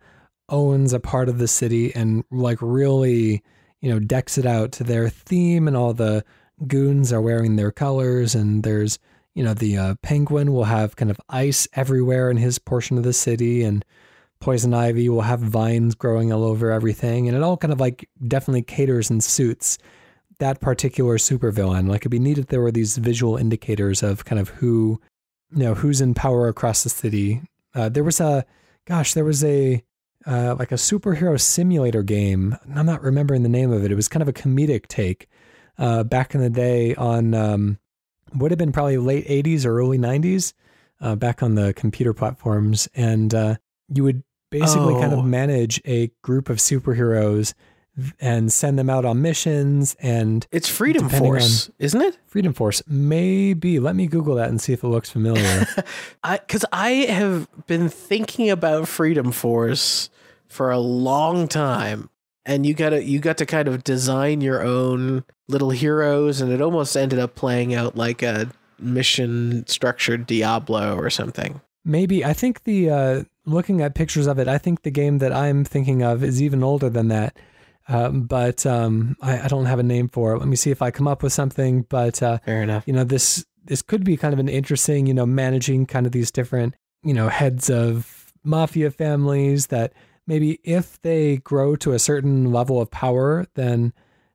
owns 0.49 0.92
a 0.92 1.01
part 1.01 1.29
of 1.29 1.38
the 1.38 1.49
city 1.49 1.95
and 1.95 2.25
like 2.31 2.59
really 2.61 3.42
you 3.81 3.90
know 3.90 3.99
decks 3.99 4.38
it 4.38 4.47
out 4.47 4.73
to 4.73 4.85
their 4.85 5.09
theme 5.09 5.68
and 5.68 5.77
all 5.77 5.92
the 5.92 6.25
goons 6.66 7.12
are 7.12 7.21
wearing 7.21 7.57
their 7.57 7.71
colors 7.71 8.35
and 8.35 8.62
there's 8.62 8.99
you 9.35 9.42
know 9.42 9.55
the 9.55 9.77
uh, 9.77 9.95
penguin 10.03 10.53
will 10.53 10.64
have 10.64 10.97
kind 10.97 11.11
of 11.11 11.21
ice 11.29 11.68
everywhere 11.75 12.31
in 12.31 12.37
his 12.37 12.59
portion 12.59 12.97
of 12.97 13.05
the 13.05 13.12
city 13.12 13.62
and 13.62 13.85
poison 14.40 14.75
ivy 14.75 15.09
will 15.09 15.23
have 15.23 15.40
vines 15.40 15.95
growing 15.95 16.33
all 16.33 16.45
over 16.45 16.71
everything 16.71 17.29
and 17.29 17.37
it 17.37 17.42
all 17.42 17.57
kind 17.57 17.73
of 17.73 17.81
like 17.81 18.09
definitely 18.27 18.62
caters 18.62 19.11
and 19.11 19.23
suits 19.23 19.79
that 20.42 20.61
particular 20.61 21.18
supervillain. 21.18 21.88
Like 21.88 22.03
it'd 22.03 22.11
be 22.11 22.18
neat 22.18 22.37
if 22.37 22.49
there 22.49 22.61
were 22.61 22.73
these 22.73 22.97
visual 22.97 23.37
indicators 23.37 24.03
of 24.03 24.25
kind 24.25 24.40
of 24.40 24.49
who 24.49 25.01
you 25.55 25.65
know 25.65 25.75
who's 25.75 26.01
in 26.01 26.15
power 26.15 26.49
across 26.49 26.83
the 26.83 26.91
city. 26.91 27.43
Uh, 27.75 27.88
there 27.88 28.05
was 28.05 28.21
a 28.21 28.45
gosh, 28.87 29.15
there 29.15 29.25
was 29.25 29.45
a 29.45 29.83
uh, 30.27 30.55
like 30.59 30.73
a 30.73 30.77
superhero 30.77 31.41
simulator 31.41 32.03
game. 32.03 32.57
I'm 32.75 32.87
not 32.87 33.03
remembering 33.03 33.43
the 33.43 33.49
name 33.49 33.73
of 33.73 33.85
it. 33.85 33.91
It 33.91 33.97
was 33.97 34.09
kind 34.09 34.23
of 34.23 34.29
a 34.29 34.33
comedic 34.33 34.87
take 34.87 35.29
uh, 35.79 36.05
back 36.05 36.35
in 36.35 36.41
the 36.41 36.51
day 36.51 36.95
on 36.95 37.35
um, 37.35 37.79
would 38.35 38.51
have 38.51 38.59
been 38.59 38.73
probably 38.73 38.99
late 38.99 39.27
80s 39.27 39.65
or 39.65 39.79
early 39.79 39.99
90s 39.99 40.53
uh, 41.01 41.17
back 41.17 41.43
on 41.43 41.55
the 41.55 41.75
computer 41.75 42.15
platforms, 42.15 42.88
and 42.95 43.35
uh, 43.35 43.57
you 43.88 44.05
would 44.05 44.23
basically 44.51 44.95
oh. 44.95 45.01
kind 45.01 45.12
of 45.12 45.21
oh. 45.21 45.23
manage 45.23 45.81
a 45.85 46.11
group 46.23 46.49
of 46.49 46.59
superheroes 46.59 47.55
and 48.20 48.52
send 48.52 48.78
them 48.78 48.88
out 48.88 49.05
on 49.05 49.20
missions 49.20 49.96
and 50.00 50.46
it's 50.50 50.68
freedom 50.68 51.09
force 51.09 51.68
on, 51.68 51.74
isn't 51.78 52.00
it? 52.00 52.18
Freedom 52.26 52.52
force 52.52 52.83
maybe. 52.87 53.78
Let 53.78 53.94
me 53.96 54.07
google 54.07 54.37
that 54.37 54.48
and 54.48 54.61
see 54.61 54.72
if 54.72 54.83
it 54.83 54.88
looks 54.88 55.11
familiar. 55.11 55.66
I 56.24 56.38
because 56.38 56.64
i 56.72 56.90
have 56.90 57.48
been 57.66 57.88
thinking 57.88 58.50
about 58.50 58.88
freedom 58.88 59.31
force 59.33 60.09
for 60.48 60.70
a 60.70 60.78
long 60.78 61.48
time 61.48 62.09
and 62.46 62.64
you 62.64 62.74
gotta 62.74 63.05
you 63.05 63.18
got 63.18 63.38
to 63.38 63.46
kind 63.46 63.68
of 63.68 63.85
design 63.85 64.40
your 64.40 64.62
own 64.62 65.24
little 65.48 65.70
heroes 65.70 66.40
and 66.40 66.50
it 66.50 66.62
almost 66.62 66.96
ended 66.96 67.18
up 67.18 67.35
playing 67.35 67.74
out 67.74 67.96
like 67.96 68.22
a 68.22 68.50
mission 68.78 69.66
structured 69.66 70.26
diablo 70.26 70.96
or 70.96 71.11
something. 71.11 71.61
Maybe. 71.85 72.24
I 72.24 72.33
think 72.33 72.64
the 72.64 72.90
uh 72.90 73.24
looking 73.44 73.81
at 73.81 73.94
pictures 73.94 74.26
of 74.26 74.38
it 74.38 74.46
i 74.46 74.57
think 74.57 74.83
the 74.83 74.90
game 74.90 75.18
that 75.18 75.33
i'm 75.33 75.64
thinking 75.64 76.02
of 76.02 76.22
is 76.22 76.40
even 76.40 76.62
older 76.62 76.88
than 76.88 77.09
that 77.09 77.37
um, 77.88 78.23
but 78.23 78.64
um, 78.66 79.16
I, 79.21 79.42
I, 79.42 79.49
don't 79.49 79.66
have 79.66 79.79
a 79.79 79.83
name 79.83 80.09
for 80.09 80.35
it. 80.35 80.38
Let 80.38 80.49
me 80.49 80.57
see 80.57 80.71
if 80.71 80.83
I 80.83 80.90
come 80.90 81.09
up 81.09 81.23
with 81.23 81.33
something. 81.33 81.83
But 81.83 82.23
uh, 82.23 82.38
fair 82.38 82.62
enough. 82.62 82.85
You 82.87 82.92
know, 82.92 83.05
this 83.05 83.45
this 83.64 83.83
could 83.83 84.05
be 84.05 84.16
kind 84.16 84.33
of 84.33 84.38
an 84.40 84.49
interesting, 84.49 85.07
you 85.07 85.14
know, 85.14 85.27
managing 85.27 85.87
kind 85.87 86.07
of 86.07 86.12
these 86.12 86.31
different, 86.31 86.75
you 87.03 87.14
know, 87.14 87.29
heads 87.29 87.71
of 87.71 88.33
mafia 88.45 88.90
families 88.90 89.68
that 89.68 89.92
maybe 90.27 90.61
if 90.64 91.01
they 91.03 91.38
grow 91.38 91.77
to 91.77 91.92
a 91.92 91.99
certain 91.99 92.53
level 92.53 92.81
of 92.81 92.90
power, 92.90 93.47
then 93.55 93.92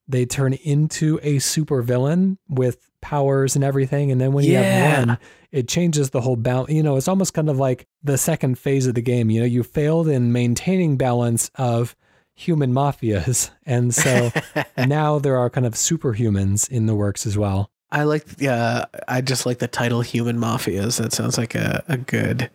they 0.07 0.25
turn 0.25 0.53
into 0.53 1.19
a 1.21 1.39
super 1.39 1.81
villain 1.81 2.37
with 2.47 2.89
powers 3.01 3.55
and 3.55 3.63
everything. 3.63 4.11
And 4.11 4.19
then 4.19 4.31
when 4.31 4.45
yeah. 4.45 4.49
you 4.49 4.57
have 4.57 5.07
one, 5.07 5.17
it 5.51 5.67
changes 5.67 6.09
the 6.09 6.21
whole 6.21 6.35
balance. 6.35 6.71
You 6.71 6.83
know, 6.83 6.95
it's 6.95 7.07
almost 7.07 7.33
kind 7.33 7.49
of 7.49 7.57
like 7.57 7.87
the 8.03 8.17
second 8.17 8.57
phase 8.57 8.87
of 8.87 8.95
the 8.95 9.01
game. 9.01 9.29
You 9.29 9.41
know, 9.41 9.45
you 9.45 9.63
failed 9.63 10.07
in 10.07 10.31
maintaining 10.31 10.97
balance 10.97 11.51
of 11.55 11.95
human 12.37 12.71
mafias. 12.71 13.49
And 13.65 13.93
so 13.93 14.31
now 14.77 15.19
there 15.19 15.35
are 15.35 15.49
kind 15.49 15.67
of 15.67 15.73
superhumans 15.73 16.69
in 16.71 16.85
the 16.85 16.95
works 16.95 17.25
as 17.25 17.37
well. 17.37 17.69
I 17.91 18.03
like, 18.03 18.25
yeah, 18.37 18.85
I 19.09 19.19
just 19.19 19.45
like 19.45 19.59
the 19.59 19.67
title 19.67 20.01
Human 20.01 20.37
Mafias. 20.37 20.97
That 20.97 21.11
sounds 21.11 21.37
like 21.37 21.53
a, 21.53 21.83
a 21.89 21.97
good, 21.97 22.49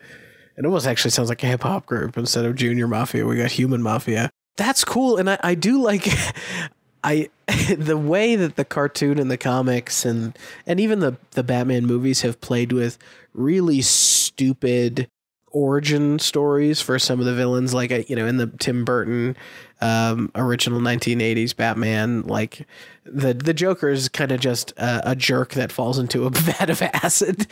it 0.57 0.65
almost 0.65 0.87
actually 0.87 1.11
sounds 1.11 1.29
like 1.29 1.43
a 1.43 1.47
hip 1.47 1.63
hop 1.63 1.85
group. 1.85 2.17
Instead 2.17 2.47
of 2.47 2.55
Junior 2.55 2.89
Mafia, 2.89 3.27
we 3.27 3.37
got 3.37 3.51
Human 3.51 3.83
Mafia. 3.83 4.31
That's 4.57 4.85
cool. 4.85 5.19
And 5.19 5.29
I, 5.29 5.39
I 5.43 5.55
do 5.55 5.83
like, 5.83 6.09
I, 7.05 7.29
the 7.77 7.99
way 7.99 8.37
that 8.37 8.57
the 8.57 8.65
cartoon 8.65 9.19
and 9.19 9.31
the 9.31 9.39
comics 9.39 10.07
and, 10.07 10.37
and 10.67 10.81
even 10.81 11.01
the, 11.01 11.17
the 11.33 11.43
Batman 11.43 11.85
movies 11.85 12.23
have 12.23 12.41
played 12.41 12.73
with 12.73 12.97
really 13.35 13.83
stupid 13.83 15.09
origin 15.53 16.19
stories 16.19 16.81
for 16.81 16.99
some 16.99 17.21
of 17.21 17.27
the 17.27 17.35
villains 17.35 17.73
like 17.73 17.93
uh, 17.93 18.03
you 18.09 18.17
know 18.17 18.27
in 18.27 18.37
the 18.37 18.47
Tim 18.59 18.85
Burton 18.85 19.37
um, 19.81 20.31
original 20.35 20.81
1980s 20.81 21.55
Batman 21.55 22.23
like 22.23 22.67
the 23.05 23.35
the 23.35 23.55
Joker 23.55 23.89
is 23.89 24.09
kind 24.09 24.33
of 24.33 24.41
just 24.41 24.73
a, 24.73 25.11
a, 25.11 25.17
jerk 25.17 25.55
that 25.55 25.73
falls 25.73 25.99
into 25.99 26.25
a 26.25 26.31
vat 26.33 26.71
of 26.71 26.83
acid 26.83 27.41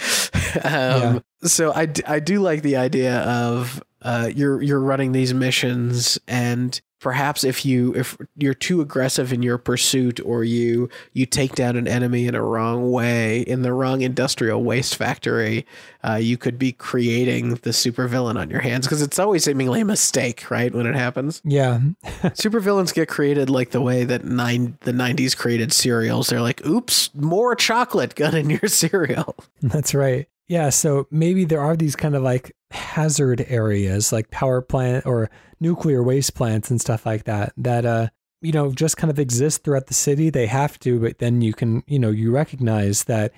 um, 0.65 0.65
yeah. 0.65 1.19
so 1.43 1.73
I, 1.73 1.89
I 2.07 2.21
do 2.21 2.41
like 2.41 2.63
the 2.63 2.77
idea 2.77 3.19
of 3.21 3.83
uh, 4.03 4.31
you're 4.35 4.63
you're 4.63 4.81
running 4.81 5.13
these 5.13 5.35
missions 5.35 6.19
and 6.27 6.81
perhaps 7.01 7.45
if 7.45 7.65
you 7.65 7.95
if 7.95 8.17
you're 8.37 8.55
too 8.55 8.81
aggressive 8.81 9.33
in 9.33 9.43
your 9.43 9.59
pursuit 9.59 10.21
or 10.25 10.45
you 10.45 10.89
you 11.13 11.27
take 11.27 11.55
down 11.55 11.77
an 11.77 11.89
enemy 11.89 12.27
in 12.27 12.35
a 12.35 12.43
wrong 12.43 12.93
way 12.93 13.41
in 13.41 13.63
the 13.63 13.73
wrong 13.73 14.03
industrial 14.03 14.63
waste 14.63 14.95
factory 14.95 15.67
uh, 16.05 16.15
you 16.15 16.37
could 16.37 16.59
be 16.59 16.73
creating 16.73 17.51
the 17.57 17.71
supervillain 17.71 18.39
on 18.39 18.51
your 18.51 18.61
hands 18.61 18.87
because 18.87 19.03
it's 19.03 19.19
always 19.19 19.45
seemingly 19.45 19.81
a 19.81 19.85
mistake 19.85 20.51
right 20.51 20.75
when 20.75 20.87
it 20.87 20.95
happens? 20.95 21.43
Yeah. 21.45 21.81
Supervillains 22.05 22.95
get 22.95 23.09
created 23.09 23.51
like 23.51 23.71
the 23.71 23.81
way 23.81 24.05
that 24.05 24.25
nine 24.25 24.79
the 24.81 24.93
90s 24.93 25.37
created 25.37 25.73
cereals. 25.73 26.29
They're 26.29 26.41
like 26.41 26.65
oops 26.67 27.11
more 27.15 27.55
chocolate 27.55 28.15
got 28.15 28.35
in 28.35 28.51
your 28.51 28.61
cereal. 28.69 29.37
That's 29.63 29.95
right. 29.95 30.29
Yeah 30.49 30.71
so 30.71 31.07
maybe 31.11 31.45
there 31.45 31.61
are 31.61 31.77
these 31.77 31.97
kind 31.97 32.15
of 32.15 32.23
like 32.23 32.55
hazard 32.71 33.45
areas 33.49 34.13
like 34.13 34.31
power 34.31 34.61
plant 34.61 35.07
or 35.07 35.31
nuclear 35.61 36.03
waste 36.03 36.35
plants 36.35 36.71
and 36.71 36.81
stuff 36.81 37.05
like 37.05 37.25
that 37.25 37.53
that 37.57 37.85
uh 37.85 38.09
you 38.41 38.53
know 38.53 38.73
just 38.73 38.97
kind 38.97 39.11
of 39.11 39.19
exist 39.19 39.65
throughout 39.65 39.87
the 39.87 39.95
city. 39.95 40.31
They 40.31 40.47
have 40.47 40.79
to 40.81 41.01
but 41.01 41.19
then 41.19 41.43
you 41.43 41.53
can 41.53 41.83
you 41.87 41.99
know 41.99 42.11
you 42.11 42.31
recognize 42.31 43.05
that 43.05 43.33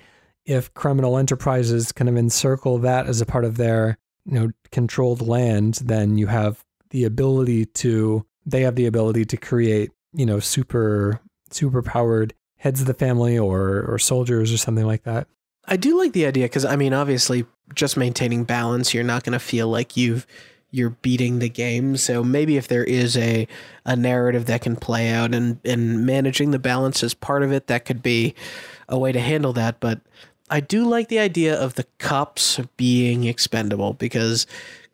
if 0.45 0.73
criminal 0.73 1.17
enterprises 1.17 1.91
kind 1.91 2.09
of 2.09 2.17
encircle 2.17 2.77
that 2.79 3.07
as 3.07 3.21
a 3.21 3.25
part 3.25 3.45
of 3.45 3.57
their 3.57 3.97
you 4.25 4.39
know 4.39 4.51
controlled 4.71 5.21
land 5.21 5.75
then 5.83 6.17
you 6.17 6.27
have 6.27 6.63
the 6.91 7.03
ability 7.03 7.65
to 7.65 8.25
they 8.45 8.61
have 8.61 8.75
the 8.75 8.85
ability 8.85 9.25
to 9.25 9.37
create 9.37 9.91
you 10.13 10.25
know 10.25 10.39
super 10.39 11.19
super 11.49 11.81
powered 11.81 12.33
heads 12.57 12.81
of 12.81 12.87
the 12.87 12.93
family 12.93 13.37
or 13.37 13.83
or 13.83 13.97
soldiers 13.99 14.53
or 14.53 14.57
something 14.57 14.85
like 14.85 15.03
that 15.03 15.27
I 15.65 15.77
do 15.77 15.97
like 15.97 16.13
the 16.13 16.25
idea 16.25 16.45
because 16.45 16.65
I 16.65 16.75
mean, 16.75 16.93
obviously, 16.93 17.45
just 17.73 17.97
maintaining 17.97 18.43
balance, 18.43 18.93
you're 18.93 19.03
not 19.03 19.23
going 19.23 19.33
to 19.33 19.39
feel 19.39 19.67
like 19.67 19.95
you've 19.97 20.27
you're 20.71 20.89
beating 20.89 21.37
the 21.37 21.49
game. 21.49 21.95
So 21.97 22.23
maybe 22.23 22.57
if 22.57 22.67
there 22.67 22.83
is 22.83 23.15
a 23.15 23.47
a 23.85 23.95
narrative 23.95 24.47
that 24.47 24.61
can 24.61 24.75
play 24.75 25.09
out 25.09 25.33
and 25.33 25.59
and 25.63 26.05
managing 26.05 26.51
the 26.51 26.59
balance 26.59 27.03
as 27.03 27.13
part 27.13 27.43
of 27.43 27.51
it, 27.51 27.67
that 27.67 27.85
could 27.85 28.01
be 28.01 28.35
a 28.89 28.97
way 28.97 29.11
to 29.11 29.19
handle 29.19 29.53
that. 29.53 29.79
But 29.79 30.01
I 30.49 30.59
do 30.59 30.85
like 30.85 31.07
the 31.07 31.19
idea 31.19 31.55
of 31.59 31.75
the 31.75 31.85
cops 31.99 32.59
being 32.75 33.23
expendable 33.23 33.93
because 33.93 34.45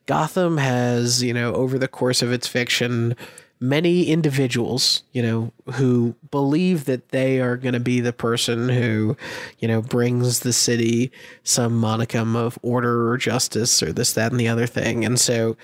Gotham 0.05 0.57
has, 0.57 1.23
you 1.23 1.33
know, 1.33 1.53
over 1.53 1.77
the 1.77 1.87
course 1.87 2.21
of 2.21 2.31
its 2.31 2.47
fiction, 2.47 3.15
many 3.59 4.05
individuals, 4.05 5.03
you 5.11 5.21
know, 5.21 5.51
who 5.73 6.15
believe 6.31 6.85
that 6.85 7.09
they 7.09 7.41
are 7.41 7.57
going 7.57 7.73
to 7.73 7.79
be 7.79 7.99
the 7.99 8.13
person 8.13 8.69
who, 8.69 9.17
you 9.59 9.67
know, 9.67 9.81
brings 9.81 10.39
the 10.39 10.53
city 10.53 11.11
some 11.43 11.79
monicum 11.79 12.35
of 12.35 12.57
order 12.61 13.09
or 13.09 13.17
justice 13.17 13.83
or 13.83 13.91
this, 13.91 14.13
that, 14.13 14.31
and 14.31 14.39
the 14.39 14.47
other 14.47 14.67
thing. 14.67 15.03
And 15.03 15.19
so 15.19 15.57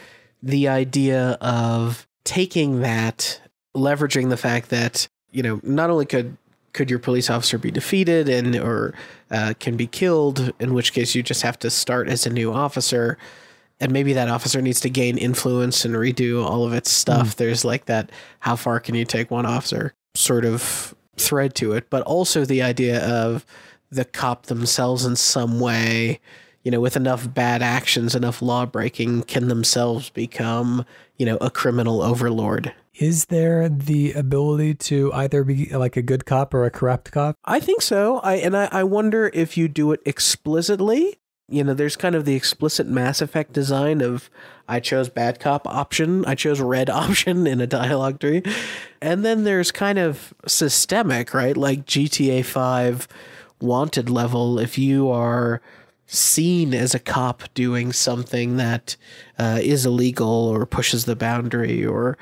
the 0.44 0.68
idea 0.68 1.32
of 1.42 2.08
taking 2.26 2.82
that, 2.82 3.42
leveraging 3.76 4.30
the 4.30 4.38
fact 4.38 4.70
that, 4.70 5.08
you 5.32 5.44
know, 5.44 5.60
not 5.64 5.90
only 5.90 6.06
could 6.06 6.38
could 6.74 6.90
your 6.90 7.00
police 7.00 7.30
officer 7.30 7.58
be 7.58 7.72
defeated 7.72 8.28
and 8.28 8.54
or 8.58 8.94
uh, 9.32 9.54
can 9.62 9.78
be 9.78 9.88
killed 9.88 10.52
in 10.60 10.74
which 10.74 10.92
case 10.92 11.16
you 11.16 11.24
just 11.24 11.42
have 11.42 11.58
to 11.58 11.70
start 11.70 12.10
as 12.10 12.26
a 12.26 12.30
new 12.30 12.52
officer 12.52 13.18
and 13.80 13.92
maybe 13.92 14.14
that 14.14 14.30
officer 14.30 14.62
needs 14.62 14.80
to 14.82 14.90
gain 14.90 15.18
influence 15.18 15.86
and 15.86 15.96
redo 15.96 16.44
all 16.44 16.66
of 16.66 16.74
its 16.74 16.90
stuff. 16.90 17.30
Mm. 17.30 17.36
There's 17.36 17.66
like 17.66 17.86
that 17.86 18.12
how 18.40 18.56
far 18.56 18.80
can 18.80 18.96
you 18.96 19.06
take 19.06 19.32
one 19.32 19.46
officer 19.46 19.94
sort 20.16 20.46
of 20.46 20.96
thread 21.18 21.56
to 21.56 21.74
it, 21.74 21.90
but 21.90 22.02
also 22.04 22.46
the 22.46 22.62
idea 22.62 23.06
of 23.06 23.46
the 23.90 24.06
cop 24.06 24.48
themselves 24.48 25.06
in 25.06 25.16
some 25.16 25.60
way, 25.60 26.20
you 26.64 26.72
know, 26.72 26.80
with 26.80 26.96
enough 26.96 27.34
bad 27.34 27.62
actions, 27.62 28.16
enough 28.16 28.42
law 28.42 28.66
breaking, 28.66 29.24
can 29.24 29.48
themselves 29.48 30.10
become, 30.10 30.86
you 31.18 31.26
know, 31.26 31.38
a 31.38 31.50
criminal 31.50 32.02
overlord. 32.02 32.74
Is 32.96 33.26
there 33.26 33.68
the 33.68 34.14
ability 34.14 34.76
to 34.76 35.12
either 35.14 35.44
be 35.44 35.66
like 35.76 35.98
a 35.98 36.02
good 36.02 36.26
cop 36.26 36.54
or 36.54 36.66
a 36.66 36.72
corrupt 36.72 37.12
cop? 37.12 37.36
I 37.44 37.60
think 37.60 37.82
so. 37.82 38.20
I 38.20 38.36
and 38.36 38.56
I, 38.56 38.70
I 38.72 38.84
wonder 38.84 39.30
if 39.34 39.58
you 39.58 39.68
do 39.68 39.92
it 39.92 40.02
explicitly 40.06 41.20
you 41.48 41.64
know, 41.64 41.74
there's 41.74 41.96
kind 41.96 42.16
of 42.16 42.26
the 42.26 42.36
explicit 42.36 42.88
Mass 42.88 43.22
Effect 43.22 43.54
design 43.54 44.02
of 44.02 44.30
I 44.68 44.80
chose 44.80 45.10
bad 45.10 45.40
cop 45.40 45.68
option, 45.68 46.26
I 46.26 46.36
chose 46.36 46.60
red 46.60 46.90
option 46.90 47.46
in 47.46 47.62
a 47.62 47.68
dialogue 47.68 48.20
tree. 48.20 48.42
And 49.02 49.24
then 49.24 49.44
there's 49.44 49.72
kind 49.72 50.00
of 50.00 50.34
systemic, 50.48 51.34
right? 51.34 51.56
Like 51.56 51.86
GTA 51.86 52.44
5 52.46 53.08
wanted 53.62 54.10
level 54.10 54.60
if 54.60 54.78
you 54.78 55.10
are 55.10 55.62
seen 56.08 56.74
as 56.74 56.94
a 56.94 57.00
cop 57.00 57.44
doing 57.54 57.92
something 57.92 58.58
that 58.58 58.96
uh, 59.40 59.60
is 59.62 59.86
illegal 59.86 60.28
or 60.28 60.66
pushes 60.66 61.06
the 61.06 61.16
boundary 61.16 61.86
or 61.86 62.18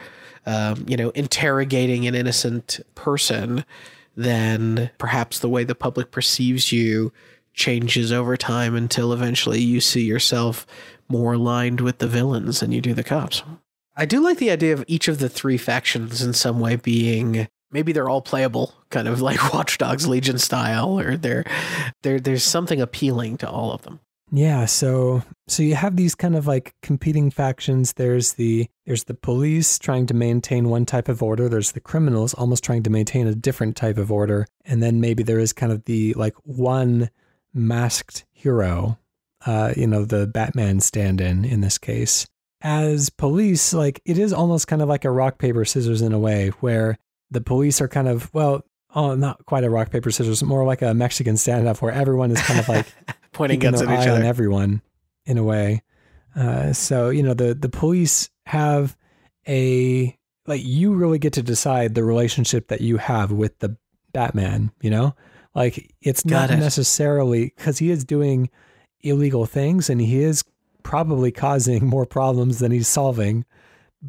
um, 0.45 0.85
you 0.87 0.95
know 0.95 1.09
interrogating 1.09 2.07
an 2.07 2.15
innocent 2.15 2.79
person 2.95 3.65
then 4.15 4.89
perhaps 4.97 5.39
the 5.39 5.49
way 5.49 5.63
the 5.63 5.75
public 5.75 6.11
perceives 6.11 6.71
you 6.71 7.11
changes 7.53 8.11
over 8.11 8.35
time 8.37 8.75
until 8.75 9.13
eventually 9.13 9.61
you 9.61 9.79
see 9.79 10.03
yourself 10.03 10.65
more 11.07 11.33
aligned 11.33 11.81
with 11.81 11.99
the 11.99 12.07
villains 12.07 12.59
than 12.59 12.71
you 12.71 12.81
do 12.81 12.93
the 12.93 13.03
cops. 13.03 13.43
I 13.95 14.05
do 14.05 14.19
like 14.19 14.39
the 14.39 14.51
idea 14.51 14.73
of 14.73 14.83
each 14.87 15.07
of 15.07 15.19
the 15.19 15.29
three 15.29 15.57
factions 15.57 16.21
in 16.21 16.33
some 16.33 16.59
way 16.59 16.75
being 16.75 17.47
maybe 17.71 17.91
they're 17.91 18.09
all 18.09 18.21
playable, 18.21 18.73
kind 18.89 19.07
of 19.07 19.21
like 19.21 19.53
Watch 19.53 19.77
Dogs 19.77 20.07
Legion 20.07 20.37
style, 20.37 20.99
or 20.99 21.17
they're, 21.17 21.43
they're 22.01 22.19
there's 22.19 22.43
something 22.43 22.79
appealing 22.81 23.37
to 23.37 23.49
all 23.49 23.71
of 23.71 23.81
them. 23.83 23.99
Yeah, 24.31 24.65
so 24.65 25.21
so 25.47 25.61
you 25.61 25.75
have 25.75 25.95
these 25.95 26.15
kind 26.15 26.35
of 26.35 26.47
like 26.47 26.73
competing 26.81 27.29
factions. 27.29 27.93
There's 27.93 28.33
the 28.33 28.67
there's 28.87 29.03
the 29.03 29.13
police 29.13 29.77
trying 29.77 30.07
to 30.07 30.15
maintain 30.15 30.69
one 30.69 30.85
type 30.85 31.07
of 31.07 31.21
order. 31.21 31.47
There's 31.47 31.73
the 31.73 31.79
criminals 31.79 32.33
almost 32.33 32.63
trying 32.63 32.81
to 32.83 32.89
maintain 32.89 33.27
a 33.27 33.35
different 33.35 33.75
type 33.75 33.97
of 33.97 34.11
order. 34.11 34.47
And 34.65 34.81
then 34.81 34.99
maybe 34.99 35.21
there 35.21 35.37
is 35.37 35.53
kind 35.53 35.71
of 35.71 35.85
the 35.85 36.13
like 36.13 36.35
one 36.43 37.11
masked 37.53 38.25
hero, 38.31 38.97
uh, 39.45 39.73
you 39.75 39.87
know, 39.87 40.05
the 40.05 40.27
Batman 40.27 40.79
stand 40.79 41.21
in 41.21 41.45
in 41.45 41.61
this 41.61 41.77
case. 41.77 42.27
As 42.61 43.09
police, 43.09 43.73
like 43.73 44.01
it 44.05 44.17
is 44.17 44.31
almost 44.31 44.67
kind 44.67 44.81
of 44.81 44.89
like 44.89 45.05
a 45.05 45.11
rock, 45.11 45.37
paper, 45.37 45.65
scissors 45.65 46.01
in 46.01 46.13
a 46.13 46.19
way, 46.19 46.49
where 46.59 46.97
the 47.29 47.41
police 47.41 47.81
are 47.81 47.87
kind 47.87 48.07
of, 48.07 48.33
well, 48.33 48.63
oh, 48.95 49.15
not 49.15 49.45
quite 49.45 49.63
a 49.63 49.69
rock, 49.69 49.91
paper, 49.91 50.11
scissors, 50.11 50.43
more 50.43 50.65
like 50.65 50.81
a 50.81 50.93
Mexican 50.93 51.35
standoff 51.35 51.81
where 51.81 51.91
everyone 51.91 52.31
is 52.31 52.41
kind 52.41 52.59
of 52.59 52.69
like 52.69 52.85
pointing 53.33 53.59
guns 53.59 53.81
at 53.81 53.89
each 53.89 54.07
other. 54.07 54.11
on 54.11 54.23
everyone 54.23 54.81
in 55.25 55.37
a 55.37 55.43
way. 55.43 55.81
Uh, 56.35 56.73
so, 56.73 57.09
you 57.09 57.23
know, 57.23 57.33
the, 57.33 57.53
the 57.53 57.69
police 57.69 58.29
have 58.45 58.97
a, 59.47 60.17
like, 60.47 60.61
you 60.63 60.93
really 60.93 61.19
get 61.19 61.33
to 61.33 61.43
decide 61.43 61.95
the 61.95 62.03
relationship 62.03 62.69
that 62.69 62.81
you 62.81 62.97
have 62.97 63.31
with 63.31 63.57
the 63.59 63.77
Batman, 64.13 64.71
you 64.81 64.89
know? 64.89 65.15
Like 65.55 65.93
it's 66.01 66.23
Got 66.23 66.49
not 66.49 66.57
it. 66.57 66.61
necessarily 66.61 67.53
because 67.55 67.77
he 67.77 67.91
is 67.91 68.03
doing 68.03 68.49
illegal 69.01 69.45
things 69.45 69.89
and 69.89 70.01
he 70.01 70.23
is 70.23 70.43
probably 70.83 71.31
causing 71.31 71.85
more 71.85 72.05
problems 72.05 72.59
than 72.59 72.71
he's 72.71 72.87
solving. 72.87 73.45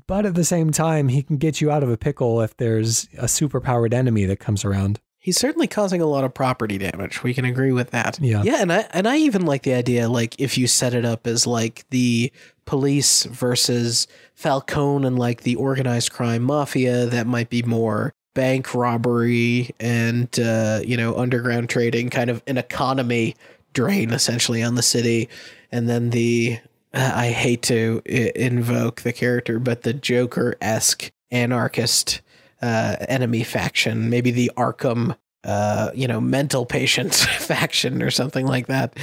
But 0.06 0.26
at 0.26 0.34
the 0.34 0.44
same 0.44 0.72
time, 0.72 1.08
he 1.08 1.22
can 1.22 1.36
get 1.36 1.60
you 1.60 1.70
out 1.70 1.82
of 1.84 1.88
a 1.90 1.96
pickle 1.96 2.40
if 2.40 2.56
there's 2.56 3.04
a 3.16 3.26
superpowered 3.26 3.94
enemy 3.94 4.24
that 4.24 4.40
comes 4.40 4.64
around. 4.64 5.00
He's 5.20 5.38
certainly 5.38 5.68
causing 5.68 6.00
a 6.02 6.06
lot 6.06 6.24
of 6.24 6.34
property 6.34 6.76
damage. 6.78 7.22
We 7.22 7.32
can 7.32 7.44
agree 7.44 7.72
with 7.72 7.92
that. 7.92 8.18
Yeah. 8.20 8.42
Yeah, 8.42 8.60
and 8.60 8.72
I 8.72 8.86
and 8.92 9.06
I 9.08 9.16
even 9.18 9.46
like 9.46 9.62
the 9.62 9.72
idea 9.72 10.08
like 10.08 10.38
if 10.38 10.58
you 10.58 10.66
set 10.66 10.92
it 10.94 11.04
up 11.04 11.26
as 11.26 11.46
like 11.46 11.86
the 11.90 12.30
police 12.66 13.24
versus 13.24 14.06
Falcone 14.34 15.06
and 15.06 15.18
like 15.18 15.42
the 15.42 15.54
organized 15.56 16.12
crime 16.12 16.42
mafia 16.42 17.06
that 17.06 17.26
might 17.26 17.48
be 17.48 17.62
more 17.62 18.12
bank 18.34 18.74
robbery 18.74 19.70
and 19.80 20.38
uh, 20.38 20.80
you 20.84 20.96
know 20.96 21.16
underground 21.16 21.70
trading, 21.70 22.10
kind 22.10 22.30
of 22.30 22.42
an 22.46 22.58
economy 22.58 23.36
drain 23.72 24.10
essentially 24.12 24.62
on 24.62 24.74
the 24.74 24.82
city, 24.82 25.28
and 25.72 25.88
then 25.88 26.10
the 26.10 26.58
uh, 26.92 27.12
I 27.14 27.28
hate 27.28 27.62
to 27.62 28.02
I- 28.06 28.32
invoke 28.34 29.02
the 29.02 29.12
character, 29.12 29.58
but 29.58 29.82
the 29.82 29.94
Joker 29.94 30.56
esque 30.60 31.10
anarchist 31.30 32.20
uh, 32.60 32.96
enemy 33.08 33.44
faction, 33.44 34.10
maybe 34.10 34.30
the 34.30 34.50
Arkham. 34.56 35.16
Uh, 35.44 35.90
you 35.94 36.08
know, 36.08 36.22
mental 36.22 36.64
patients 36.64 37.22
faction 37.38 38.02
or 38.02 38.10
something 38.10 38.46
like 38.46 38.66
that, 38.68 38.96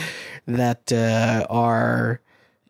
that 0.48 0.92
uh, 0.92 1.46
are, 1.52 2.20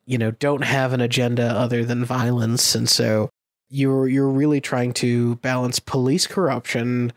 you 0.05 0.17
know, 0.17 0.31
don't 0.31 0.65
have 0.65 0.91
an 0.91 0.99
agenda 0.99 1.45
other 1.45 1.85
than 1.85 2.03
violence, 2.03 2.75
and 2.75 2.89
so 2.89 3.29
you're 3.71 4.07
you're 4.07 4.29
really 4.29 4.61
trying 4.61 4.93
to 4.93 5.35
balance 5.37 5.79
police 5.79 6.27
corruption 6.27 7.11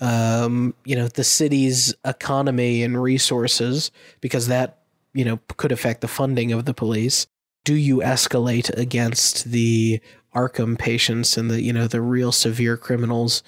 um, 0.00 0.74
you 0.84 0.96
know 0.96 1.08
the 1.08 1.24
city's 1.24 1.94
economy 2.04 2.82
and 2.82 3.00
resources 3.00 3.90
because 4.20 4.46
that 4.48 4.78
you 5.12 5.24
know 5.24 5.38
could 5.56 5.72
affect 5.72 6.00
the 6.00 6.08
funding 6.08 6.52
of 6.52 6.64
the 6.64 6.74
police. 6.74 7.26
Do 7.64 7.74
you 7.74 7.98
escalate 7.98 8.70
against 8.76 9.44
the 9.44 10.00
arkham 10.34 10.78
patients 10.78 11.36
and 11.36 11.50
the 11.50 11.60
you 11.60 11.72
know 11.72 11.86
the 11.86 12.00
real 12.00 12.32
severe 12.32 12.76
criminals 12.76 13.42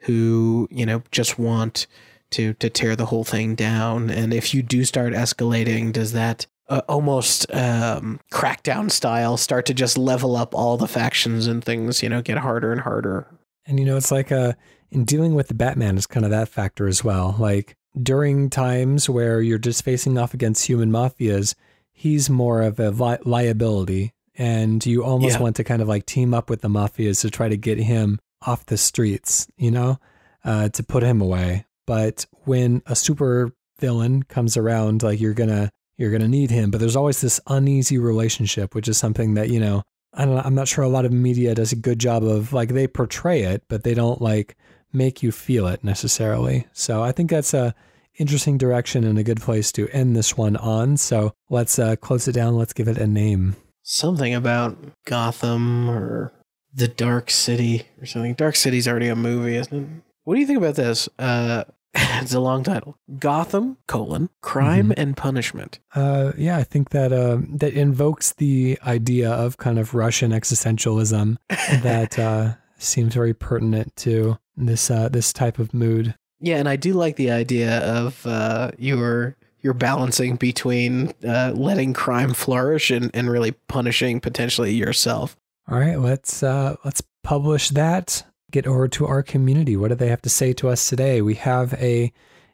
who 0.00 0.68
you 0.70 0.86
know 0.86 1.02
just 1.10 1.38
want 1.38 1.86
to 2.30 2.54
to 2.54 2.70
tear 2.70 2.94
the 2.94 3.06
whole 3.06 3.24
thing 3.24 3.54
down? 3.54 4.10
And 4.10 4.32
if 4.32 4.54
you 4.54 4.62
do 4.62 4.84
start 4.84 5.12
escalating 5.12 5.92
does 5.92 6.12
that 6.12 6.46
uh, 6.68 6.82
almost 6.88 7.46
um, 7.54 8.20
crackdown 8.32 8.90
style 8.90 9.36
start 9.36 9.66
to 9.66 9.74
just 9.74 9.96
level 9.96 10.36
up 10.36 10.54
all 10.54 10.76
the 10.76 10.88
factions 10.88 11.46
and 11.46 11.64
things 11.64 12.02
you 12.02 12.08
know 12.08 12.22
get 12.22 12.38
harder 12.38 12.72
and 12.72 12.80
harder. 12.80 13.26
And 13.66 13.78
you 13.78 13.86
know 13.86 13.96
it's 13.96 14.12
like 14.12 14.30
uh 14.32 14.52
in 14.90 15.04
dealing 15.04 15.34
with 15.34 15.48
the 15.48 15.54
batman 15.54 15.96
is 15.96 16.06
kind 16.06 16.24
of 16.24 16.30
that 16.30 16.48
factor 16.48 16.86
as 16.86 17.02
well. 17.02 17.36
Like 17.38 17.76
during 18.00 18.50
times 18.50 19.08
where 19.08 19.40
you're 19.40 19.58
just 19.58 19.84
facing 19.84 20.18
off 20.18 20.34
against 20.34 20.66
human 20.66 20.90
mafias 20.90 21.54
he's 21.96 22.28
more 22.28 22.60
of 22.60 22.78
a 22.78 22.90
vi- 22.92 23.18
liability. 23.24 24.12
And 24.38 24.84
you 24.84 25.02
almost 25.02 25.36
yeah. 25.36 25.42
want 25.42 25.56
to 25.56 25.64
kind 25.64 25.80
of 25.80 25.88
like 25.88 26.04
team 26.04 26.34
up 26.34 26.50
with 26.50 26.60
the 26.60 26.68
mafias 26.68 27.22
to 27.22 27.30
try 27.30 27.48
to 27.48 27.56
get 27.56 27.78
him 27.78 28.18
off 28.42 28.66
the 28.66 28.76
streets 28.76 29.48
you 29.56 29.70
know 29.70 29.98
uh, 30.44 30.68
to 30.68 30.82
put 30.82 31.02
him 31.02 31.22
away. 31.22 31.64
But 31.86 32.26
when 32.44 32.82
a 32.84 32.94
super 32.94 33.52
villain 33.80 34.22
comes 34.24 34.56
around 34.56 35.02
like 35.02 35.20
you're 35.20 35.34
gonna 35.34 35.70
you're 35.96 36.10
going 36.10 36.22
to 36.22 36.28
need 36.28 36.50
him. 36.50 36.70
But 36.70 36.80
there's 36.80 36.96
always 36.96 37.20
this 37.20 37.40
uneasy 37.46 37.98
relationship, 37.98 38.74
which 38.74 38.88
is 38.88 38.98
something 38.98 39.34
that, 39.34 39.48
you 39.48 39.60
know, 39.60 39.82
I 40.14 40.24
don't 40.24 40.34
know, 40.34 40.42
I'm 40.44 40.54
not 40.54 40.68
sure 40.68 40.84
a 40.84 40.88
lot 40.88 41.04
of 41.04 41.12
media 41.12 41.54
does 41.54 41.72
a 41.72 41.76
good 41.76 41.98
job 41.98 42.24
of 42.24 42.52
like 42.52 42.70
they 42.70 42.86
portray 42.86 43.42
it, 43.42 43.64
but 43.68 43.84
they 43.84 43.94
don't 43.94 44.20
like 44.20 44.56
make 44.92 45.22
you 45.22 45.30
feel 45.30 45.66
it 45.66 45.84
necessarily. 45.84 46.66
So 46.72 47.02
I 47.02 47.12
think 47.12 47.30
that's 47.30 47.52
a 47.52 47.74
interesting 48.18 48.56
direction 48.56 49.04
and 49.04 49.18
a 49.18 49.22
good 49.22 49.40
place 49.40 49.70
to 49.72 49.88
end 49.90 50.16
this 50.16 50.36
one 50.36 50.56
on. 50.56 50.96
So 50.96 51.34
let's 51.50 51.78
uh, 51.78 51.96
close 51.96 52.26
it 52.28 52.32
down. 52.32 52.56
Let's 52.56 52.72
give 52.72 52.88
it 52.88 52.96
a 52.96 53.06
name. 53.06 53.56
Something 53.82 54.34
about 54.34 54.78
Gotham 55.04 55.88
or 55.88 56.32
the 56.72 56.88
Dark 56.88 57.30
City 57.30 57.86
or 58.00 58.06
something. 58.06 58.34
Dark 58.34 58.56
City's 58.56 58.88
already 58.88 59.08
a 59.08 59.16
movie, 59.16 59.56
isn't 59.56 59.82
it? 59.82 60.02
What 60.24 60.34
do 60.34 60.40
you 60.40 60.46
think 60.46 60.58
about 60.58 60.74
this? 60.74 61.08
Uh, 61.18 61.64
it's 62.22 62.34
a 62.34 62.40
long 62.40 62.62
title. 62.62 62.98
Gotham 63.18 63.78
colon 63.88 64.28
crime 64.42 64.90
Mm-hmm. 64.90 65.00
and 65.00 65.16
punishment. 65.16 65.78
Uh, 65.94 66.32
yeah, 66.36 66.58
I 66.58 66.64
think 66.64 66.90
that 66.90 67.12
uh, 67.12 67.38
that 67.54 67.72
invokes 67.72 68.32
the 68.34 68.78
idea 68.86 69.30
of 69.30 69.56
kind 69.56 69.78
of 69.78 69.94
Russian 69.94 70.32
existentialism 70.32 71.36
that 71.82 72.18
uh, 72.18 72.54
seems 72.78 73.14
very 73.14 73.34
pertinent 73.34 73.94
to 73.96 74.38
this 74.56 74.90
uh, 74.90 75.08
this 75.08 75.32
type 75.32 75.58
of 75.58 75.72
mood. 75.74 76.14
Yeah, 76.40 76.58
and 76.58 76.68
I 76.68 76.76
do 76.76 76.92
like 76.92 77.16
the 77.16 77.30
idea 77.30 77.78
of 77.80 78.26
uh, 78.26 78.70
your 78.78 79.36
your 79.62 79.72
balancing 79.74 80.36
between 80.36 81.12
uh, 81.26 81.52
letting 81.56 81.92
crime 81.94 82.34
flourish 82.34 82.90
and, 82.90 83.10
and 83.14 83.28
really 83.30 83.52
punishing 83.68 84.20
potentially 84.20 84.72
yourself. 84.74 85.36
All 85.68 85.78
right, 85.78 85.98
let's 85.98 86.42
uh, 86.42 86.76
let's 86.84 87.02
publish 87.24 87.70
that. 87.70 88.22
Get 88.56 88.66
over 88.66 88.88
to 88.88 89.06
our 89.06 89.22
community. 89.22 89.76
What 89.76 89.88
do 89.88 89.96
they 89.96 90.08
have 90.08 90.22
to 90.22 90.30
say 90.30 90.54
to 90.54 90.70
us 90.70 90.88
today? 90.88 91.20
We 91.20 91.34
have 91.34 91.74
a 91.74 92.10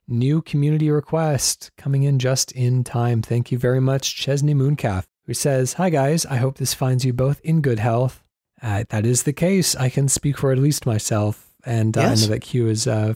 new 0.08 0.42
community 0.42 0.90
request 0.90 1.70
coming 1.78 2.02
in 2.02 2.18
just 2.18 2.50
in 2.50 2.82
time. 2.82 3.22
Thank 3.22 3.52
you 3.52 3.58
very 3.58 3.80
much, 3.80 4.16
Chesney 4.16 4.52
Mooncalf, 4.52 5.04
who 5.26 5.32
says, 5.32 5.74
"Hi 5.74 5.90
guys, 5.90 6.26
I 6.26 6.38
hope 6.38 6.56
this 6.56 6.74
finds 6.74 7.04
you 7.04 7.12
both 7.12 7.40
in 7.44 7.60
good 7.60 7.78
health." 7.78 8.24
Uh, 8.60 8.82
that 8.88 9.06
is 9.06 9.22
the 9.22 9.32
case. 9.32 9.76
I 9.76 9.90
can 9.90 10.08
speak 10.08 10.38
for 10.38 10.50
at 10.50 10.58
least 10.58 10.86
myself, 10.86 11.54
and 11.64 11.96
uh, 11.96 12.00
I 12.00 12.14
know 12.16 12.26
that 12.26 12.40
Q 12.40 12.66
is 12.66 12.88
uh, 12.88 13.14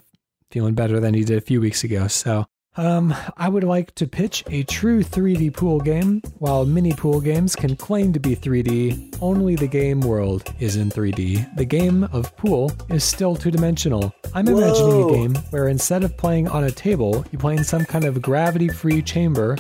feeling 0.52 0.74
better 0.74 1.00
than 1.00 1.12
he 1.12 1.24
did 1.24 1.38
a 1.38 1.40
few 1.40 1.60
weeks 1.60 1.82
ago. 1.82 2.06
So 2.06 2.46
um, 2.76 3.14
I 3.36 3.48
would 3.48 3.64
like 3.64 3.94
to 3.96 4.06
pitch 4.06 4.44
a 4.48 4.62
true 4.64 5.02
3D 5.02 5.54
pool 5.54 5.80
game. 5.80 6.22
While 6.38 6.66
many 6.66 6.92
pool 6.92 7.20
games 7.20 7.56
can 7.56 7.76
claim 7.76 8.12
to 8.12 8.20
be 8.20 8.36
3D, 8.36 9.18
only 9.20 9.56
the 9.56 9.66
game 9.66 10.00
world 10.00 10.52
is 10.60 10.76
in 10.76 10.90
3D. 10.90 11.56
The 11.56 11.64
game 11.64 12.04
of 12.04 12.36
pool 12.36 12.72
is 12.88 13.04
still 13.04 13.34
two 13.34 13.50
dimensional. 13.50 14.14
I'm 14.34 14.48
imagining 14.48 14.92
Whoa. 14.92 15.08
a 15.08 15.12
game 15.12 15.34
where 15.50 15.68
instead 15.68 16.04
of 16.04 16.16
playing 16.16 16.48
on 16.48 16.64
a 16.64 16.70
table, 16.70 17.24
you 17.32 17.38
play 17.38 17.56
in 17.56 17.64
some 17.64 17.84
kind 17.84 18.04
of 18.04 18.20
gravity 18.20 18.68
free 18.68 19.02
chamber. 19.02 19.56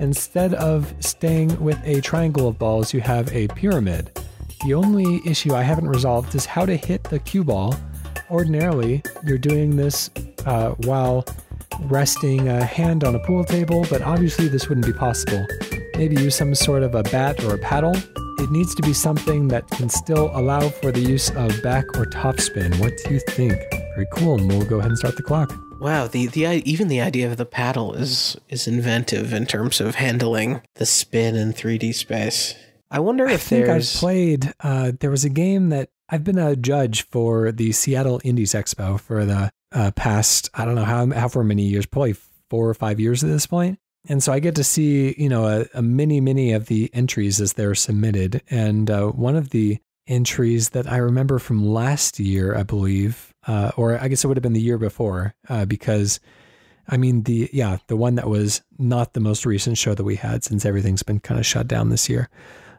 Instead 0.00 0.54
of 0.54 0.94
staying 1.00 1.60
with 1.60 1.78
a 1.84 2.00
triangle 2.00 2.48
of 2.48 2.58
balls, 2.58 2.92
you 2.92 3.00
have 3.00 3.32
a 3.32 3.48
pyramid. 3.48 4.18
The 4.64 4.74
only 4.74 5.20
issue 5.24 5.54
I 5.54 5.62
haven't 5.62 5.88
resolved 5.88 6.34
is 6.34 6.44
how 6.44 6.66
to 6.66 6.76
hit 6.76 7.04
the 7.04 7.18
cue 7.18 7.44
ball. 7.44 7.74
Ordinarily, 8.30 9.02
you're 9.24 9.38
doing 9.38 9.76
this 9.76 10.10
uh, 10.44 10.70
while 10.84 11.24
resting 11.80 12.48
a 12.48 12.64
hand 12.64 13.04
on 13.04 13.14
a 13.14 13.18
pool 13.20 13.44
table, 13.44 13.86
but 13.90 14.02
obviously 14.02 14.48
this 14.48 14.68
wouldn't 14.68 14.86
be 14.86 14.92
possible. 14.92 15.46
Maybe 15.96 16.20
use 16.20 16.36
some 16.36 16.54
sort 16.54 16.82
of 16.82 16.94
a 16.94 17.02
bat 17.04 17.42
or 17.44 17.54
a 17.54 17.58
paddle. 17.58 17.96
It 18.38 18.50
needs 18.50 18.74
to 18.76 18.82
be 18.82 18.92
something 18.92 19.48
that 19.48 19.68
can 19.70 19.88
still 19.88 20.30
allow 20.32 20.68
for 20.68 20.92
the 20.92 21.00
use 21.00 21.30
of 21.30 21.62
back 21.62 21.84
or 21.96 22.06
top 22.06 22.40
spin. 22.40 22.72
What 22.78 22.92
do 23.04 23.14
you 23.14 23.20
think? 23.20 23.58
Very 23.94 24.06
cool, 24.12 24.38
and 24.38 24.48
we'll 24.48 24.64
go 24.64 24.78
ahead 24.78 24.90
and 24.90 24.98
start 24.98 25.16
the 25.16 25.22
clock. 25.22 25.52
Wow, 25.80 26.06
the 26.06 26.26
the 26.26 26.44
even 26.64 26.88
the 26.88 27.00
idea 27.00 27.30
of 27.30 27.36
the 27.36 27.46
paddle 27.46 27.94
is 27.94 28.36
is 28.48 28.66
inventive 28.66 29.32
in 29.32 29.46
terms 29.46 29.80
of 29.80 29.96
handling 29.96 30.60
the 30.74 30.86
spin 30.86 31.36
in 31.36 31.52
3D 31.52 31.94
space. 31.94 32.54
I 32.90 33.00
wonder 33.00 33.28
I 33.28 33.34
if 33.34 33.42
think 33.42 33.68
I've 33.68 33.84
played. 33.84 34.52
Uh, 34.60 34.92
there 34.98 35.10
was 35.10 35.24
a 35.24 35.28
game 35.28 35.68
that 35.68 35.90
I've 36.08 36.24
been 36.24 36.38
a 36.38 36.56
judge 36.56 37.06
for 37.08 37.52
the 37.52 37.72
Seattle 37.72 38.20
Indies 38.24 38.54
Expo 38.54 38.98
for 38.98 39.24
the 39.24 39.52
uh, 39.72 39.90
past. 39.92 40.50
I 40.54 40.64
don't 40.64 40.74
know 40.74 40.84
how 40.84 41.06
however 41.06 41.44
many 41.44 41.64
years, 41.64 41.86
probably 41.86 42.14
four 42.50 42.68
or 42.68 42.74
five 42.74 43.00
years 43.00 43.22
at 43.22 43.28
this 43.28 43.46
point. 43.46 43.78
And 44.08 44.22
so 44.22 44.32
I 44.32 44.38
get 44.38 44.54
to 44.54 44.64
see, 44.64 45.14
you 45.18 45.28
know, 45.28 45.46
a, 45.46 45.66
a 45.74 45.82
many, 45.82 46.20
many 46.20 46.52
of 46.52 46.66
the 46.66 46.90
entries 46.94 47.40
as 47.40 47.54
they're 47.54 47.74
submitted. 47.74 48.42
And 48.48 48.90
uh, 48.90 49.08
one 49.08 49.36
of 49.36 49.50
the 49.50 49.78
entries 50.06 50.70
that 50.70 50.90
I 50.90 50.96
remember 50.96 51.38
from 51.38 51.66
last 51.66 52.18
year, 52.18 52.56
I 52.56 52.62
believe, 52.62 53.34
uh, 53.46 53.72
or 53.76 54.00
I 54.00 54.08
guess 54.08 54.24
it 54.24 54.28
would 54.28 54.38
have 54.38 54.42
been 54.42 54.54
the 54.54 54.60
year 54.60 54.78
before, 54.78 55.34
uh, 55.48 55.66
because 55.66 56.20
I 56.88 56.96
mean, 56.96 57.24
the, 57.24 57.50
yeah, 57.52 57.78
the 57.88 57.96
one 57.96 58.14
that 58.14 58.28
was 58.28 58.62
not 58.78 59.12
the 59.12 59.20
most 59.20 59.44
recent 59.44 59.76
show 59.76 59.94
that 59.94 60.04
we 60.04 60.16
had 60.16 60.42
since 60.42 60.64
everything's 60.64 61.02
been 61.02 61.20
kind 61.20 61.38
of 61.38 61.44
shut 61.44 61.68
down 61.68 61.90
this 61.90 62.08
year. 62.08 62.30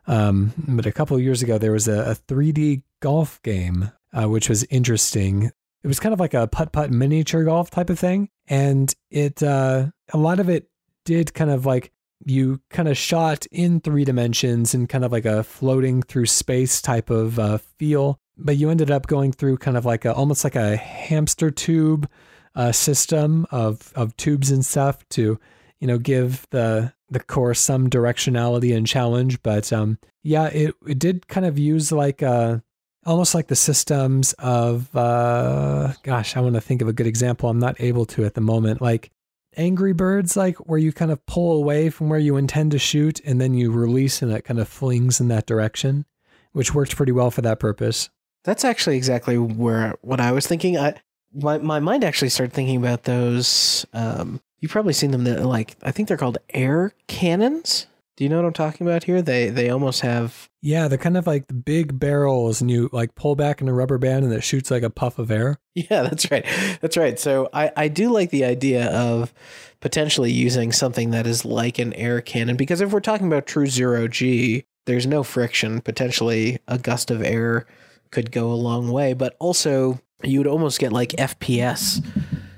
Um, 0.08 0.54
but 0.68 0.88
a 0.88 0.92
couple 0.92 1.16
of 1.16 1.22
years 1.22 1.44
ago, 1.44 1.60
there 1.60 1.72
was 1.72 1.88
a, 1.88 2.12
a 2.12 2.16
3D 2.16 2.82
golf 3.00 3.40
game, 3.44 3.92
uh, 4.12 4.28
which 4.28 4.50
was 4.50 4.64
interesting. 4.66 5.52
It 5.84 5.88
was 5.88 6.00
kind 6.00 6.14
of 6.14 6.20
like 6.20 6.34
a 6.34 6.48
putt 6.48 6.72
putt 6.72 6.92
miniature 6.92 7.44
golf 7.44 7.70
type 7.70 7.90
of 7.90 8.00
thing. 8.00 8.30
And 8.48 8.94
it, 9.10 9.42
uh, 9.42 9.88
a 10.12 10.18
lot 10.18 10.40
of 10.40 10.50
it 10.50 10.70
did 11.06 11.34
kind 11.34 11.50
of 11.50 11.66
like 11.66 11.92
you 12.26 12.62
kind 12.70 12.88
of 12.88 12.98
shot 12.98 13.46
in 13.52 13.80
three 13.80 14.04
dimensions 14.04 14.74
and 14.74 14.90
kind 14.90 15.06
of 15.06 15.12
like 15.12 15.26
a 15.26 15.44
floating 15.44 16.02
through 16.02 16.26
space 16.26 16.82
type 16.82 17.10
of 17.10 17.40
uh, 17.40 17.58
feel. 17.78 18.20
But 18.38 18.58
you 18.58 18.70
ended 18.70 18.92
up 18.92 19.08
going 19.08 19.32
through 19.32 19.58
kind 19.58 19.78
of 19.78 19.86
like 19.86 20.06
a 20.06 20.14
almost 20.14 20.44
like 20.44 20.56
a 20.56 20.76
hamster 20.78 21.52
tube 21.52 22.10
uh, 22.56 22.72
system 22.72 23.46
of 23.52 23.92
of 23.96 24.16
tubes 24.18 24.52
and 24.52 24.66
stuff 24.66 25.08
to 25.10 25.40
you 25.80 25.88
know 25.88 25.98
give 25.98 26.48
the 26.52 26.94
the 27.10 27.20
course 27.20 27.60
some 27.60 27.90
directionality 27.90 28.76
and 28.76 28.88
challenge. 28.88 29.42
But 29.42 29.72
um, 29.74 29.98
yeah, 30.24 30.48
it 30.48 30.76
it 30.88 31.00
did 31.00 31.28
kind 31.28 31.46
of 31.46 31.58
use 31.58 31.92
like 31.92 32.22
uh 32.24 32.60
almost 33.06 33.34
like 33.34 33.48
the 33.48 33.56
systems 33.56 34.34
of 34.34 34.96
uh 34.96 35.94
gosh, 36.04 36.36
I 36.36 36.42
want 36.42 36.56
to 36.56 36.62
think 36.62 36.82
of 36.82 36.88
a 36.88 36.94
good 36.94 37.08
example. 37.08 37.50
I'm 37.50 37.60
not 37.60 37.80
able 37.80 38.06
to 38.08 38.26
at 38.26 38.34
the 38.34 38.42
moment. 38.42 38.82
Like 38.82 39.12
Angry 39.58 39.94
Birds, 39.94 40.38
like 40.38 40.58
where 40.58 40.80
you 40.80 40.92
kind 40.92 41.12
of 41.12 41.26
pull 41.26 41.58
away 41.58 41.90
from 41.90 42.10
where 42.10 42.20
you 42.20 42.38
intend 42.38 42.72
to 42.72 42.80
shoot 42.80 43.20
and 43.26 43.42
then 43.42 43.54
you 43.54 43.72
release 43.72 44.22
and 44.22 44.32
it 44.32 44.46
kind 44.46 44.60
of 44.60 44.68
flings 44.68 45.20
in 45.20 45.28
that 45.30 45.46
direction, 45.46 46.06
which 46.54 46.74
worked 46.74 46.96
pretty 46.96 47.12
well 47.12 47.32
for 47.32 47.42
that 47.42 47.60
purpose. 47.60 48.10
That's 48.44 48.64
actually 48.64 48.98
exactly 48.98 49.38
where 49.38 49.96
what 50.02 50.22
I 50.22 50.32
was 50.32 50.48
thinking. 50.48 50.78
I 50.78 50.96
my 51.34 51.58
my 51.58 51.80
mind 51.80 52.04
actually 52.04 52.30
started 52.30 52.54
thinking 52.54 52.78
about 52.78 53.04
those. 53.04 53.86
Um, 53.94 54.42
you've 54.60 54.72
probably 54.72 54.94
seen 54.94 55.12
them. 55.12 55.24
That 55.26 55.46
like 55.46 55.76
I 55.84 55.92
think 55.92 56.08
they're 56.08 56.18
called 56.18 56.38
air 56.52 56.94
cannons. 57.08 57.88
Do 58.20 58.26
you 58.26 58.30
know 58.30 58.36
what 58.36 58.48
I'm 58.48 58.52
talking 58.52 58.86
about 58.86 59.06
here? 59.06 59.22
They 59.22 59.50
they 59.50 59.70
almost 59.70 60.02
have 60.02 60.50
Yeah, 60.62 60.90
they're 60.90 60.98
kind 60.98 61.16
of 61.16 61.26
like 61.26 61.46
big 61.64 61.98
barrels 61.98 62.60
and 62.60 62.70
you 62.70 62.90
like 62.92 63.16
pull 63.16 63.38
back 63.38 63.62
in 63.62 63.70
a 63.70 63.74
rubber 63.74 63.98
band 63.98 64.26
and 64.26 64.34
it 64.34 64.44
shoots 64.44 64.70
like 64.70 64.84
a 64.84 64.90
puff 64.90 65.20
of 65.20 65.32
air. 65.32 65.58
Yeah, 65.74 66.02
that's 66.02 66.30
right. 66.30 66.46
That's 66.82 66.98
right. 66.98 67.18
So 67.18 67.48
I, 67.54 67.72
I 67.78 67.88
do 67.88 68.12
like 68.12 68.32
the 68.32 68.44
idea 68.44 68.88
of 68.88 69.34
potentially 69.80 70.34
using 70.34 70.74
something 70.74 71.12
that 71.12 71.26
is 71.26 71.46
like 71.46 71.80
an 71.80 71.94
air 71.94 72.20
cannon 72.20 72.58
because 72.58 72.82
if 72.82 72.92
we're 72.92 73.00
talking 73.00 73.28
about 73.28 73.48
true 73.48 73.68
zero 73.68 74.10
G, 74.10 74.66
there's 74.86 75.08
no 75.08 75.24
friction. 75.24 75.80
Potentially 75.80 76.60
a 76.68 76.78
gust 76.78 77.12
of 77.12 77.24
air 77.24 77.66
could 78.12 78.34
go 78.34 78.52
a 78.52 78.56
long 78.56 78.92
way, 78.92 79.14
but 79.14 79.38
also 79.40 80.02
you 80.22 80.40
would 80.40 80.48
almost 80.48 80.78
get 80.78 80.92
like 80.92 81.12
FPS 81.12 82.06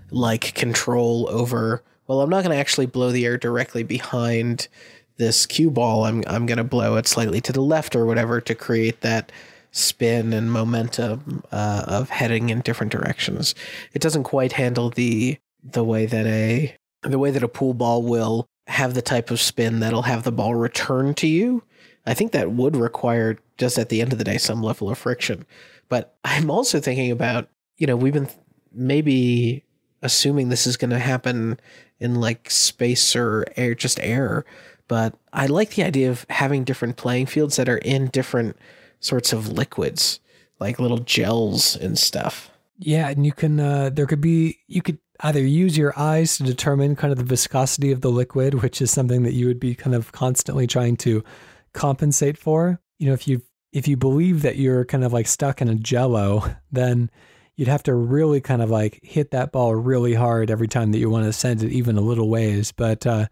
like 0.10 0.56
control 0.56 1.30
over 1.30 1.84
well, 2.08 2.20
I'm 2.20 2.30
not 2.30 2.44
going 2.44 2.54
to 2.54 2.60
actually 2.60 2.88
blow 2.88 3.12
the 3.12 3.26
air 3.26 3.38
directly 3.38 3.84
behind 3.84 4.68
this 5.22 5.46
cue 5.46 5.70
ball. 5.70 6.04
I'm 6.06 6.24
I'm 6.26 6.48
going 6.48 6.58
to 6.58 6.64
blow 6.64 6.98
it 6.98 7.08
slightly 7.08 7.40
to 7.42 7.54
the 7.54 7.62
left 7.62 7.96
or 7.96 8.06
whatever 8.06 8.42
to 8.42 8.56
create 8.56 9.02
that 9.02 9.32
spin 9.72 10.34
and 10.34 10.52
momentum 10.52 11.44
uh, 11.52 11.84
of 11.88 12.10
heading 12.10 12.50
in 12.50 12.60
different 12.62 12.92
directions. 12.92 13.56
It 13.94 14.02
doesn't 14.02 14.24
quite 14.24 14.54
handle 14.54 14.90
the 14.90 15.38
the 15.64 15.84
way 15.84 16.08
that 16.08 16.26
a 16.26 16.76
the 17.04 17.20
way 17.20 17.30
that 17.30 17.44
a 17.44 17.48
pool 17.48 17.76
ball 17.76 18.02
will 18.02 18.48
have 18.66 18.96
the 18.96 19.02
type 19.02 19.30
of 19.30 19.40
spin 19.40 19.80
that'll 19.80 20.02
have 20.02 20.24
the 20.24 20.32
ball 20.32 20.56
return 20.56 21.14
to 21.16 21.28
you. 21.28 21.64
I 22.06 22.16
think 22.16 22.32
that 22.32 22.52
would 22.52 22.76
require 22.76 23.38
just 23.58 23.78
at 23.78 23.90
the 23.90 24.02
end 24.02 24.12
of 24.12 24.18
the 24.18 24.26
day 24.26 24.40
some 24.40 24.64
level 24.64 24.90
of 24.90 24.98
friction. 24.98 25.46
But 25.88 26.16
I'm 26.24 26.50
also 26.50 26.80
thinking 26.80 27.12
about, 27.12 27.48
you 27.78 27.86
know, 27.86 27.96
we've 27.96 28.14
been 28.14 28.30
maybe 28.72 29.64
assuming 30.02 30.50
this 30.50 30.66
is 30.66 30.78
going 30.78 30.90
to 30.92 31.00
happen 31.00 31.60
in 32.00 32.16
like 32.16 32.50
space 32.50 33.16
or 33.16 33.46
air 33.56 33.76
just 33.76 34.00
air, 34.02 34.44
but 34.92 35.16
I 35.32 35.46
like 35.46 35.76
the 35.76 35.84
idea 35.84 36.12
of 36.12 36.26
having 36.30 36.66
different 36.66 36.98
playing 36.98 37.28
fields 37.28 37.56
that 37.56 37.70
are 37.70 37.78
in 37.78 38.08
different 38.08 38.58
sorts 39.00 39.32
of 39.32 39.48
liquids, 39.48 40.20
like 40.60 40.82
little 40.82 40.98
gels 40.98 41.78
and 41.78 41.98
stuff. 41.98 42.52
Yeah, 42.78 43.08
and 43.08 43.26
you 43.26 43.32
can 43.32 43.58
uh 43.58 43.90
there 43.90 44.06
could 44.06 44.20
be 44.20 44.60
you 44.68 44.82
could 44.82 44.98
either 45.22 45.40
use 45.40 45.78
your 45.78 45.98
eyes 45.98 46.36
to 46.36 46.44
determine 46.44 46.98
kind 46.98 47.14
of 47.14 47.18
the 47.18 47.24
viscosity 47.24 47.94
of 47.94 48.02
the 48.02 48.12
liquid, 48.12 48.56
which 48.56 48.82
is 48.82 48.92
something 48.92 49.24
that 49.24 49.32
you 49.32 49.48
would 49.48 49.62
be 49.62 49.76
kind 49.76 49.96
of 49.96 50.12
constantly 50.12 50.68
trying 50.68 50.98
to 50.98 51.24
compensate 51.72 52.38
for. 52.38 52.82
You 53.00 53.08
know, 53.08 53.14
if 53.14 53.30
you 53.30 53.44
if 53.72 53.88
you 53.88 53.96
believe 53.96 54.42
that 54.42 54.58
you're 54.58 54.84
kind 54.84 55.06
of 55.06 55.14
like 55.14 55.28
stuck 55.28 55.62
in 55.62 55.70
a 55.70 55.76
jello, 55.76 56.44
then 56.74 57.10
you'd 57.56 57.70
have 57.70 57.84
to 57.84 57.94
really 57.96 58.42
kind 58.42 58.62
of 58.62 58.70
like 58.70 59.00
hit 59.04 59.32
that 59.32 59.54
ball 59.54 59.74
really 59.74 60.16
hard 60.16 60.52
every 60.52 60.68
time 60.68 60.92
that 60.92 61.00
you 61.00 61.10
want 61.10 61.28
to 61.28 61.32
send 61.32 61.64
it 61.64 61.72
even 61.72 61.98
a 61.98 62.02
little 62.02 62.28
ways. 62.28 62.74
But 62.74 63.08
uh 63.08 63.28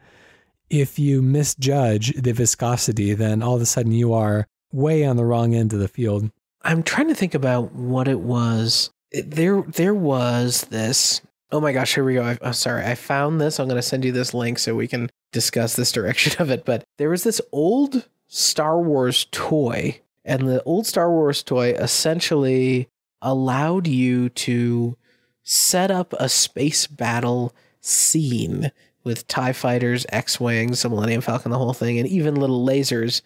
if 0.69 0.99
you 0.99 1.21
misjudge 1.21 2.13
the 2.13 2.31
viscosity, 2.31 3.13
then 3.13 3.41
all 3.41 3.55
of 3.55 3.61
a 3.61 3.65
sudden 3.65 3.91
you 3.91 4.13
are 4.13 4.47
way 4.71 5.05
on 5.05 5.17
the 5.17 5.25
wrong 5.25 5.55
end 5.55 5.73
of 5.73 5.79
the 5.79 5.87
field. 5.87 6.31
I'm 6.61 6.83
trying 6.83 7.07
to 7.07 7.15
think 7.15 7.33
about 7.33 7.73
what 7.73 8.07
it 8.07 8.19
was. 8.19 8.91
There, 9.11 9.63
there 9.63 9.95
was 9.95 10.61
this. 10.65 11.21
Oh 11.51 11.59
my 11.59 11.71
gosh, 11.71 11.95
here 11.95 12.03
we 12.03 12.15
go. 12.15 12.23
I, 12.23 12.37
I'm 12.41 12.53
sorry, 12.53 12.85
I 12.85 12.95
found 12.95 13.41
this. 13.41 13.59
I'm 13.59 13.67
going 13.67 13.77
to 13.77 13.81
send 13.81 14.05
you 14.05 14.11
this 14.11 14.33
link 14.33 14.59
so 14.59 14.75
we 14.75 14.87
can 14.87 15.09
discuss 15.31 15.75
this 15.75 15.91
direction 15.91 16.39
of 16.41 16.51
it. 16.51 16.65
But 16.65 16.83
there 16.97 17.09
was 17.09 17.23
this 17.23 17.41
old 17.51 18.07
Star 18.27 18.79
Wars 18.79 19.25
toy, 19.31 20.01
and 20.23 20.47
the 20.47 20.61
old 20.63 20.85
Star 20.85 21.09
Wars 21.09 21.41
toy 21.41 21.71
essentially 21.71 22.87
allowed 23.21 23.87
you 23.87 24.29
to 24.29 24.95
set 25.43 25.89
up 25.89 26.13
a 26.19 26.29
space 26.29 26.85
battle 26.85 27.55
scene 27.81 28.71
with 29.09 29.27
TIE 29.27 29.53
fighters, 29.53 30.05
X 30.09 30.39
Wings, 30.39 30.83
the 30.83 30.89
Millennium 30.89 31.21
Falcon, 31.21 31.49
the 31.49 31.57
whole 31.57 31.73
thing, 31.73 31.97
and 31.97 32.07
even 32.07 32.35
little 32.35 32.63
lasers. 32.63 33.23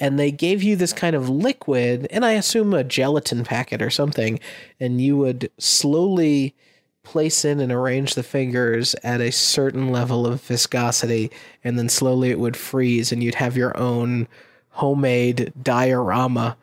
And 0.00 0.18
they 0.18 0.32
gave 0.32 0.64
you 0.64 0.74
this 0.74 0.92
kind 0.92 1.14
of 1.14 1.28
liquid, 1.28 2.08
and 2.10 2.24
I 2.24 2.32
assume 2.32 2.74
a 2.74 2.82
gelatin 2.82 3.44
packet 3.44 3.80
or 3.80 3.88
something, 3.88 4.40
and 4.80 5.00
you 5.00 5.16
would 5.16 5.48
slowly 5.58 6.56
place 7.04 7.44
in 7.44 7.60
and 7.60 7.70
arrange 7.70 8.16
the 8.16 8.24
fingers 8.24 8.96
at 9.04 9.20
a 9.20 9.30
certain 9.30 9.92
level 9.92 10.26
of 10.26 10.42
viscosity, 10.42 11.30
and 11.62 11.78
then 11.78 11.88
slowly 11.88 12.30
it 12.30 12.40
would 12.40 12.56
freeze, 12.56 13.12
and 13.12 13.22
you'd 13.22 13.36
have 13.36 13.56
your 13.56 13.78
own 13.78 14.26
homemade 14.70 15.52
diorama 15.62 16.56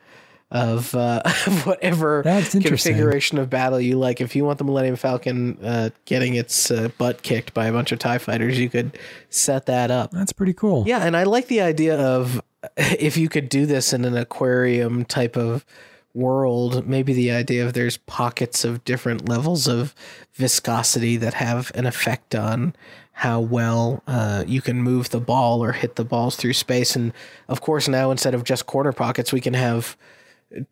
of, 0.50 0.94
uh, 0.94 1.22
whatever 1.64 2.22
configuration 2.22 3.38
of 3.38 3.48
battle 3.48 3.80
you 3.80 3.98
like. 3.98 4.20
If 4.20 4.34
you 4.34 4.44
want 4.44 4.58
the 4.58 4.64
Millennium 4.64 4.96
Falcon 4.96 5.58
uh, 5.62 5.90
getting 6.04 6.34
its 6.34 6.70
uh, 6.70 6.88
butt 6.98 7.22
kicked 7.22 7.54
by 7.54 7.66
a 7.66 7.72
bunch 7.72 7.92
of 7.92 7.98
TIE 7.98 8.18
fighters, 8.18 8.58
you 8.58 8.68
could 8.68 8.98
set 9.28 9.66
that 9.66 9.90
up. 9.90 10.10
That's 10.10 10.32
pretty 10.32 10.54
cool. 10.54 10.84
Yeah, 10.86 11.04
and 11.04 11.16
I 11.16 11.24
like 11.24 11.46
the 11.46 11.60
idea 11.60 11.98
of 11.98 12.42
if 12.76 13.16
you 13.16 13.28
could 13.28 13.48
do 13.48 13.66
this 13.66 13.92
in 13.92 14.04
an 14.04 14.16
aquarium 14.16 15.04
type 15.04 15.36
of 15.36 15.64
world, 16.12 16.86
maybe 16.86 17.12
the 17.12 17.30
idea 17.30 17.64
of 17.64 17.72
there's 17.72 17.96
pockets 17.98 18.64
of 18.64 18.84
different 18.84 19.28
levels 19.28 19.68
of 19.68 19.94
viscosity 20.34 21.16
that 21.16 21.34
have 21.34 21.70
an 21.74 21.86
effect 21.86 22.34
on 22.34 22.74
how 23.12 23.38
well 23.38 24.02
uh, 24.06 24.44
you 24.46 24.62
can 24.62 24.82
move 24.82 25.10
the 25.10 25.20
ball 25.20 25.62
or 25.62 25.72
hit 25.72 25.96
the 25.96 26.04
balls 26.04 26.36
through 26.36 26.54
space. 26.54 26.96
And 26.96 27.12
of 27.48 27.60
course, 27.60 27.86
now 27.86 28.10
instead 28.10 28.34
of 28.34 28.44
just 28.44 28.66
corner 28.66 28.92
pockets, 28.92 29.32
we 29.32 29.40
can 29.40 29.54
have 29.54 29.96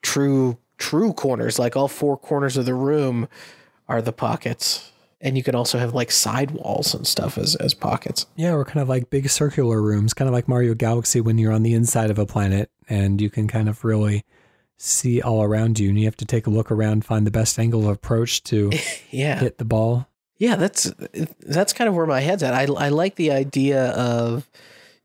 true 0.03 0.59
true 0.79 1.13
corners. 1.13 1.59
Like 1.59 1.77
all 1.77 1.89
four 1.89 2.17
corners 2.17 2.57
of 2.57 2.65
the 2.65 2.75
room 2.75 3.29
are 3.89 4.01
the 4.01 4.13
pockets. 4.13 4.93
And 5.21 5.37
you 5.37 5.43
can 5.43 5.57
also 5.57 5.79
have 5.79 5.95
like 5.95 6.13
side 6.13 6.53
walls 6.53 6.95
and 6.95 7.05
stuff 7.05 7.37
as, 7.37 7.57
as 7.57 7.75
pockets. 7.75 8.27
Yeah, 8.37 8.55
or 8.55 8.65
kind 8.65 8.81
of 8.81 8.89
like 8.89 9.11
big 9.11 9.29
circular 9.29 9.83
rooms, 9.83 10.15
kind 10.15 10.29
of 10.29 10.33
like 10.33 10.47
Mario 10.47 10.75
Galaxy 10.75 11.21
when 11.21 11.39
you're 11.39 11.53
on 11.53 11.65
the 11.65 11.75
inside 11.75 12.11
of 12.11 12.19
a 12.21 12.27
planet 12.27 12.71
and 12.89 13.21
you 13.21 13.29
can 13.29 13.49
kind 13.49 13.69
of 13.69 13.85
really 13.85 14.25
see 14.77 15.21
all 15.21 15.43
around 15.43 15.81
you 15.81 15.89
and 15.89 15.99
you 15.99 16.05
have 16.05 16.17
to 16.19 16.25
take 16.25 16.47
a 16.47 16.51
look 16.51 16.71
around, 16.71 17.05
find 17.05 17.27
the 17.27 17.33
best 17.33 17.59
angle 17.59 17.83
of 17.83 17.97
approach 17.97 18.45
to 18.45 18.71
yeah. 19.11 19.41
hit 19.41 19.59
the 19.59 19.65
ball. 19.65 20.09
Yeah, 20.39 20.55
that's 20.55 20.93
that's 21.41 21.73
kind 21.73 21.89
of 21.89 21.97
where 21.97 22.07
my 22.07 22.21
head's 22.21 22.45
at. 22.45 22.55
I 22.55 22.73
I 22.73 22.91
like 22.91 23.17
the 23.17 23.33
idea 23.33 23.87
of 23.91 24.49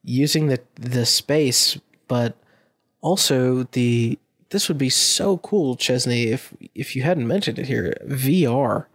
using 0.04 0.46
the 0.46 0.60
the 0.76 1.08
space, 1.08 1.80
but 2.08 2.38
also 3.02 3.64
the 3.64 4.20
this 4.54 4.70
would 4.70 4.78
be 4.78 4.90
so 4.90 5.38
cool, 5.40 5.76
Chesney, 5.76 6.26
if 6.28 6.54
if 6.76 6.96
you 6.96 7.02
hadn't 7.02 7.28
mentioned 7.28 7.60
it 7.60 7.66
here. 7.66 7.98
VR 8.06 8.86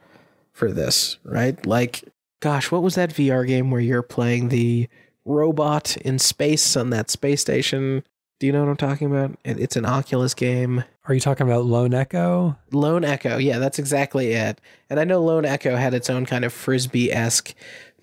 for 0.53 0.73
this, 0.73 1.19
right? 1.25 1.67
Like, 1.67 2.05
gosh, 2.41 2.71
what 2.71 2.83
was 2.83 2.95
that 2.95 3.11
VR 3.11 3.47
game 3.47 3.71
where 3.71 3.81
you're 3.81 4.03
playing 4.03 4.49
the 4.49 4.89
robot 5.25 5.97
in 5.99 6.19
space 6.19 6.77
on 6.77 6.91
that 6.91 7.11
space 7.11 7.41
station? 7.41 8.05
Do 8.39 8.47
you 8.47 8.53
know 8.53 8.61
what 8.61 8.71
I'm 8.71 8.77
talking 8.77 9.09
about? 9.09 9.37
It's 9.45 9.75
an 9.75 9.85
Oculus 9.85 10.33
game. 10.33 10.85
Are 11.07 11.15
you 11.15 11.21
talking 11.21 11.47
about 11.47 11.65
Lone 11.65 11.93
Echo? 11.93 12.57
Lone 12.71 13.05
Echo, 13.05 13.37
yeah, 13.37 13.59
that's 13.59 13.81
exactly 13.81 14.33
it. 14.33 14.61
And 14.89 15.01
I 15.01 15.05
know 15.05 15.21
Lone 15.21 15.45
Echo 15.45 15.75
had 15.75 15.93
its 15.93 16.09
own 16.09 16.25
kind 16.25 16.45
of 16.45 16.53
frisbee 16.53 17.13
esque 17.13 17.53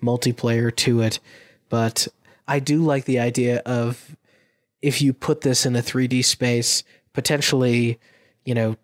multiplayer 0.02 0.74
to 0.76 1.00
it, 1.00 1.20
but 1.70 2.06
I 2.46 2.58
do 2.58 2.82
like 2.82 3.06
the 3.06 3.18
idea 3.18 3.62
of 3.64 4.14
if 4.82 5.00
you 5.00 5.14
put 5.14 5.40
this 5.40 5.64
in 5.64 5.74
a 5.74 5.80
3D 5.80 6.22
space, 6.22 6.84
potentially, 7.16 7.98
you 8.44 8.54
know, 8.54 8.76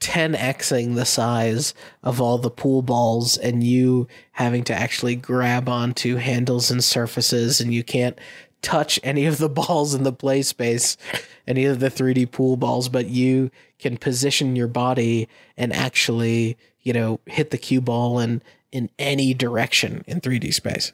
10xing 0.00 0.94
the 0.94 1.06
size 1.06 1.72
of 2.02 2.20
all 2.20 2.36
the 2.36 2.50
pool 2.50 2.82
balls 2.82 3.38
and 3.38 3.64
you 3.64 4.06
having 4.32 4.62
to 4.64 4.74
actually 4.74 5.16
grab 5.16 5.66
onto 5.66 6.16
handles 6.16 6.70
and 6.70 6.84
surfaces 6.84 7.58
and 7.58 7.72
you 7.72 7.82
can't 7.82 8.18
touch 8.60 9.00
any 9.02 9.24
of 9.24 9.38
the 9.38 9.48
balls 9.60 9.94
in 9.94 10.02
the 10.02 10.12
play 10.12 10.42
space, 10.42 10.98
any 11.46 11.64
of 11.64 11.80
the 11.80 11.90
3D 11.90 12.30
pool 12.30 12.58
balls, 12.58 12.90
but 12.90 13.06
you 13.06 13.50
can 13.78 13.96
position 13.96 14.54
your 14.54 14.68
body 14.68 15.26
and 15.56 15.72
actually, 15.72 16.58
you 16.82 16.92
know, 16.92 17.18
hit 17.24 17.50
the 17.50 17.58
cue 17.58 17.80
ball 17.80 18.20
in, 18.20 18.42
in 18.70 18.90
any 18.98 19.32
direction 19.32 20.04
in 20.06 20.20
3D 20.20 20.52
space. 20.52 20.92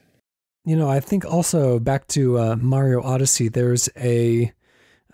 You 0.65 0.77
know, 0.77 0.89
I 0.89 1.01
think 1.01 1.25
also 1.25 1.81
back 1.81 2.07
to 2.09 2.39
uh, 2.39 2.57
Mario 2.61 3.03
Odyssey, 3.03 3.49
there's 3.49 3.89
a 3.97 4.53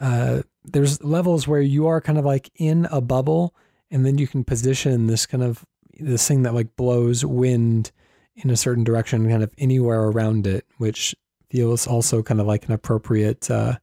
uh, 0.00 0.42
there's 0.64 1.02
levels 1.02 1.48
where 1.48 1.60
you 1.60 1.86
are 1.86 2.00
kind 2.00 2.18
of 2.18 2.24
like 2.24 2.50
in 2.56 2.86
a 2.90 3.00
bubble, 3.00 3.54
and 3.90 4.04
then 4.04 4.18
you 4.18 4.26
can 4.26 4.44
position 4.44 5.06
this 5.06 5.26
kind 5.26 5.42
of 5.42 5.64
this 5.98 6.26
thing 6.26 6.42
that 6.42 6.54
like 6.54 6.76
blows 6.76 7.24
wind 7.24 7.92
in 8.36 8.50
a 8.50 8.56
certain 8.56 8.84
direction, 8.84 9.28
kind 9.28 9.42
of 9.42 9.52
anywhere 9.58 10.04
around 10.04 10.46
it, 10.46 10.64
which 10.78 11.14
feels 11.50 11.86
also 11.86 12.22
kind 12.22 12.40
of 12.40 12.46
like 12.46 12.66
an 12.66 12.72
appropriate, 12.72 13.50
uh, 13.50 13.76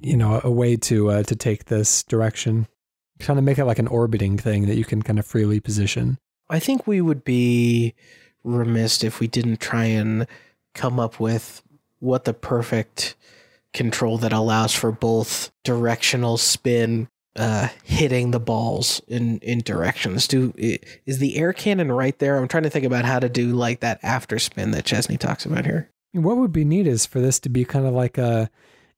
you 0.00 0.16
know, 0.16 0.40
a 0.44 0.50
way 0.50 0.76
to 0.76 1.10
uh, 1.10 1.22
to 1.24 1.36
take 1.36 1.66
this 1.66 2.02
direction. 2.04 2.66
Kind 3.18 3.38
of 3.38 3.44
make 3.44 3.58
it 3.58 3.64
like 3.64 3.80
an 3.80 3.88
orbiting 3.88 4.38
thing 4.38 4.66
that 4.66 4.76
you 4.76 4.84
can 4.84 5.02
kind 5.02 5.18
of 5.18 5.26
freely 5.26 5.60
position. 5.60 6.18
I 6.48 6.60
think 6.60 6.86
we 6.86 7.00
would 7.00 7.24
be 7.24 7.94
remiss 8.44 9.02
if 9.02 9.20
we 9.20 9.26
didn't 9.26 9.60
try 9.60 9.84
and 9.84 10.26
come 10.74 11.00
up 11.00 11.18
with 11.18 11.62
what 11.98 12.24
the 12.24 12.32
perfect 12.32 13.16
control 13.74 14.18
that 14.18 14.32
allows 14.32 14.74
for 14.74 14.92
both 14.92 15.50
directional 15.64 16.36
spin 16.36 17.08
uh, 17.36 17.68
hitting 17.84 18.32
the 18.32 18.40
balls 18.40 19.00
in 19.06 19.38
in 19.38 19.60
directions. 19.60 20.26
Do 20.26 20.52
is 20.56 21.18
the 21.18 21.36
air 21.36 21.52
cannon 21.52 21.92
right 21.92 22.18
there? 22.18 22.36
I'm 22.36 22.48
trying 22.48 22.64
to 22.64 22.70
think 22.70 22.84
about 22.84 23.04
how 23.04 23.20
to 23.20 23.28
do 23.28 23.52
like 23.52 23.80
that 23.80 24.00
after 24.02 24.38
spin 24.38 24.72
that 24.72 24.84
Chesney 24.84 25.16
talks 25.16 25.46
about 25.46 25.64
here. 25.64 25.90
What 26.12 26.38
would 26.38 26.52
be 26.52 26.64
neat 26.64 26.86
is 26.86 27.06
for 27.06 27.20
this 27.20 27.38
to 27.40 27.48
be 27.48 27.64
kind 27.64 27.86
of 27.86 27.94
like 27.94 28.18
a 28.18 28.50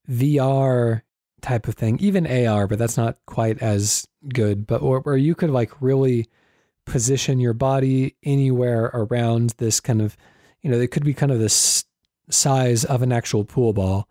VR 0.09 1.03
type 1.43 1.69
of 1.69 1.75
thing, 1.75 1.99
even 2.01 2.27
AR, 2.27 2.67
but 2.67 2.79
that's 2.79 2.97
not 2.97 3.19
quite 3.27 3.61
as 3.61 4.07
good. 4.33 4.67
But 4.67 4.83
where 4.83 5.17
you 5.17 5.35
could 5.35 5.51
like 5.51 5.73
really 5.81 6.29
position 6.87 7.41
your 7.41 7.53
body 7.53 8.17
anywhere 8.23 8.91
around 8.95 9.55
this 9.59 9.81
kind 9.81 10.01
of, 10.01 10.17
you 10.63 10.71
know, 10.71 10.79
it 10.79 10.91
could 10.91 11.05
be 11.05 11.15
kind 11.15 11.33
of 11.33 11.39
this 11.39 11.85
size 12.31 12.85
of 12.85 13.03
an 13.03 13.13
actual 13.13 13.45
pool 13.45 13.73
ball. 13.73 14.09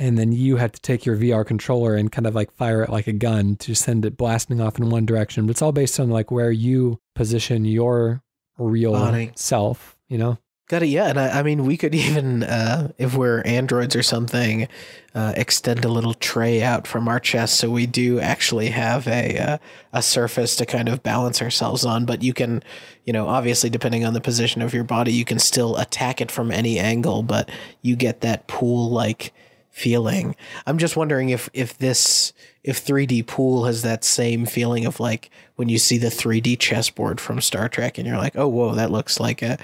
And 0.00 0.16
then 0.16 0.32
you 0.32 0.56
had 0.56 0.72
to 0.72 0.80
take 0.80 1.04
your 1.04 1.14
VR 1.14 1.46
controller 1.46 1.94
and 1.94 2.10
kind 2.10 2.26
of 2.26 2.34
like 2.34 2.50
fire 2.52 2.82
it 2.82 2.88
like 2.88 3.06
a 3.06 3.12
gun 3.12 3.56
to 3.56 3.74
send 3.74 4.06
it 4.06 4.16
blasting 4.16 4.58
off 4.58 4.78
in 4.78 4.88
one 4.88 5.04
direction. 5.04 5.46
But 5.46 5.50
it's 5.50 5.62
all 5.62 5.72
based 5.72 6.00
on 6.00 6.08
like 6.08 6.30
where 6.30 6.50
you 6.50 6.98
position 7.14 7.66
your 7.66 8.22
real 8.56 9.30
self, 9.34 9.98
you 10.08 10.16
know? 10.16 10.38
Got 10.70 10.84
it. 10.84 10.86
Yeah, 10.86 11.08
and 11.08 11.18
I, 11.18 11.40
I 11.40 11.42
mean, 11.42 11.66
we 11.66 11.76
could 11.76 11.94
even, 11.96 12.44
uh, 12.44 12.92
if 12.96 13.16
we're 13.16 13.42
androids 13.42 13.96
or 13.96 14.04
something, 14.04 14.68
uh, 15.16 15.34
extend 15.36 15.84
a 15.84 15.88
little 15.88 16.14
tray 16.14 16.62
out 16.62 16.86
from 16.86 17.08
our 17.08 17.18
chest, 17.18 17.56
so 17.56 17.68
we 17.68 17.86
do 17.86 18.20
actually 18.20 18.68
have 18.68 19.08
a 19.08 19.36
uh, 19.36 19.58
a 19.92 20.00
surface 20.00 20.54
to 20.54 20.64
kind 20.64 20.88
of 20.88 21.02
balance 21.02 21.42
ourselves 21.42 21.84
on. 21.84 22.06
But 22.06 22.22
you 22.22 22.32
can, 22.32 22.62
you 23.04 23.12
know, 23.12 23.26
obviously 23.26 23.68
depending 23.68 24.04
on 24.04 24.14
the 24.14 24.20
position 24.20 24.62
of 24.62 24.72
your 24.72 24.84
body, 24.84 25.12
you 25.12 25.24
can 25.24 25.40
still 25.40 25.76
attack 25.76 26.20
it 26.20 26.30
from 26.30 26.52
any 26.52 26.78
angle, 26.78 27.24
but 27.24 27.50
you 27.82 27.96
get 27.96 28.20
that 28.20 28.46
pool 28.46 28.88
like 28.88 29.32
feeling. 29.70 30.36
I'm 30.66 30.78
just 30.78 30.96
wondering 30.96 31.30
if 31.30 31.48
if 31.52 31.78
this 31.78 32.32
if 32.62 32.84
3D 32.84 33.26
pool 33.26 33.64
has 33.64 33.82
that 33.82 34.04
same 34.04 34.46
feeling 34.46 34.84
of 34.86 35.00
like 35.00 35.30
when 35.56 35.68
you 35.68 35.78
see 35.78 35.98
the 35.98 36.08
3D 36.08 36.58
chessboard 36.58 37.20
from 37.20 37.40
Star 37.40 37.68
Trek, 37.68 37.98
and 37.98 38.06
you're 38.06 38.18
like, 38.18 38.36
oh, 38.36 38.48
whoa, 38.48 38.74
that 38.74 38.90
looks 38.90 39.18
like 39.20 39.42
a 39.42 39.58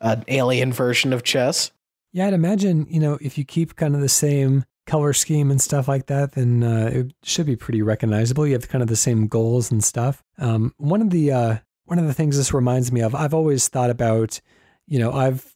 an 0.00 0.24
alien 0.28 0.72
version 0.72 1.12
of 1.12 1.22
chess. 1.22 1.72
Yeah, 2.12 2.28
I'd 2.28 2.34
imagine, 2.34 2.86
you 2.88 3.00
know, 3.00 3.18
if 3.20 3.36
you 3.36 3.44
keep 3.44 3.76
kind 3.76 3.94
of 3.94 4.00
the 4.00 4.08
same 4.08 4.64
color 4.86 5.12
scheme 5.12 5.50
and 5.50 5.60
stuff 5.60 5.88
like 5.88 6.06
that, 6.06 6.32
then 6.32 6.62
uh, 6.62 6.90
it 6.92 7.12
should 7.22 7.46
be 7.46 7.56
pretty 7.56 7.82
recognizable. 7.82 8.46
You 8.46 8.54
have 8.54 8.68
kind 8.68 8.82
of 8.82 8.88
the 8.88 8.96
same 8.96 9.26
goals 9.26 9.70
and 9.70 9.82
stuff. 9.82 10.22
Um, 10.38 10.74
one 10.78 11.02
of 11.02 11.10
the 11.10 11.32
uh, 11.32 11.56
one 11.84 11.98
of 11.98 12.06
the 12.06 12.14
things 12.14 12.36
this 12.36 12.52
reminds 12.52 12.92
me 12.92 13.00
of, 13.00 13.14
I've 13.14 13.34
always 13.34 13.68
thought 13.68 13.90
about, 13.90 14.40
you 14.86 14.98
know, 14.98 15.12
I've 15.12 15.52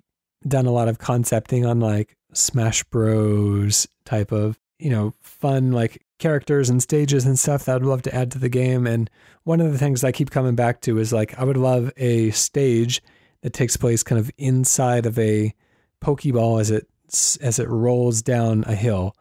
done 0.46 0.66
a 0.66 0.72
lot 0.72 0.88
of 0.88 0.98
concepting 0.98 1.66
on 1.66 1.80
like 1.80 2.16
Smash 2.32 2.84
Bros 2.84 3.86
type 4.04 4.32
of, 4.32 4.58
you 4.78 4.90
know, 4.90 5.14
fun 5.20 5.72
like 5.72 6.04
characters 6.18 6.70
and 6.70 6.82
stages 6.82 7.26
and 7.26 7.38
stuff 7.38 7.64
that 7.64 7.76
I'd 7.76 7.82
love 7.82 8.02
to 8.02 8.14
add 8.14 8.30
to 8.32 8.38
the 8.38 8.48
game. 8.48 8.86
And 8.86 9.10
one 9.44 9.60
of 9.60 9.72
the 9.72 9.78
things 9.78 10.04
I 10.04 10.12
keep 10.12 10.30
coming 10.30 10.54
back 10.54 10.80
to 10.82 10.98
is 10.98 11.12
like 11.12 11.38
I 11.38 11.44
would 11.44 11.56
love 11.56 11.90
a 11.96 12.30
stage 12.30 13.02
that 13.42 13.52
takes 13.52 13.76
place 13.76 14.02
kind 14.02 14.18
of 14.18 14.30
inside 14.38 15.06
of 15.06 15.18
a 15.18 15.54
pokeball 16.02 16.60
as 16.60 16.70
it 16.70 16.86
as 17.40 17.58
it 17.58 17.68
rolls 17.68 18.22
down 18.22 18.64
a 18.66 18.74
hill. 18.74 19.16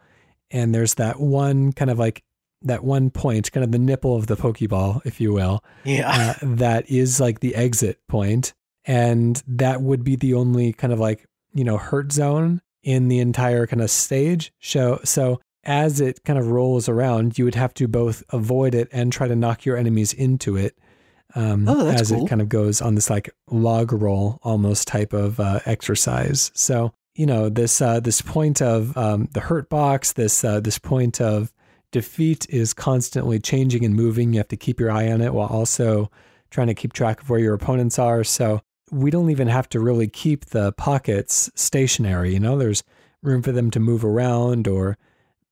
And 0.52 0.76
there's 0.76 0.96
that 0.96 1.20
one 1.20 1.74
kind 1.74 1.90
of 1.90 1.98
like 1.98 2.24
that 2.62 2.84
one 2.84 3.10
point 3.10 3.52
kind 3.52 3.64
of 3.64 3.72
the 3.72 3.80
nipple 3.80 4.16
of 4.16 4.28
the 4.28 4.36
pokeball 4.36 5.02
if 5.06 5.22
you 5.22 5.32
will 5.32 5.64
yeah. 5.86 6.36
uh, 6.42 6.46
that 6.56 6.90
is 6.90 7.20
like 7.20 7.40
the 7.40 7.56
exit 7.56 8.00
point. 8.08 8.54
And 8.86 9.42
that 9.48 9.82
would 9.82 10.04
be 10.04 10.16
the 10.16 10.34
only 10.34 10.74
kind 10.74 10.94
of 10.94 11.00
like 11.00 11.26
you 11.54 11.64
know 11.64 11.78
hurt 11.78 12.12
zone 12.12 12.62
in 12.84 13.08
the 13.08 13.20
entire 13.20 13.68
kind 13.68 13.82
of 13.82 13.90
stage 13.92 14.52
show 14.60 15.00
so 15.04 15.40
as 15.64 16.00
it 16.00 16.24
kind 16.24 16.40
of 16.40 16.48
rolls 16.48 16.88
around 16.88 17.38
you 17.38 17.46
would 17.46 17.56
have 17.56 17.74
to 17.74 17.88
both 17.88 18.24
avoid 18.30 18.74
it 18.74 18.88
and 18.92 19.12
try 19.12 19.28
to 19.28 19.36
knock 19.36 19.66
your 19.66 19.76
enemies 19.78 20.14
into 20.14 20.56
it 20.56 20.78
um, 21.36 21.68
Oh, 21.70 21.84
that's 21.84 22.02
as 22.02 22.12
cool. 22.12 22.26
it 22.26 22.30
kind 22.30 22.42
of 22.42 22.50
goes 22.50 22.82
on 22.82 22.96
this 22.96 23.10
like 23.10 23.30
log 23.52 23.92
roll 23.94 24.40
almost 24.42 24.88
type 24.88 25.14
of 25.14 25.40
uh, 25.40 25.60
exercise. 25.66 26.50
So 26.56 26.92
you 27.14 27.28
know 27.28 27.50
this 27.50 27.82
uh, 27.84 28.00
this 28.00 28.20
point 28.22 28.64
of 28.64 28.98
um, 28.98 29.28
the 29.34 29.40
hurt 29.42 29.70
box, 29.70 30.14
this 30.14 30.44
uh, 30.44 30.60
this 30.60 30.80
point 30.80 31.22
of 31.22 31.54
defeat 31.92 32.48
is 32.50 32.74
constantly 32.74 33.38
changing 33.40 33.86
and 33.86 33.94
moving. 33.94 34.34
You 34.34 34.40
have 34.40 34.48
to 34.48 34.58
keep 34.58 34.80
your 34.80 34.90
eye 34.90 35.12
on 35.12 35.22
it 35.22 35.34
while 35.34 35.48
also 35.50 36.10
trying 36.50 36.66
to 36.68 36.74
keep 36.74 36.94
track 36.94 37.22
of 37.22 37.30
where 37.30 37.40
your 37.40 37.54
opponents 37.54 38.00
are. 38.00 38.24
So 38.24 38.62
we 38.92 39.12
don't 39.12 39.30
even 39.30 39.48
have 39.48 39.70
to 39.70 39.80
really 39.80 40.08
keep 40.08 40.46
the 40.46 40.72
pockets 40.74 41.52
stationary. 41.56 42.34
You 42.34 42.40
know, 42.40 42.58
there's 42.58 42.84
room 43.22 43.42
for 43.42 43.52
them 43.52 43.72
to 43.72 43.80
move 43.80 44.04
around 44.04 44.68
or 44.68 44.98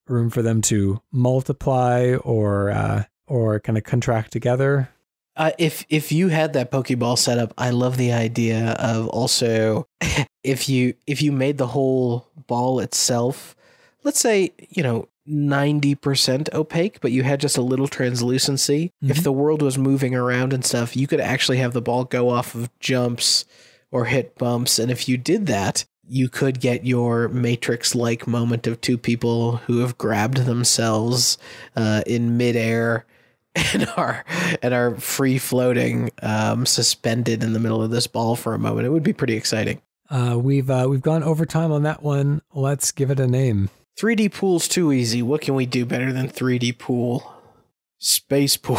room 0.07 0.29
for 0.29 0.41
them 0.41 0.61
to 0.63 1.01
multiply 1.11 2.15
or 2.23 2.69
uh, 2.69 3.03
or 3.27 3.59
kind 3.59 3.77
of 3.77 3.83
contract 3.83 4.31
together. 4.31 4.89
Uh, 5.35 5.51
if 5.59 5.85
if 5.89 6.11
you 6.11 6.29
had 6.29 6.53
that 6.53 6.71
Pokeball 6.71 7.17
setup, 7.17 7.53
I 7.57 7.69
love 7.69 7.97
the 7.97 8.11
idea 8.11 8.71
of 8.79 9.07
also 9.09 9.87
if 10.43 10.67
you 10.67 10.95
if 11.05 11.21
you 11.21 11.31
made 11.31 11.57
the 11.57 11.67
whole 11.67 12.27
ball 12.47 12.79
itself, 12.79 13.55
let's 14.03 14.19
say 14.19 14.53
you 14.69 14.81
know 14.81 15.07
ninety 15.27 15.93
percent 15.95 16.49
opaque, 16.53 16.99
but 17.01 17.11
you 17.11 17.23
had 17.23 17.39
just 17.39 17.57
a 17.57 17.61
little 17.61 17.87
translucency. 17.87 18.91
If 19.01 19.17
Mhm. 19.17 19.23
the 19.23 19.31
world 19.31 19.61
was 19.61 19.77
moving 19.77 20.15
around 20.15 20.53
and 20.53 20.63
stuff, 20.65 20.95
you 20.95 21.05
could 21.07 21.19
actually 21.19 21.57
have 21.57 21.73
the 21.73 21.81
ball 21.81 22.03
go 22.05 22.29
off 22.29 22.55
of 22.55 22.69
jumps 22.79 23.45
or 23.91 24.05
hit 24.05 24.37
bumps, 24.37 24.79
and 24.79 24.91
if 24.91 25.07
you 25.09 25.17
did 25.17 25.45
that. 25.47 25.85
You 26.09 26.29
could 26.29 26.61
get 26.61 26.85
your 26.85 27.27
Matrix 27.27 27.93
like 27.93 28.27
moment 28.27 28.65
of 28.65 28.79
two 28.79 28.97
people 28.97 29.57
who 29.67 29.79
have 29.79 29.97
grabbed 29.97 30.37
themselves 30.45 31.37
uh, 31.75 32.01
in 32.07 32.37
midair 32.37 33.05
and 33.73 33.89
are 33.97 34.23
and 34.61 34.73
are 34.73 34.95
free 34.95 35.37
floating, 35.37 36.09
um, 36.21 36.65
suspended 36.65 37.43
in 37.43 37.51
the 37.51 37.59
middle 37.59 37.83
of 37.83 37.91
this 37.91 38.07
ball 38.07 38.37
for 38.37 38.53
a 38.53 38.57
moment. 38.57 38.87
It 38.87 38.91
would 38.91 39.03
be 39.03 39.11
pretty 39.11 39.33
exciting. 39.35 39.81
Uh, 40.09 40.37
we've 40.41 40.69
uh, 40.69 40.85
we've 40.89 41.01
gone 41.01 41.23
overtime 41.23 41.73
on 41.73 41.83
that 41.83 42.01
one. 42.01 42.41
Let's 42.53 42.93
give 42.93 43.11
it 43.11 43.19
a 43.19 43.27
name. 43.27 43.69
3D 43.97 44.31
pool's 44.33 44.67
too 44.67 44.91
easy. 44.91 45.21
What 45.21 45.41
can 45.41 45.55
we 45.55 45.65
do 45.65 45.85
better 45.85 46.13
than 46.13 46.27
3D 46.29 46.77
pool? 46.77 47.33
Space 47.99 48.55
pool. 48.57 48.77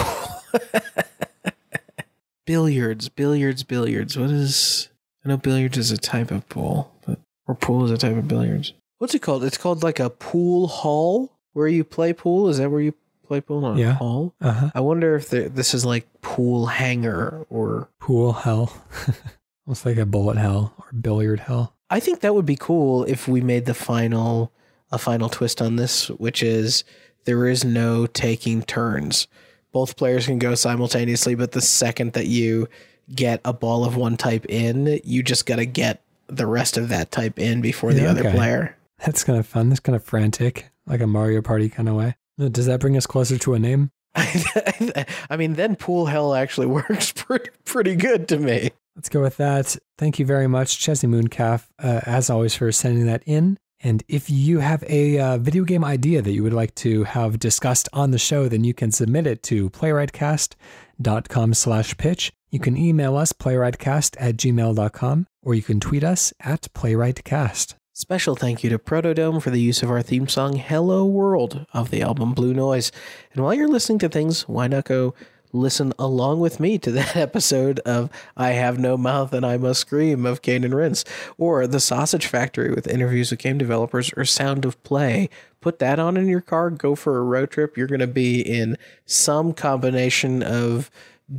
billiards, 2.46 3.08
billiards, 3.08 3.62
billiards. 3.62 4.16
What 4.16 4.30
is? 4.30 4.88
I 5.24 5.28
know 5.28 5.36
billiards 5.36 5.76
is 5.76 5.90
a 5.90 5.96
type 5.98 6.30
of 6.30 6.48
pool, 6.48 6.92
but 7.06 7.18
or 7.46 7.54
pool 7.54 7.84
is 7.84 7.90
a 7.90 7.98
type 7.98 8.16
of 8.16 8.28
billiards. 8.28 8.72
What's 8.98 9.14
it 9.14 9.20
called? 9.22 9.44
It's 9.44 9.58
called 9.58 9.82
like 9.82 10.00
a 10.00 10.10
pool 10.10 10.68
hall 10.68 11.32
where 11.52 11.68
you 11.68 11.84
play 11.84 12.12
pool. 12.12 12.48
Is 12.48 12.58
that 12.58 12.70
where 12.70 12.80
you 12.80 12.94
play 13.26 13.40
pool? 13.40 13.60
Not 13.60 13.76
Yeah. 13.76 13.94
hall. 13.94 14.34
Uh 14.40 14.52
huh. 14.52 14.70
I 14.74 14.80
wonder 14.80 15.16
if 15.16 15.28
there, 15.30 15.48
this 15.48 15.74
is 15.74 15.84
like 15.84 16.06
pool 16.20 16.66
hanger 16.66 17.44
or 17.50 17.88
Pool 18.00 18.32
hell. 18.32 18.72
Almost 19.66 19.84
like 19.84 19.98
a 19.98 20.06
bullet 20.06 20.36
hell 20.38 20.72
or 20.78 20.86
billiard 20.98 21.40
hell. 21.40 21.74
I 21.90 22.00
think 22.00 22.20
that 22.20 22.34
would 22.34 22.46
be 22.46 22.56
cool 22.56 23.04
if 23.04 23.28
we 23.28 23.40
made 23.40 23.66
the 23.66 23.74
final 23.74 24.52
a 24.90 24.98
final 24.98 25.28
twist 25.28 25.60
on 25.62 25.76
this, 25.76 26.08
which 26.10 26.42
is 26.42 26.84
there 27.24 27.46
is 27.46 27.64
no 27.64 28.06
taking 28.06 28.62
turns. 28.62 29.26
Both 29.72 29.96
players 29.96 30.26
can 30.26 30.38
go 30.38 30.54
simultaneously, 30.54 31.34
but 31.34 31.52
the 31.52 31.60
second 31.60 32.14
that 32.14 32.26
you 32.26 32.68
get 33.14 33.40
a 33.44 33.52
ball 33.52 33.84
of 33.84 33.96
one 33.96 34.16
type 34.16 34.46
in, 34.48 35.00
you 35.04 35.22
just 35.22 35.46
got 35.46 35.56
to 35.56 35.66
get 35.66 36.02
the 36.26 36.46
rest 36.46 36.76
of 36.76 36.88
that 36.88 37.10
type 37.10 37.38
in 37.38 37.60
before 37.60 37.92
the 37.92 38.02
Yeah, 38.02 38.10
other 38.10 38.20
okay. 38.26 38.32
player. 38.32 38.76
That's 39.04 39.24
kind 39.24 39.38
of 39.38 39.46
fun. 39.46 39.68
That's 39.68 39.80
kind 39.80 39.94
of 39.96 40.02
frantic, 40.04 40.70
like 40.86 41.00
a 41.00 41.06
Mario 41.06 41.42
Party 41.42 41.68
kind 41.68 41.88
of 41.88 41.94
way. 41.94 42.16
Does 42.38 42.66
that 42.66 42.80
bring 42.80 42.96
us 42.96 43.06
closer 43.06 43.36
to 43.38 43.54
a 43.54 43.58
name? 43.58 43.90
I 44.14 45.36
mean, 45.36 45.54
then 45.54 45.76
pool 45.76 46.06
hell 46.06 46.34
actually 46.34 46.66
works 46.88 47.12
pretty 47.12 47.50
pretty 47.64 47.94
good 47.94 48.28
to 48.28 48.38
me. 48.38 48.70
Let's 48.96 49.08
go 49.08 49.20
with 49.20 49.36
that. 49.36 49.76
Thank 49.96 50.18
you 50.18 50.26
very 50.26 50.48
much, 50.48 50.78
Chesney 50.78 51.08
Mooncalf, 51.08 51.66
uh, 51.78 52.00
as 52.04 52.30
always, 52.30 52.54
for 52.54 52.72
sending 52.72 53.06
that 53.06 53.22
in. 53.26 53.58
And 53.80 54.02
if 54.08 54.28
you 54.28 54.58
have 54.58 54.82
a 54.88 55.18
uh, 55.18 55.38
video 55.38 55.64
game 55.64 55.84
idea 55.84 56.20
that 56.22 56.32
you 56.32 56.42
would 56.42 56.52
like 56.52 56.74
to 56.76 57.04
have 57.04 57.38
discussed 57.38 57.88
on 57.92 58.10
the 58.10 58.18
show, 58.18 58.48
then 58.48 58.64
you 58.64 58.74
can 58.74 58.90
submit 58.90 59.26
it 59.26 59.42
to 59.44 59.70
playwrightcast.com 59.70 61.54
slash 61.54 61.96
pitch. 61.96 62.32
You 62.50 62.58
can 62.58 62.76
email 62.76 63.16
us, 63.16 63.32
playwrightcast 63.32 64.16
at 64.18 64.36
gmail.com, 64.36 65.26
or 65.42 65.54
you 65.54 65.62
can 65.62 65.80
tweet 65.80 66.02
us 66.02 66.32
at 66.40 66.62
playwrightcast. 66.74 67.74
Special 67.92 68.36
thank 68.36 68.62
you 68.62 68.70
to 68.70 68.78
Protodome 68.78 69.42
for 69.42 69.50
the 69.50 69.60
use 69.60 69.82
of 69.82 69.90
our 69.90 70.02
theme 70.02 70.28
song 70.28 70.56
Hello 70.56 71.04
World 71.04 71.66
of 71.72 71.90
the 71.90 72.00
album 72.00 72.32
Blue 72.32 72.54
Noise. 72.54 72.92
And 73.32 73.42
while 73.42 73.54
you're 73.54 73.68
listening 73.68 73.98
to 73.98 74.08
things, 74.08 74.48
why 74.48 74.68
not 74.68 74.84
go 74.84 75.14
listen 75.52 75.92
along 75.98 76.40
with 76.40 76.60
me 76.60 76.78
to 76.78 76.90
that 76.92 77.16
episode 77.16 77.80
of 77.80 78.10
I 78.36 78.50
Have 78.50 78.78
No 78.78 78.96
Mouth 78.96 79.32
and 79.32 79.44
I 79.44 79.56
Must 79.56 79.80
Scream 79.80 80.26
of 80.26 80.42
Cane 80.42 80.64
and 80.64 80.74
Rinse, 80.74 81.04
or 81.36 81.66
The 81.66 81.80
Sausage 81.80 82.26
Factory 82.26 82.70
with 82.70 82.86
interviews 82.86 83.30
with 83.30 83.40
game 83.40 83.58
developers, 83.58 84.12
or 84.16 84.24
Sound 84.24 84.64
of 84.64 84.82
Play. 84.82 85.28
Put 85.60 85.78
that 85.80 85.98
on 85.98 86.16
in 86.16 86.28
your 86.28 86.40
car, 86.40 86.70
go 86.70 86.94
for 86.94 87.18
a 87.18 87.22
road 87.22 87.50
trip. 87.50 87.76
You're 87.76 87.86
going 87.86 88.00
to 88.00 88.06
be 88.06 88.40
in 88.40 88.78
some 89.04 89.52
combination 89.52 90.42
of 90.42 90.90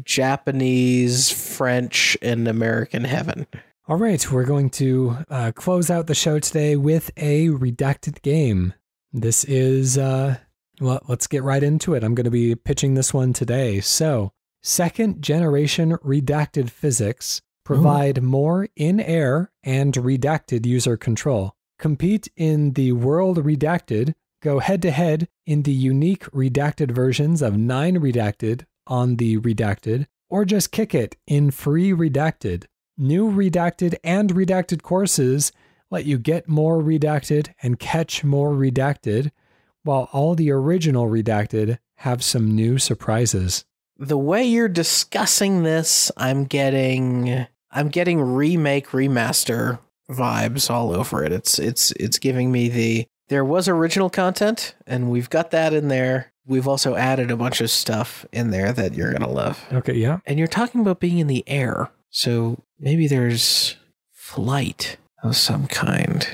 Japanese, 0.04 1.32
French, 1.32 2.18
and 2.22 2.48
American 2.48 3.06
heaven. 3.06 3.48
All 3.88 3.98
right, 3.98 4.32
we're 4.32 4.46
going 4.46 4.70
to 4.72 5.18
uh, 5.30 5.52
close 5.56 5.90
out 5.90 6.08
the 6.08 6.14
show 6.14 6.38
today 6.40 6.76
with 6.76 7.10
a 7.18 7.48
redacted 7.48 8.22
game. 8.22 8.74
This 9.12 9.44
is, 9.46 9.98
uh, 9.98 10.38
well, 10.80 11.02
let's 11.08 11.28
get 11.28 11.44
right 11.44 11.62
into 11.62 11.94
it. 11.94 12.04
I'm 12.04 12.16
going 12.16 12.26
to 12.26 12.32
be 12.32 12.56
pitching 12.56 12.94
this 12.94 13.14
one 13.14 13.34
today. 13.34 13.80
So, 13.82 14.32
second 14.62 15.22
generation 15.22 15.98
redacted 15.98 16.70
physics 16.70 17.42
provide 17.64 18.24
more 18.24 18.68
in 18.76 19.00
air 19.00 19.52
and 19.64 19.94
redacted 19.94 20.66
user 20.66 20.98
control. 20.98 21.56
Compete 21.78 22.28
in 22.36 22.74
the 22.74 22.92
World 22.94 23.38
Redacted, 23.38 24.16
go 24.42 24.60
head 24.60 24.82
to 24.82 24.92
head 24.92 25.28
in 25.46 25.64
the 25.64 25.72
unique 25.72 26.24
redacted 26.32 26.92
versions 26.92 27.42
of 27.42 27.58
9 27.58 28.00
Redacted 28.00 28.66
on 28.88 29.18
the 29.18 29.38
Redacted, 29.38 30.08
or 30.30 30.46
just 30.46 30.72
kick 30.72 30.96
it 30.96 31.16
in 31.28 31.52
free 31.52 31.92
Redacted. 31.92 32.66
New 32.98 33.32
redacted 33.32 33.96
and 34.04 34.34
redacted 34.34 34.82
courses 34.82 35.54
let 35.92 36.06
you 36.06 36.18
get 36.18 36.50
more 36.50 36.82
redacted 36.82 37.54
and 37.64 37.80
catch 37.80 38.24
more 38.24 38.52
redacted, 38.52 39.32
while 39.84 40.10
all 40.12 40.36
the 40.36 40.52
original 40.52 41.08
redacted 41.08 41.78
have 41.98 42.24
some 42.24 42.56
new 42.56 42.78
surprises. 42.78 43.66
the 43.98 44.18
way 44.18 44.46
you're 44.46 44.70
discussing 44.70 45.64
this, 45.64 46.12
I'm 46.16 46.46
getting 46.46 47.46
I'm 47.72 47.90
getting 47.90 48.22
remake 48.22 48.88
remaster 48.90 49.80
vibes 50.10 50.70
all 50.70 50.94
over 50.94 51.24
it. 51.24 51.32
It's 51.32 51.60
it's 51.60 51.92
it's 51.94 52.18
giving 52.18 52.52
me 52.52 52.70
the 52.70 53.08
there 53.28 53.46
was 53.46 53.68
original 53.68 54.10
content 54.10 54.74
and 54.88 55.10
we've 55.10 55.30
got 55.30 55.52
that 55.52 55.74
in 55.74 55.88
there. 55.90 56.32
We've 56.48 56.68
also 56.68 56.96
added 56.96 57.30
a 57.30 57.38
bunch 57.38 57.62
of 57.62 57.70
stuff 57.70 58.26
in 58.32 58.50
there 58.50 58.74
that 58.74 58.96
you're 58.96 59.12
going 59.12 59.22
to 59.22 59.30
love. 59.30 59.64
Okay, 59.72 59.94
yeah. 59.94 60.20
And 60.26 60.40
you're 60.40 60.48
talking 60.48 60.82
about 60.82 61.00
being 61.00 61.20
in 61.20 61.28
the 61.28 61.44
air. 61.48 61.92
So 62.10 62.64
maybe 62.80 63.08
there's 63.08 63.76
flight 64.12 64.98
of 65.22 65.36
some 65.36 65.68
kind. 65.68 66.28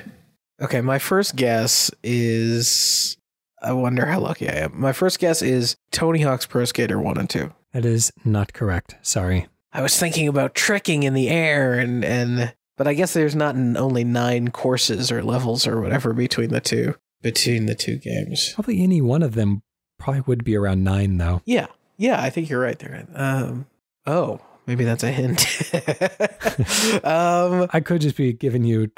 Okay, 0.61 0.79
my 0.79 0.99
first 0.99 1.35
guess 1.35 1.91
is 2.01 3.17
I 3.61 3.73
wonder 3.73 4.05
how 4.05 4.19
lucky 4.19 4.47
I 4.49 4.53
am. 4.53 4.79
My 4.79 4.91
first 4.93 5.19
guess 5.19 5.41
is 5.41 5.75
Tony 5.91 6.21
Hawk's 6.21 6.45
Pro 6.45 6.65
Skater 6.65 6.99
1 6.99 7.17
and 7.17 7.29
2. 7.29 7.51
That 7.73 7.85
is 7.85 8.11
not 8.23 8.53
correct. 8.53 8.95
Sorry. 9.01 9.47
I 9.73 9.81
was 9.81 9.97
thinking 9.99 10.27
about 10.27 10.55
tricking 10.55 11.03
in 11.03 11.13
the 11.13 11.29
air 11.29 11.73
and 11.79 12.03
and 12.05 12.53
but 12.77 12.87
I 12.87 12.93
guess 12.93 13.13
there's 13.13 13.35
not 13.35 13.55
n- 13.55 13.77
only 13.77 14.03
9 14.03 14.49
courses 14.51 15.11
or 15.11 15.23
levels 15.23 15.65
or 15.67 15.81
whatever 15.81 16.13
between 16.13 16.49
the 16.49 16.61
two 16.61 16.95
between 17.21 17.65
the 17.65 17.75
two 17.75 17.97
games. 17.97 18.51
Probably 18.53 18.81
any 18.81 19.01
one 19.01 19.23
of 19.23 19.33
them 19.35 19.63
probably 19.97 20.21
would 20.21 20.43
be 20.43 20.55
around 20.55 20.83
nine, 20.83 21.17
though. 21.17 21.41
Yeah. 21.45 21.67
Yeah, 21.97 22.21
I 22.21 22.29
think 22.29 22.49
you're 22.49 22.59
right 22.61 22.77
there. 22.77 23.07
Um 23.15 23.65
oh, 24.05 24.39
maybe 24.67 24.83
that's 24.83 25.03
a 25.03 25.11
hint. 25.11 25.41
um 27.05 27.67
I 27.73 27.79
could 27.79 28.01
just 28.01 28.17
be 28.17 28.33
giving 28.33 28.63
you, 28.63 28.91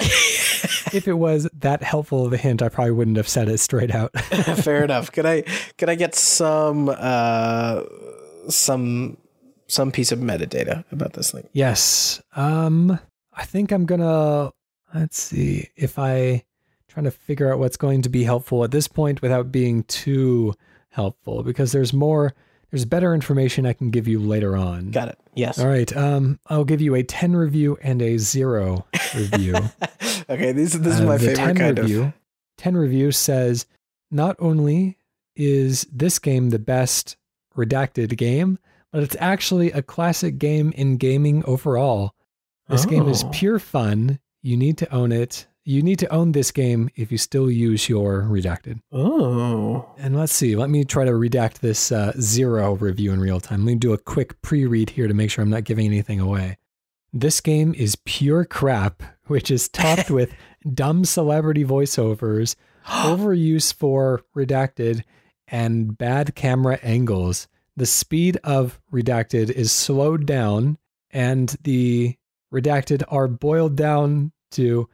if 0.92 1.08
it 1.08 1.14
was 1.14 1.48
that 1.52 1.82
helpful 1.82 2.26
of 2.26 2.32
a 2.32 2.36
hint, 2.36 2.62
I 2.62 2.68
probably 2.68 2.92
wouldn't 2.92 3.16
have 3.16 3.28
said 3.28 3.48
it 3.48 3.58
straight 3.58 3.94
out. 3.94 4.12
Fair 4.20 4.84
enough. 4.84 5.12
Could 5.12 5.26
I 5.26 5.42
could 5.76 5.88
I 5.88 5.94
get 5.94 6.14
some 6.14 6.88
uh 6.88 7.82
some 8.48 9.16
some 9.66 9.92
piece 9.92 10.12
of 10.12 10.18
metadata 10.18 10.84
about 10.90 11.12
this 11.12 11.30
thing? 11.30 11.48
yes. 11.52 12.22
Um, 12.34 12.98
I 13.34 13.44
think 13.44 13.70
I'm 13.70 13.86
gonna, 13.86 14.50
let's 14.94 15.20
see, 15.20 15.68
if 15.76 15.98
I 15.98 16.44
trying 16.88 17.04
to 17.04 17.10
figure 17.10 17.52
out 17.52 17.58
what's 17.58 17.76
going 17.76 18.02
to 18.02 18.08
be 18.08 18.24
helpful 18.24 18.64
at 18.64 18.70
this 18.70 18.88
point 18.88 19.22
without 19.22 19.52
being 19.52 19.84
too 19.84 20.54
helpful, 20.90 21.42
because 21.42 21.70
there's 21.70 21.92
more, 21.92 22.34
there's 22.70 22.84
better 22.84 23.14
information 23.14 23.64
I 23.66 23.72
can 23.72 23.90
give 23.90 24.06
you 24.08 24.18
later 24.20 24.56
on. 24.56 24.90
Got 24.90 25.08
it. 25.08 25.18
Yes. 25.34 25.58
All 25.58 25.66
right. 25.68 25.94
Um, 25.96 26.38
I'll 26.46 26.64
give 26.64 26.80
you 26.80 26.94
a 26.94 27.02
10 27.02 27.34
review 27.36 27.78
and 27.82 28.02
a 28.02 28.18
zero 28.18 28.86
review. 29.14 29.54
okay, 30.28 30.52
this 30.52 30.72
this 30.74 30.94
is 30.96 31.00
Uh, 31.00 31.04
my 31.04 31.16
the 31.16 31.26
favorite 31.28 31.36
10 31.36 31.56
kind 31.56 31.78
review, 31.78 32.02
of 32.04 32.12
10 32.58 32.76
review 32.76 33.12
says 33.12 33.66
not 34.10 34.36
only 34.38 34.98
is 35.36 35.86
this 35.92 36.18
game 36.18 36.50
the 36.50 36.58
best 36.58 37.16
redacted 37.56 38.16
game, 38.16 38.58
but 38.92 39.02
it's 39.02 39.16
actually 39.20 39.70
a 39.72 39.82
classic 39.82 40.38
game 40.38 40.72
in 40.76 40.96
gaming 40.96 41.44
overall. 41.44 42.14
This 42.68 42.84
game 42.86 43.08
is 43.08 43.24
Oh. 43.24 43.30
pure 43.32 43.58
fun. 43.58 44.18
You 44.42 44.56
need 44.56 44.78
to 44.78 44.94
own 44.94 45.10
it. 45.12 45.46
You 45.68 45.82
need 45.82 45.98
to 45.98 46.10
own 46.10 46.32
this 46.32 46.50
game 46.50 46.88
if 46.96 47.12
you 47.12 47.18
still 47.18 47.50
use 47.50 47.90
your 47.90 48.22
redacted. 48.22 48.80
Oh. 48.90 49.92
And 49.98 50.16
let's 50.16 50.32
see, 50.32 50.56
let 50.56 50.70
me 50.70 50.82
try 50.82 51.04
to 51.04 51.10
redact 51.10 51.58
this 51.58 51.92
uh, 51.92 52.12
zero 52.18 52.76
review 52.76 53.12
in 53.12 53.20
real 53.20 53.38
time. 53.38 53.66
Let 53.66 53.72
me 53.72 53.78
do 53.78 53.92
a 53.92 53.98
quick 53.98 54.40
pre 54.40 54.64
read 54.64 54.88
here 54.88 55.06
to 55.06 55.12
make 55.12 55.30
sure 55.30 55.42
I'm 55.42 55.50
not 55.50 55.64
giving 55.64 55.84
anything 55.84 56.20
away. 56.20 56.56
This 57.12 57.42
game 57.42 57.74
is 57.74 57.96
pure 58.06 58.46
crap, 58.46 59.02
which 59.26 59.50
is 59.50 59.68
topped 59.68 60.10
with 60.18 60.32
dumb 60.72 61.04
celebrity 61.04 61.66
voiceovers, 61.66 62.56
overuse 62.86 63.74
for 63.74 64.22
redacted, 64.34 65.04
and 65.48 65.98
bad 65.98 66.34
camera 66.34 66.78
angles. 66.82 67.46
The 67.76 67.84
speed 67.84 68.38
of 68.42 68.80
redacted 68.90 69.50
is 69.50 69.70
slowed 69.70 70.24
down, 70.24 70.78
and 71.10 71.54
the 71.62 72.16
redacted 72.50 73.02
are 73.08 73.28
boiled 73.28 73.76
down 73.76 74.32
to 74.52 74.88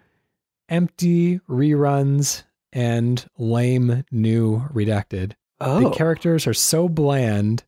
empty 0.68 1.40
reruns 1.48 2.42
and 2.72 3.26
lame 3.38 4.04
new 4.10 4.60
redacted. 4.72 5.32
Oh. 5.60 5.88
The 5.88 5.96
characters 5.96 6.46
are 6.46 6.54
so 6.54 6.88
bland. 6.88 7.64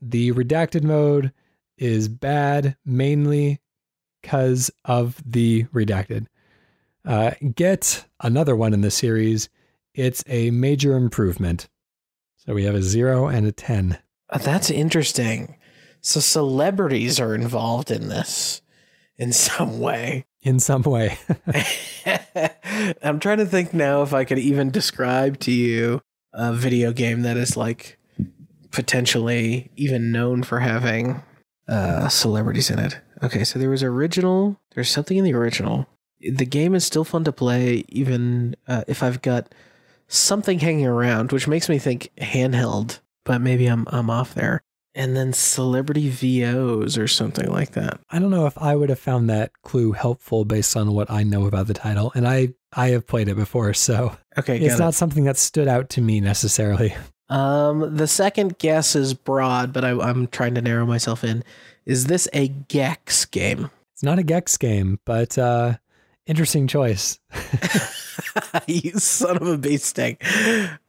The 0.00 0.32
redacted 0.32 0.82
mode 0.82 1.32
is 1.78 2.08
bad 2.08 2.76
mainly 2.84 3.60
because 4.22 4.70
of 4.84 5.22
the 5.24 5.64
redacted. 5.64 6.26
Uh, 7.04 7.32
get 7.54 8.06
another 8.20 8.56
one 8.56 8.72
in 8.72 8.80
the 8.80 8.90
series. 8.90 9.48
It's 9.94 10.24
a 10.26 10.50
major 10.50 10.96
improvement. 10.96 11.68
So 12.36 12.54
we 12.54 12.64
have 12.64 12.74
a 12.74 12.82
zero 12.82 13.26
and 13.26 13.46
a 13.46 13.52
10. 13.52 13.98
Uh, 14.30 14.38
That's 14.38 14.70
interesting. 14.70 15.56
So 16.00 16.20
celebrities 16.20 17.20
are 17.20 17.34
involved 17.34 17.90
in 17.90 18.08
this 18.08 18.62
in 19.16 19.32
some 19.32 19.80
way. 19.80 20.26
In 20.46 20.60
some 20.60 20.82
way. 20.82 21.18
I'm 23.02 23.18
trying 23.18 23.38
to 23.38 23.46
think 23.46 23.74
now 23.74 24.02
if 24.02 24.14
I 24.14 24.24
could 24.24 24.38
even 24.38 24.70
describe 24.70 25.40
to 25.40 25.50
you 25.50 26.00
a 26.32 26.52
video 26.52 26.92
game 26.92 27.22
that 27.22 27.36
is 27.36 27.56
like 27.56 27.98
potentially 28.70 29.72
even 29.74 30.12
known 30.12 30.44
for 30.44 30.60
having 30.60 31.20
uh, 31.68 32.08
celebrities 32.08 32.70
in 32.70 32.78
it. 32.78 33.00
Okay, 33.24 33.42
so 33.42 33.58
there 33.58 33.70
was 33.70 33.82
original. 33.82 34.60
There's 34.74 34.88
something 34.88 35.16
in 35.16 35.24
the 35.24 35.34
original. 35.34 35.88
The 36.20 36.46
game 36.46 36.76
is 36.76 36.84
still 36.84 37.04
fun 37.04 37.24
to 37.24 37.32
play, 37.32 37.84
even 37.88 38.54
uh, 38.68 38.84
if 38.86 39.02
I've 39.02 39.22
got 39.22 39.52
something 40.06 40.60
hanging 40.60 40.86
around, 40.86 41.32
which 41.32 41.48
makes 41.48 41.68
me 41.68 41.78
think 41.78 42.12
handheld. 42.18 43.00
But 43.24 43.40
maybe 43.40 43.66
I'm 43.66 43.88
I'm 43.90 44.10
off 44.10 44.34
there. 44.34 44.62
And 44.96 45.14
then 45.14 45.32
celebrity 45.34 46.08
VOs 46.08 46.96
or 46.96 47.06
something 47.06 47.48
like 47.50 47.72
that. 47.72 48.00
I 48.10 48.18
don't 48.18 48.30
know 48.30 48.46
if 48.46 48.56
I 48.56 48.74
would 48.74 48.88
have 48.88 48.98
found 48.98 49.28
that 49.28 49.52
clue 49.62 49.92
helpful 49.92 50.44
based 50.46 50.74
on 50.76 50.92
what 50.94 51.10
I 51.10 51.22
know 51.22 51.46
about 51.46 51.66
the 51.66 51.74
title. 51.74 52.10
And 52.14 52.26
I, 52.26 52.54
I 52.72 52.88
have 52.88 53.06
played 53.06 53.28
it 53.28 53.34
before, 53.36 53.74
so 53.74 54.16
Okay, 54.38 54.56
it's 54.56 54.74
got 54.74 54.80
it. 54.80 54.84
not 54.86 54.94
something 54.94 55.24
that 55.24 55.36
stood 55.36 55.68
out 55.68 55.90
to 55.90 56.00
me 56.00 56.20
necessarily. 56.20 56.94
Um, 57.28 57.94
the 57.96 58.06
second 58.06 58.58
guess 58.58 58.96
is 58.96 59.12
broad, 59.12 59.72
but 59.72 59.84
I, 59.84 59.90
I'm 59.90 60.28
trying 60.28 60.54
to 60.54 60.62
narrow 60.62 60.86
myself 60.86 61.24
in. 61.24 61.44
Is 61.84 62.06
this 62.06 62.26
a 62.32 62.48
Gex 62.48 63.26
game? 63.26 63.70
It's 63.92 64.02
not 64.02 64.18
a 64.18 64.22
Gex 64.22 64.56
game, 64.56 64.98
but 65.04 65.36
uh, 65.36 65.74
interesting 66.26 66.68
choice. 66.68 67.18
you 68.66 68.92
son 68.92 69.36
of 69.36 69.46
a 69.46 69.58
bee 69.58 69.76
stick. 69.76 70.22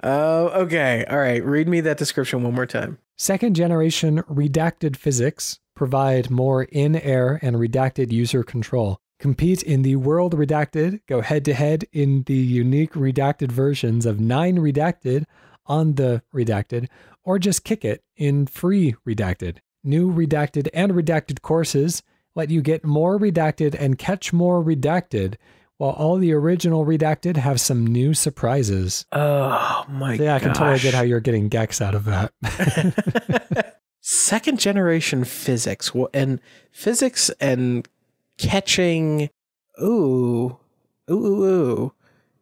Uh, 0.03 0.49
okay, 0.53 1.05
all 1.09 1.17
right. 1.17 1.43
Read 1.43 1.67
me 1.67 1.81
that 1.81 1.97
description 1.97 2.43
one 2.43 2.53
more 2.53 2.65
time. 2.65 2.97
Second 3.19 3.55
generation 3.55 4.21
redacted 4.23 4.95
physics 4.95 5.59
provide 5.75 6.29
more 6.29 6.65
in 6.65 6.95
air 6.95 7.39
and 7.41 7.55
redacted 7.55 8.11
user 8.11 8.43
control. 8.43 8.99
Compete 9.19 9.63
in 9.63 9.81
the 9.81 9.95
World 9.95 10.35
Redacted, 10.35 10.99
go 11.07 11.21
head 11.21 11.43
to 11.45 11.55
head 11.55 11.85
in 11.91 12.21
the 12.27 12.35
unique 12.35 12.93
redacted 12.93 13.51
versions 13.51 14.05
of 14.05 14.19
9 14.19 14.57
Redacted 14.57 15.23
on 15.65 15.95
the 15.95 16.21
Redacted, 16.31 16.89
or 17.23 17.39
just 17.39 17.63
kick 17.63 17.83
it 17.83 18.03
in 18.15 18.45
free 18.45 18.93
Redacted. 19.07 19.57
New 19.83 20.13
Redacted 20.13 20.69
and 20.71 20.91
Redacted 20.91 21.41
courses 21.41 22.03
let 22.35 22.51
you 22.51 22.61
get 22.61 22.85
more 22.85 23.17
Redacted 23.17 23.75
and 23.79 23.97
catch 23.97 24.31
more 24.31 24.63
Redacted, 24.63 25.37
while 25.77 25.91
all 25.91 26.17
the 26.17 26.33
original 26.33 26.85
Redacted 26.85 27.37
have 27.37 27.61
some 27.61 27.85
new 27.85 28.13
surprises. 28.13 29.05
Oh 29.11 29.85
my 29.89 30.13
Yeah, 30.13 30.35
I 30.35 30.39
can 30.39 30.53
totally 30.53 30.79
get 30.79 30.93
how 30.93 31.01
you're 31.01 31.19
getting 31.19 31.49
Gex 31.49 31.81
out 31.81 31.95
of 31.95 32.05
that. 32.05 33.75
Second 34.01 34.59
generation 34.59 35.23
physics 35.23 35.91
and 36.13 36.39
physics 36.71 37.29
and 37.39 37.87
catching. 38.37 39.29
Ooh, 39.81 40.57
ooh, 41.09 41.13
ooh, 41.13 41.43
ooh. 41.45 41.93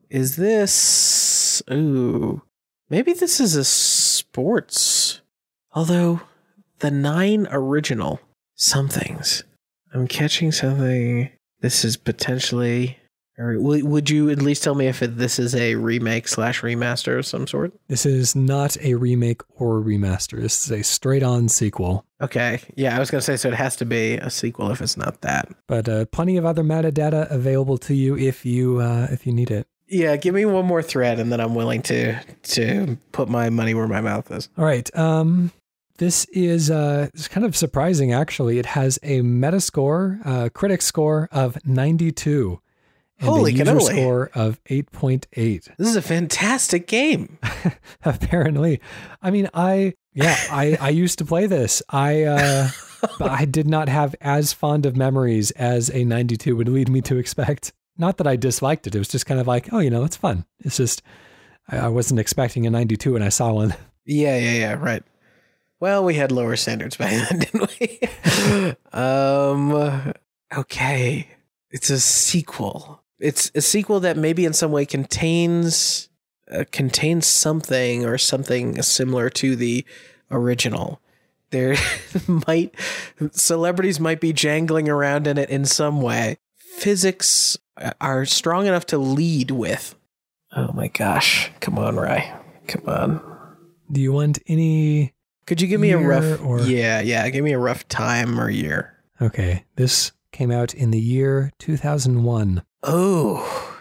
Is 0.10 0.36
this? 0.36 1.62
Ooh, 1.72 2.42
maybe 2.90 3.14
this 3.14 3.40
is 3.40 3.56
a 3.56 3.64
sports. 3.64 5.22
Although 5.74 6.22
the 6.80 6.92
nine 6.92 7.48
original 7.52 8.22
somethings. 8.56 9.44
I'm 9.94 10.08
catching 10.08 10.52
something. 10.52 11.30
This 11.62 11.84
is 11.84 11.98
potentially. 11.98 13.00
Or 13.38 13.60
would 13.60 14.10
you 14.10 14.30
at 14.30 14.42
least 14.42 14.64
tell 14.64 14.76
me 14.76 14.88
if 14.88 15.02
it, 15.02 15.18
this 15.18 15.40
is 15.40 15.54
a 15.56 15.76
remake 15.76 16.28
slash 16.28 16.62
remaster 16.62 17.18
of 17.20 17.26
some 17.26 17.48
sort? 17.48 17.74
This 17.90 18.06
is 18.06 18.36
not 18.36 18.78
a 18.82 18.94
remake 18.94 19.42
or 19.56 19.80
a 19.80 19.84
remaster. 19.84 20.42
This 20.42 20.66
is 20.66 20.72
a 20.72 20.84
straight 20.84 21.24
on 21.24 21.50
sequel. 21.50 22.06
Okay. 22.22 22.62
Yeah, 22.76 22.96
I 22.96 23.00
was 23.00 23.12
going 23.12 23.20
to 23.20 23.26
say, 23.26 23.36
so 23.36 23.50
it 23.50 23.56
has 23.56 23.76
to 23.78 23.86
be 23.86 24.14
a 24.14 24.30
sequel 24.30 24.72
if 24.72 24.82
it's 24.82 24.96
not 24.96 25.22
that. 25.22 25.50
But 25.68 25.90
uh, 25.90 26.06
plenty 26.06 26.38
of 26.38 26.46
other 26.46 26.64
metadata 26.64 27.30
available 27.30 27.78
to 27.80 27.94
you 27.94 28.18
if 28.18 28.46
you 28.46 28.80
uh, 28.80 29.08
if 29.12 29.28
you 29.28 29.34
need 29.34 29.52
it. 29.52 29.68
Yeah, 29.88 30.16
give 30.16 30.34
me 30.34 30.46
one 30.46 30.66
more 30.66 30.82
thread 30.82 31.20
and 31.20 31.32
then 31.32 31.40
I'm 31.40 31.56
willing 31.56 31.82
to 31.84 32.20
to 32.24 32.98
put 33.12 33.30
my 33.30 33.50
money 33.50 33.74
where 33.74 33.88
my 33.88 34.02
mouth 34.02 34.32
is. 34.32 34.50
All 34.58 34.66
right. 34.66 34.90
Um, 34.98 35.52
this 35.98 36.26
is 36.26 36.72
uh, 36.72 37.10
it's 37.14 37.28
kind 37.28 37.46
of 37.46 37.56
surprising 37.56 38.14
actually. 38.14 38.60
It 38.60 38.66
has 38.66 38.98
a 39.04 39.22
Metascore, 39.22 40.26
uh, 40.26 40.50
critic 40.50 40.82
score 40.82 41.30
of 41.32 41.58
92, 41.66 42.60
and 43.20 43.30
Holy 43.30 43.52
a 43.52 43.56
user 43.56 43.64
cannoli. 43.72 43.92
score 43.92 44.32
of 44.34 44.62
8.8. 44.66 45.30
This 45.78 45.88
is 45.88 45.96
a 45.96 46.02
fantastic 46.02 46.86
game. 46.88 47.38
Apparently, 48.04 48.82
I 49.22 49.32
mean, 49.32 49.50
I 49.54 49.94
yeah, 50.14 50.36
I 50.52 50.78
I 50.80 50.90
used 50.90 51.20
to 51.20 51.26
play 51.26 51.46
this. 51.48 51.82
I 51.90 52.24
uh, 52.24 52.70
but 53.20 53.32
I 53.32 53.46
did 53.46 53.68
not 53.68 53.88
have 53.90 54.16
as 54.22 54.54
fond 54.54 54.86
of 54.86 54.96
memories 54.98 55.52
as 55.52 55.90
a 55.92 56.04
92 56.04 56.56
would 56.56 56.68
lead 56.70 56.90
me 56.90 57.02
to 57.02 57.18
expect. 57.18 57.72
Not 57.98 58.18
that 58.18 58.28
I 58.28 58.36
disliked 58.36 58.88
it. 58.88 58.96
It 58.96 59.00
was 59.00 59.08
just 59.08 59.26
kind 59.26 59.40
of 59.40 59.48
like, 59.48 59.72
oh, 59.72 59.80
you 59.80 59.90
know, 59.90 60.04
it's 60.04 60.18
fun. 60.18 60.46
It's 60.60 60.76
just 60.78 61.02
I, 61.70 61.78
I 61.78 61.88
wasn't 61.88 62.20
expecting 62.20 62.68
a 62.68 62.70
92 62.70 63.14
when 63.14 63.24
I 63.24 63.30
saw 63.30 63.54
one. 63.54 63.74
Yeah, 64.08 64.38
yeah, 64.38 64.52
yeah, 64.52 64.74
right. 64.74 65.02
Well, 65.80 66.04
we 66.04 66.14
had 66.14 66.32
lower 66.32 66.56
standards 66.58 66.96
back 66.96 67.28
then, 67.28 67.40
didn't 67.40 67.80
we? 67.80 68.00
um 68.94 70.14
okay. 70.56 71.28
It's 71.72 71.90
a 71.90 72.00
sequel. 72.00 73.02
It's 73.20 73.52
a 73.56 73.62
sequel 73.62 74.00
that 74.02 74.18
maybe 74.18 74.46
in 74.46 74.54
some 74.54 74.72
way 74.72 74.86
contains 74.86 76.10
uh, 76.52 76.64
contains 76.72 77.26
something 77.26 78.06
or 78.06 78.18
something 78.18 78.82
similar 78.82 79.30
to 79.32 79.56
the 79.56 79.86
original. 80.30 81.02
There 81.52 81.76
might 82.48 82.76
celebrities 83.32 84.00
might 84.00 84.20
be 84.20 84.34
jangling 84.34 84.90
around 84.90 85.28
in 85.28 85.38
it 85.38 85.50
in 85.50 85.66
some 85.66 86.02
way. 86.02 86.38
Physics 86.58 87.58
are 88.02 88.26
strong 88.26 88.68
enough 88.68 88.86
to 88.88 88.98
lead 88.98 89.52
with. 89.52 89.96
Oh 90.56 90.72
my 90.74 90.88
gosh. 90.88 91.52
Come 91.62 91.78
on, 91.80 91.96
Ray. 91.98 92.32
Come 92.68 92.84
on. 92.88 93.22
Do 93.92 94.02
you 94.02 94.12
want 94.12 94.40
any? 94.48 95.14
Could 95.46 95.62
you 95.62 95.68
give 95.68 95.80
me 95.80 95.92
a 95.92 95.98
rough 95.98 96.42
or- 96.44 96.62
Yeah, 96.62 97.02
yeah, 97.02 97.30
give 97.30 97.44
me 97.44 97.54
a 97.54 97.60
rough 97.60 97.88
time 97.88 98.40
or 98.40 98.50
year. 98.50 98.94
Okay, 99.22 99.64
this 99.76 100.12
came 100.32 100.52
out 100.52 100.74
in 100.74 100.92
the 100.92 101.00
year 101.00 101.52
2001. 101.60 102.64
Oh. 102.86 103.78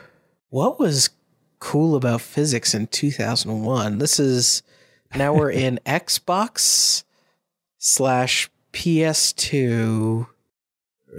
What 0.49 0.79
was 0.81 1.11
cool 1.59 1.95
about 1.95 2.21
physics 2.21 2.75
in 2.75 2.87
2001? 2.87 3.99
This 3.99 4.19
is 4.19 4.63
now 5.15 5.35
we're 5.35 5.51
in 5.67 5.79
Xbox 5.85 7.05
slash 7.79 8.51
PS2 8.73 10.27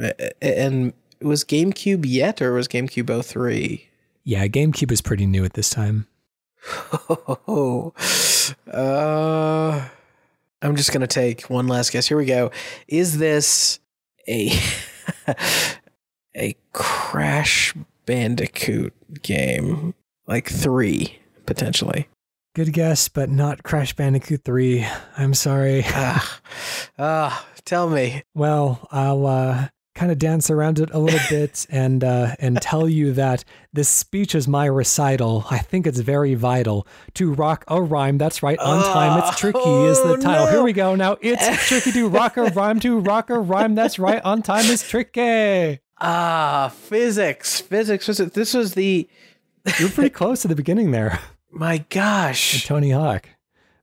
Uh, 0.01 0.11
and 0.41 0.93
was 1.21 1.43
GameCube 1.45 2.05
yet 2.05 2.41
or 2.41 2.53
was 2.53 2.67
GameCube 2.67 3.23
03? 3.23 3.87
Yeah, 4.23 4.47
GameCube 4.47 4.91
is 4.91 5.01
pretty 5.01 5.25
new 5.25 5.45
at 5.45 5.53
this 5.53 5.69
time. 5.69 6.07
Oh, 7.47 7.93
uh, 8.73 9.87
I'm 10.61 10.75
just 10.75 10.91
gonna 10.91 11.07
take 11.07 11.43
one 11.43 11.67
last 11.67 11.91
guess. 11.91 12.07
Here 12.07 12.17
we 12.17 12.25
go. 12.25 12.51
Is 12.87 13.19
this 13.19 13.79
a 14.27 14.51
a 16.35 16.55
Crash 16.73 17.73
Bandicoot 18.05 18.93
game? 19.21 19.93
Like 20.27 20.49
three, 20.49 21.19
potentially. 21.45 22.07
Good 22.55 22.71
guess, 22.73 23.09
but 23.09 23.29
not 23.29 23.63
Crash 23.63 23.93
Bandicoot 23.95 24.43
3. 24.45 24.87
I'm 25.17 25.33
sorry. 25.33 25.83
Ah, 25.87 26.39
ah, 26.97 27.45
tell 27.65 27.89
me. 27.89 28.23
Well, 28.33 28.87
I'll 28.91 29.25
uh, 29.27 29.67
kind 29.93 30.09
of 30.11 30.17
dance 30.19 30.49
around 30.49 30.79
it 30.79 30.89
a 30.93 30.99
little 30.99 31.19
bit 31.29 31.65
and 31.69 32.01
uh, 32.01 32.35
and 32.39 32.61
tell 32.61 32.87
you 32.87 33.11
that 33.13 33.43
this 33.73 33.89
speech 33.89 34.33
is 34.35 34.47
my 34.47 34.65
recital. 34.67 35.45
I 35.51 35.57
think 35.57 35.85
it's 35.85 35.99
very 35.99 36.33
vital 36.35 36.87
to 37.15 37.33
rock 37.33 37.65
a 37.67 37.81
rhyme. 37.81 38.17
That's 38.17 38.41
right, 38.41 38.57
on 38.57 38.81
time. 38.93 39.19
It's 39.19 39.37
tricky 39.37 39.59
is 39.59 40.01
the 40.01 40.13
Oh, 40.13 40.15
title. 40.17 40.45
no. 40.45 40.51
Here 40.51 40.63
we 40.63 40.71
go. 40.73 40.95
Now 40.95 41.17
it's 41.21 41.67
tricky 41.67 41.91
to 41.91 42.07
rock 42.07 42.37
a 42.37 42.43
rhyme 42.45 42.79
to 42.79 42.99
rock 42.99 43.29
a 43.29 43.37
rhyme. 43.37 43.75
That's 43.75 43.99
right, 43.99 44.21
on 44.23 44.41
time 44.41 44.65
is 44.65 44.81
tricky. 44.87 45.81
Ah, 45.97 46.73
physics, 46.75 47.61
physics, 47.61 48.05
physics. 48.05 48.33
This 48.33 48.53
was 48.53 48.73
the. 48.73 49.07
You're 49.79 49.89
pretty 49.89 50.09
close 50.11 50.41
to 50.41 50.47
the 50.47 50.55
beginning 50.55 50.91
there, 50.91 51.19
My 51.51 51.79
gosh. 51.89 52.65
Tony 52.65 52.91
Hawk. 52.91 53.29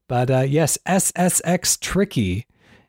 But 0.08 0.30
uh, 0.30 0.40
yes, 0.40 0.78
SSX 0.86 1.80
Tricky. 1.80 2.46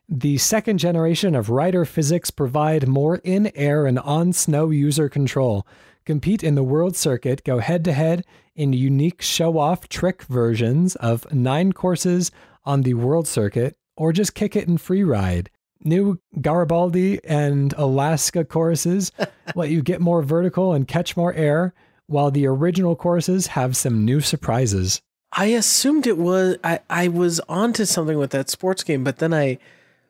The 0.08 0.36
second 0.36 0.78
generation 0.78 1.34
of 1.34 1.48
Rider 1.48 1.86
physics 1.86 2.30
provide 2.30 2.86
more 2.86 3.16
in 3.24 3.50
air 3.54 3.86
and 3.86 3.98
on 3.98 4.34
snow 4.34 4.68
user 4.68 5.08
control. 5.08 5.66
Compete 6.04 6.44
in 6.44 6.54
the 6.54 6.62
world 6.62 6.94
circuit, 6.94 7.42
go 7.44 7.60
head 7.60 7.82
to 7.86 7.92
head 7.94 8.26
in 8.54 8.74
unique 8.74 9.22
show 9.22 9.56
off 9.56 9.88
trick 9.88 10.24
versions 10.24 10.96
of 10.96 11.32
nine 11.32 11.72
courses 11.72 12.30
on 12.66 12.82
the 12.82 12.92
world 12.92 13.26
circuit, 13.26 13.78
or 13.96 14.12
just 14.12 14.34
kick 14.34 14.54
it 14.54 14.68
in 14.68 14.76
free 14.76 15.02
ride. 15.02 15.48
New 15.84 16.18
Garibaldi 16.40 17.22
and 17.24 17.72
Alaska 17.74 18.44
courses 18.44 19.12
let 19.54 19.70
you 19.70 19.82
get 19.82 20.00
more 20.00 20.22
vertical 20.22 20.72
and 20.72 20.88
catch 20.88 21.16
more 21.16 21.34
air, 21.34 21.74
while 22.06 22.30
the 22.30 22.46
original 22.46 22.96
courses 22.96 23.48
have 23.48 23.76
some 23.76 24.04
new 24.04 24.20
surprises. 24.20 25.00
I 25.32 25.46
assumed 25.46 26.06
it 26.06 26.18
was 26.18 26.56
I, 26.62 26.80
I 26.88 27.08
was 27.08 27.40
onto 27.48 27.84
something 27.84 28.18
with 28.18 28.30
that 28.30 28.48
sports 28.48 28.84
game, 28.84 29.04
but 29.04 29.18
then 29.18 29.34
I 29.34 29.58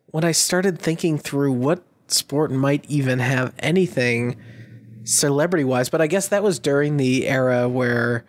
when 0.07 0.25
I 0.25 0.33
started 0.33 0.79
thinking 0.79 1.19
through 1.19 1.53
what 1.53 1.83
sport 2.09 2.51
might 2.51 2.85
even 2.89 3.19
have 3.19 3.55
anything 3.59 4.37
celebrity 5.05 5.65
wise, 5.65 5.89
but 5.89 6.01
I 6.01 6.07
guess 6.07 6.29
that 6.29 6.43
was 6.43 6.59
during 6.59 6.97
the 6.97 7.27
era 7.27 7.69
where 7.69 8.25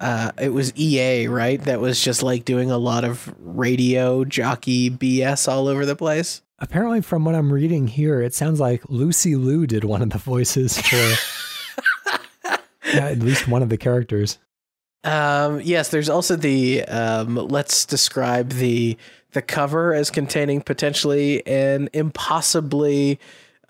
uh, 0.00 0.32
it 0.40 0.52
was 0.52 0.74
EA, 0.76 1.28
right? 1.28 1.60
That 1.62 1.80
was 1.80 2.02
just 2.02 2.22
like 2.22 2.44
doing 2.44 2.70
a 2.70 2.78
lot 2.78 3.04
of 3.04 3.34
radio 3.38 4.24
jockey 4.24 4.90
BS 4.90 5.46
all 5.46 5.68
over 5.68 5.86
the 5.86 5.96
place. 5.96 6.42
Apparently, 6.58 7.00
from 7.00 7.24
what 7.24 7.34
I'm 7.34 7.52
reading 7.52 7.88
here, 7.88 8.20
it 8.22 8.32
sounds 8.34 8.60
like 8.60 8.82
Lucy 8.88 9.34
Liu 9.36 9.66
did 9.66 9.84
one 9.84 10.02
of 10.02 10.10
the 10.10 10.18
voices 10.18 10.78
for 10.80 10.96
yeah, 12.94 13.06
at 13.08 13.18
least 13.18 13.48
one 13.48 13.62
of 13.62 13.68
the 13.68 13.76
characters. 13.76 14.38
Um, 15.02 15.60
yes, 15.62 15.90
there's 15.90 16.08
also 16.08 16.36
the 16.36 16.82
um, 16.84 17.34
let's 17.34 17.84
describe 17.84 18.50
the 18.50 18.96
the 19.32 19.42
cover 19.42 19.92
as 19.92 20.10
containing 20.10 20.60
potentially 20.62 21.44
an 21.46 21.88
impossibly 21.92 23.18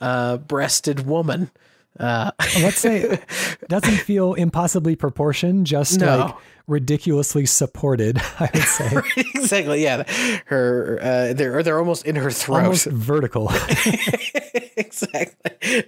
uh, 0.01 0.37
breasted 0.37 1.07
woman. 1.07 1.51
Uh, 1.99 2.32
Let's 2.61 2.78
say 2.78 3.20
doesn't 3.68 3.97
feel 3.99 4.35
impossibly 4.35 4.95
proportioned, 4.97 5.66
just 5.66 6.01
No. 6.01 6.18
like 6.18 6.35
ridiculously 6.66 7.46
supported. 7.46 8.18
I 8.40 8.50
would 8.52 8.62
say 8.62 8.90
exactly, 9.34 9.82
yeah. 9.82 10.04
Her 10.46 10.98
uh, 11.00 11.32
they're 11.34 11.62
they're 11.62 11.78
almost 11.78 12.06
in 12.06 12.16
her 12.16 12.30
throat. 12.30 12.64
almost 12.64 12.86
vertical. 12.86 13.50
exactly. 14.76 15.84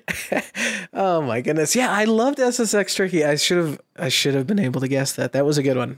oh 0.92 1.22
my 1.22 1.40
goodness. 1.40 1.74
Yeah, 1.76 1.90
I 1.90 2.04
loved 2.04 2.38
SSX 2.38 2.94
Tricky. 2.94 3.24
I 3.24 3.36
should 3.36 3.58
have 3.58 3.80
I 3.96 4.08
should 4.08 4.34
have 4.34 4.46
been 4.46 4.58
able 4.58 4.80
to 4.80 4.88
guess 4.88 5.12
that. 5.14 5.32
That 5.32 5.44
was 5.44 5.58
a 5.58 5.62
good 5.62 5.76
one. 5.76 5.96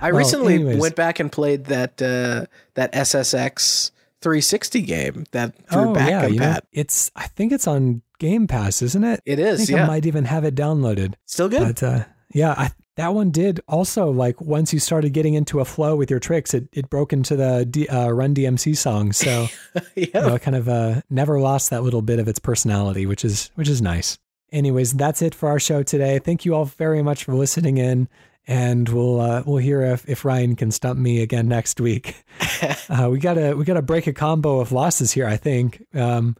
I 0.00 0.10
Well, 0.10 0.18
recently 0.18 0.54
anyways. 0.54 0.78
went 0.78 0.96
back 0.96 1.20
and 1.20 1.30
played 1.30 1.66
that 1.66 2.00
uh, 2.00 2.46
that 2.74 2.92
SSX 2.92 3.90
360 4.22 4.82
game 4.82 5.24
that 5.32 5.54
through 5.70 5.90
oh 5.90 5.94
back 5.94 6.08
yeah, 6.08 6.28
know, 6.28 6.58
it's 6.72 7.10
I 7.14 7.26
think 7.28 7.52
it's 7.52 7.66
on 7.66 8.02
Game 8.18 8.46
Pass, 8.46 8.82
isn't 8.82 9.04
it? 9.04 9.20
It 9.26 9.38
is. 9.38 9.70
I 9.70 9.76
yeah. 9.76 9.84
I 9.84 9.86
might 9.86 10.06
even 10.06 10.24
have 10.24 10.44
it 10.44 10.54
downloaded. 10.54 11.14
Still 11.26 11.48
good. 11.48 11.60
But 11.60 11.82
uh, 11.82 12.04
yeah, 12.32 12.54
I, 12.56 12.70
that 12.96 13.14
one 13.14 13.30
did 13.30 13.60
also 13.68 14.10
like 14.10 14.40
once 14.40 14.72
you 14.72 14.80
started 14.80 15.12
getting 15.12 15.34
into 15.34 15.60
a 15.60 15.64
flow 15.64 15.96
with 15.96 16.10
your 16.10 16.18
tricks, 16.18 16.54
it, 16.54 16.68
it 16.72 16.90
broke 16.90 17.12
into 17.12 17.36
the 17.36 17.64
D, 17.64 17.86
uh, 17.88 18.10
Run 18.10 18.34
DMC 18.34 18.76
song. 18.76 19.12
So 19.12 19.48
yeah. 19.74 19.80
you 19.94 20.10
know, 20.12 20.34
it 20.34 20.42
kind 20.42 20.56
of 20.56 20.68
uh, 20.68 21.02
never 21.10 21.38
lost 21.38 21.70
that 21.70 21.82
little 21.82 22.02
bit 22.02 22.18
of 22.18 22.26
its 22.26 22.38
personality, 22.38 23.06
which 23.06 23.24
is 23.24 23.50
which 23.54 23.68
is 23.68 23.80
nice. 23.80 24.18
Anyways, 24.50 24.94
that's 24.94 25.22
it 25.22 25.34
for 25.34 25.48
our 25.48 25.60
show 25.60 25.82
today. 25.82 26.18
Thank 26.18 26.44
you 26.44 26.54
all 26.54 26.64
very 26.64 27.02
much 27.02 27.24
for 27.24 27.34
listening 27.34 27.78
in, 27.78 28.08
and 28.46 28.88
we'll 28.88 29.20
uh, 29.20 29.42
we'll 29.44 29.58
hear 29.58 29.82
if, 29.82 30.08
if 30.08 30.24
Ryan 30.24 30.56
can 30.56 30.70
stump 30.70 30.98
me 30.98 31.20
again 31.20 31.48
next 31.48 31.80
week. 31.80 32.24
uh, 32.88 33.08
we 33.10 33.18
gotta 33.18 33.54
we 33.56 33.64
gotta 33.64 33.82
break 33.82 34.06
a 34.06 34.12
combo 34.14 34.60
of 34.60 34.72
losses 34.72 35.12
here. 35.12 35.26
I 35.26 35.36
think. 35.36 35.84
Um, 35.94 36.36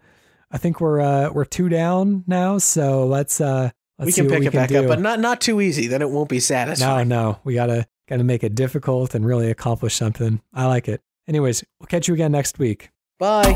I 0.50 0.58
think 0.58 0.80
we're 0.80 1.00
uh, 1.00 1.30
we're 1.32 1.44
two 1.44 1.68
down 1.68 2.24
now, 2.26 2.58
so 2.58 3.04
let's 3.06 3.40
uh, 3.40 3.70
let's 3.98 4.06
we 4.06 4.12
can 4.12 4.28
pick 4.30 4.40
we 4.40 4.46
it 4.46 4.50
can 4.50 4.60
back 4.60 4.68
do. 4.70 4.80
up, 4.80 4.88
but 4.88 5.00
not 5.00 5.20
not 5.20 5.40
too 5.40 5.60
easy. 5.60 5.86
Then 5.86 6.02
it 6.02 6.10
won't 6.10 6.28
be 6.28 6.40
satisfying. 6.40 7.08
no, 7.08 7.30
no, 7.32 7.38
we 7.44 7.54
gotta 7.54 7.86
gotta 8.08 8.24
make 8.24 8.44
it 8.44 8.54
difficult 8.54 9.14
and 9.14 9.26
really 9.26 9.50
accomplish 9.50 9.94
something. 9.94 10.40
I 10.52 10.66
like 10.66 10.88
it. 10.88 11.02
Anyways, 11.28 11.64
we'll 11.80 11.86
catch 11.88 12.08
you 12.08 12.14
again 12.14 12.32
next 12.32 12.58
week. 12.58 12.90
Bye. 13.18 13.52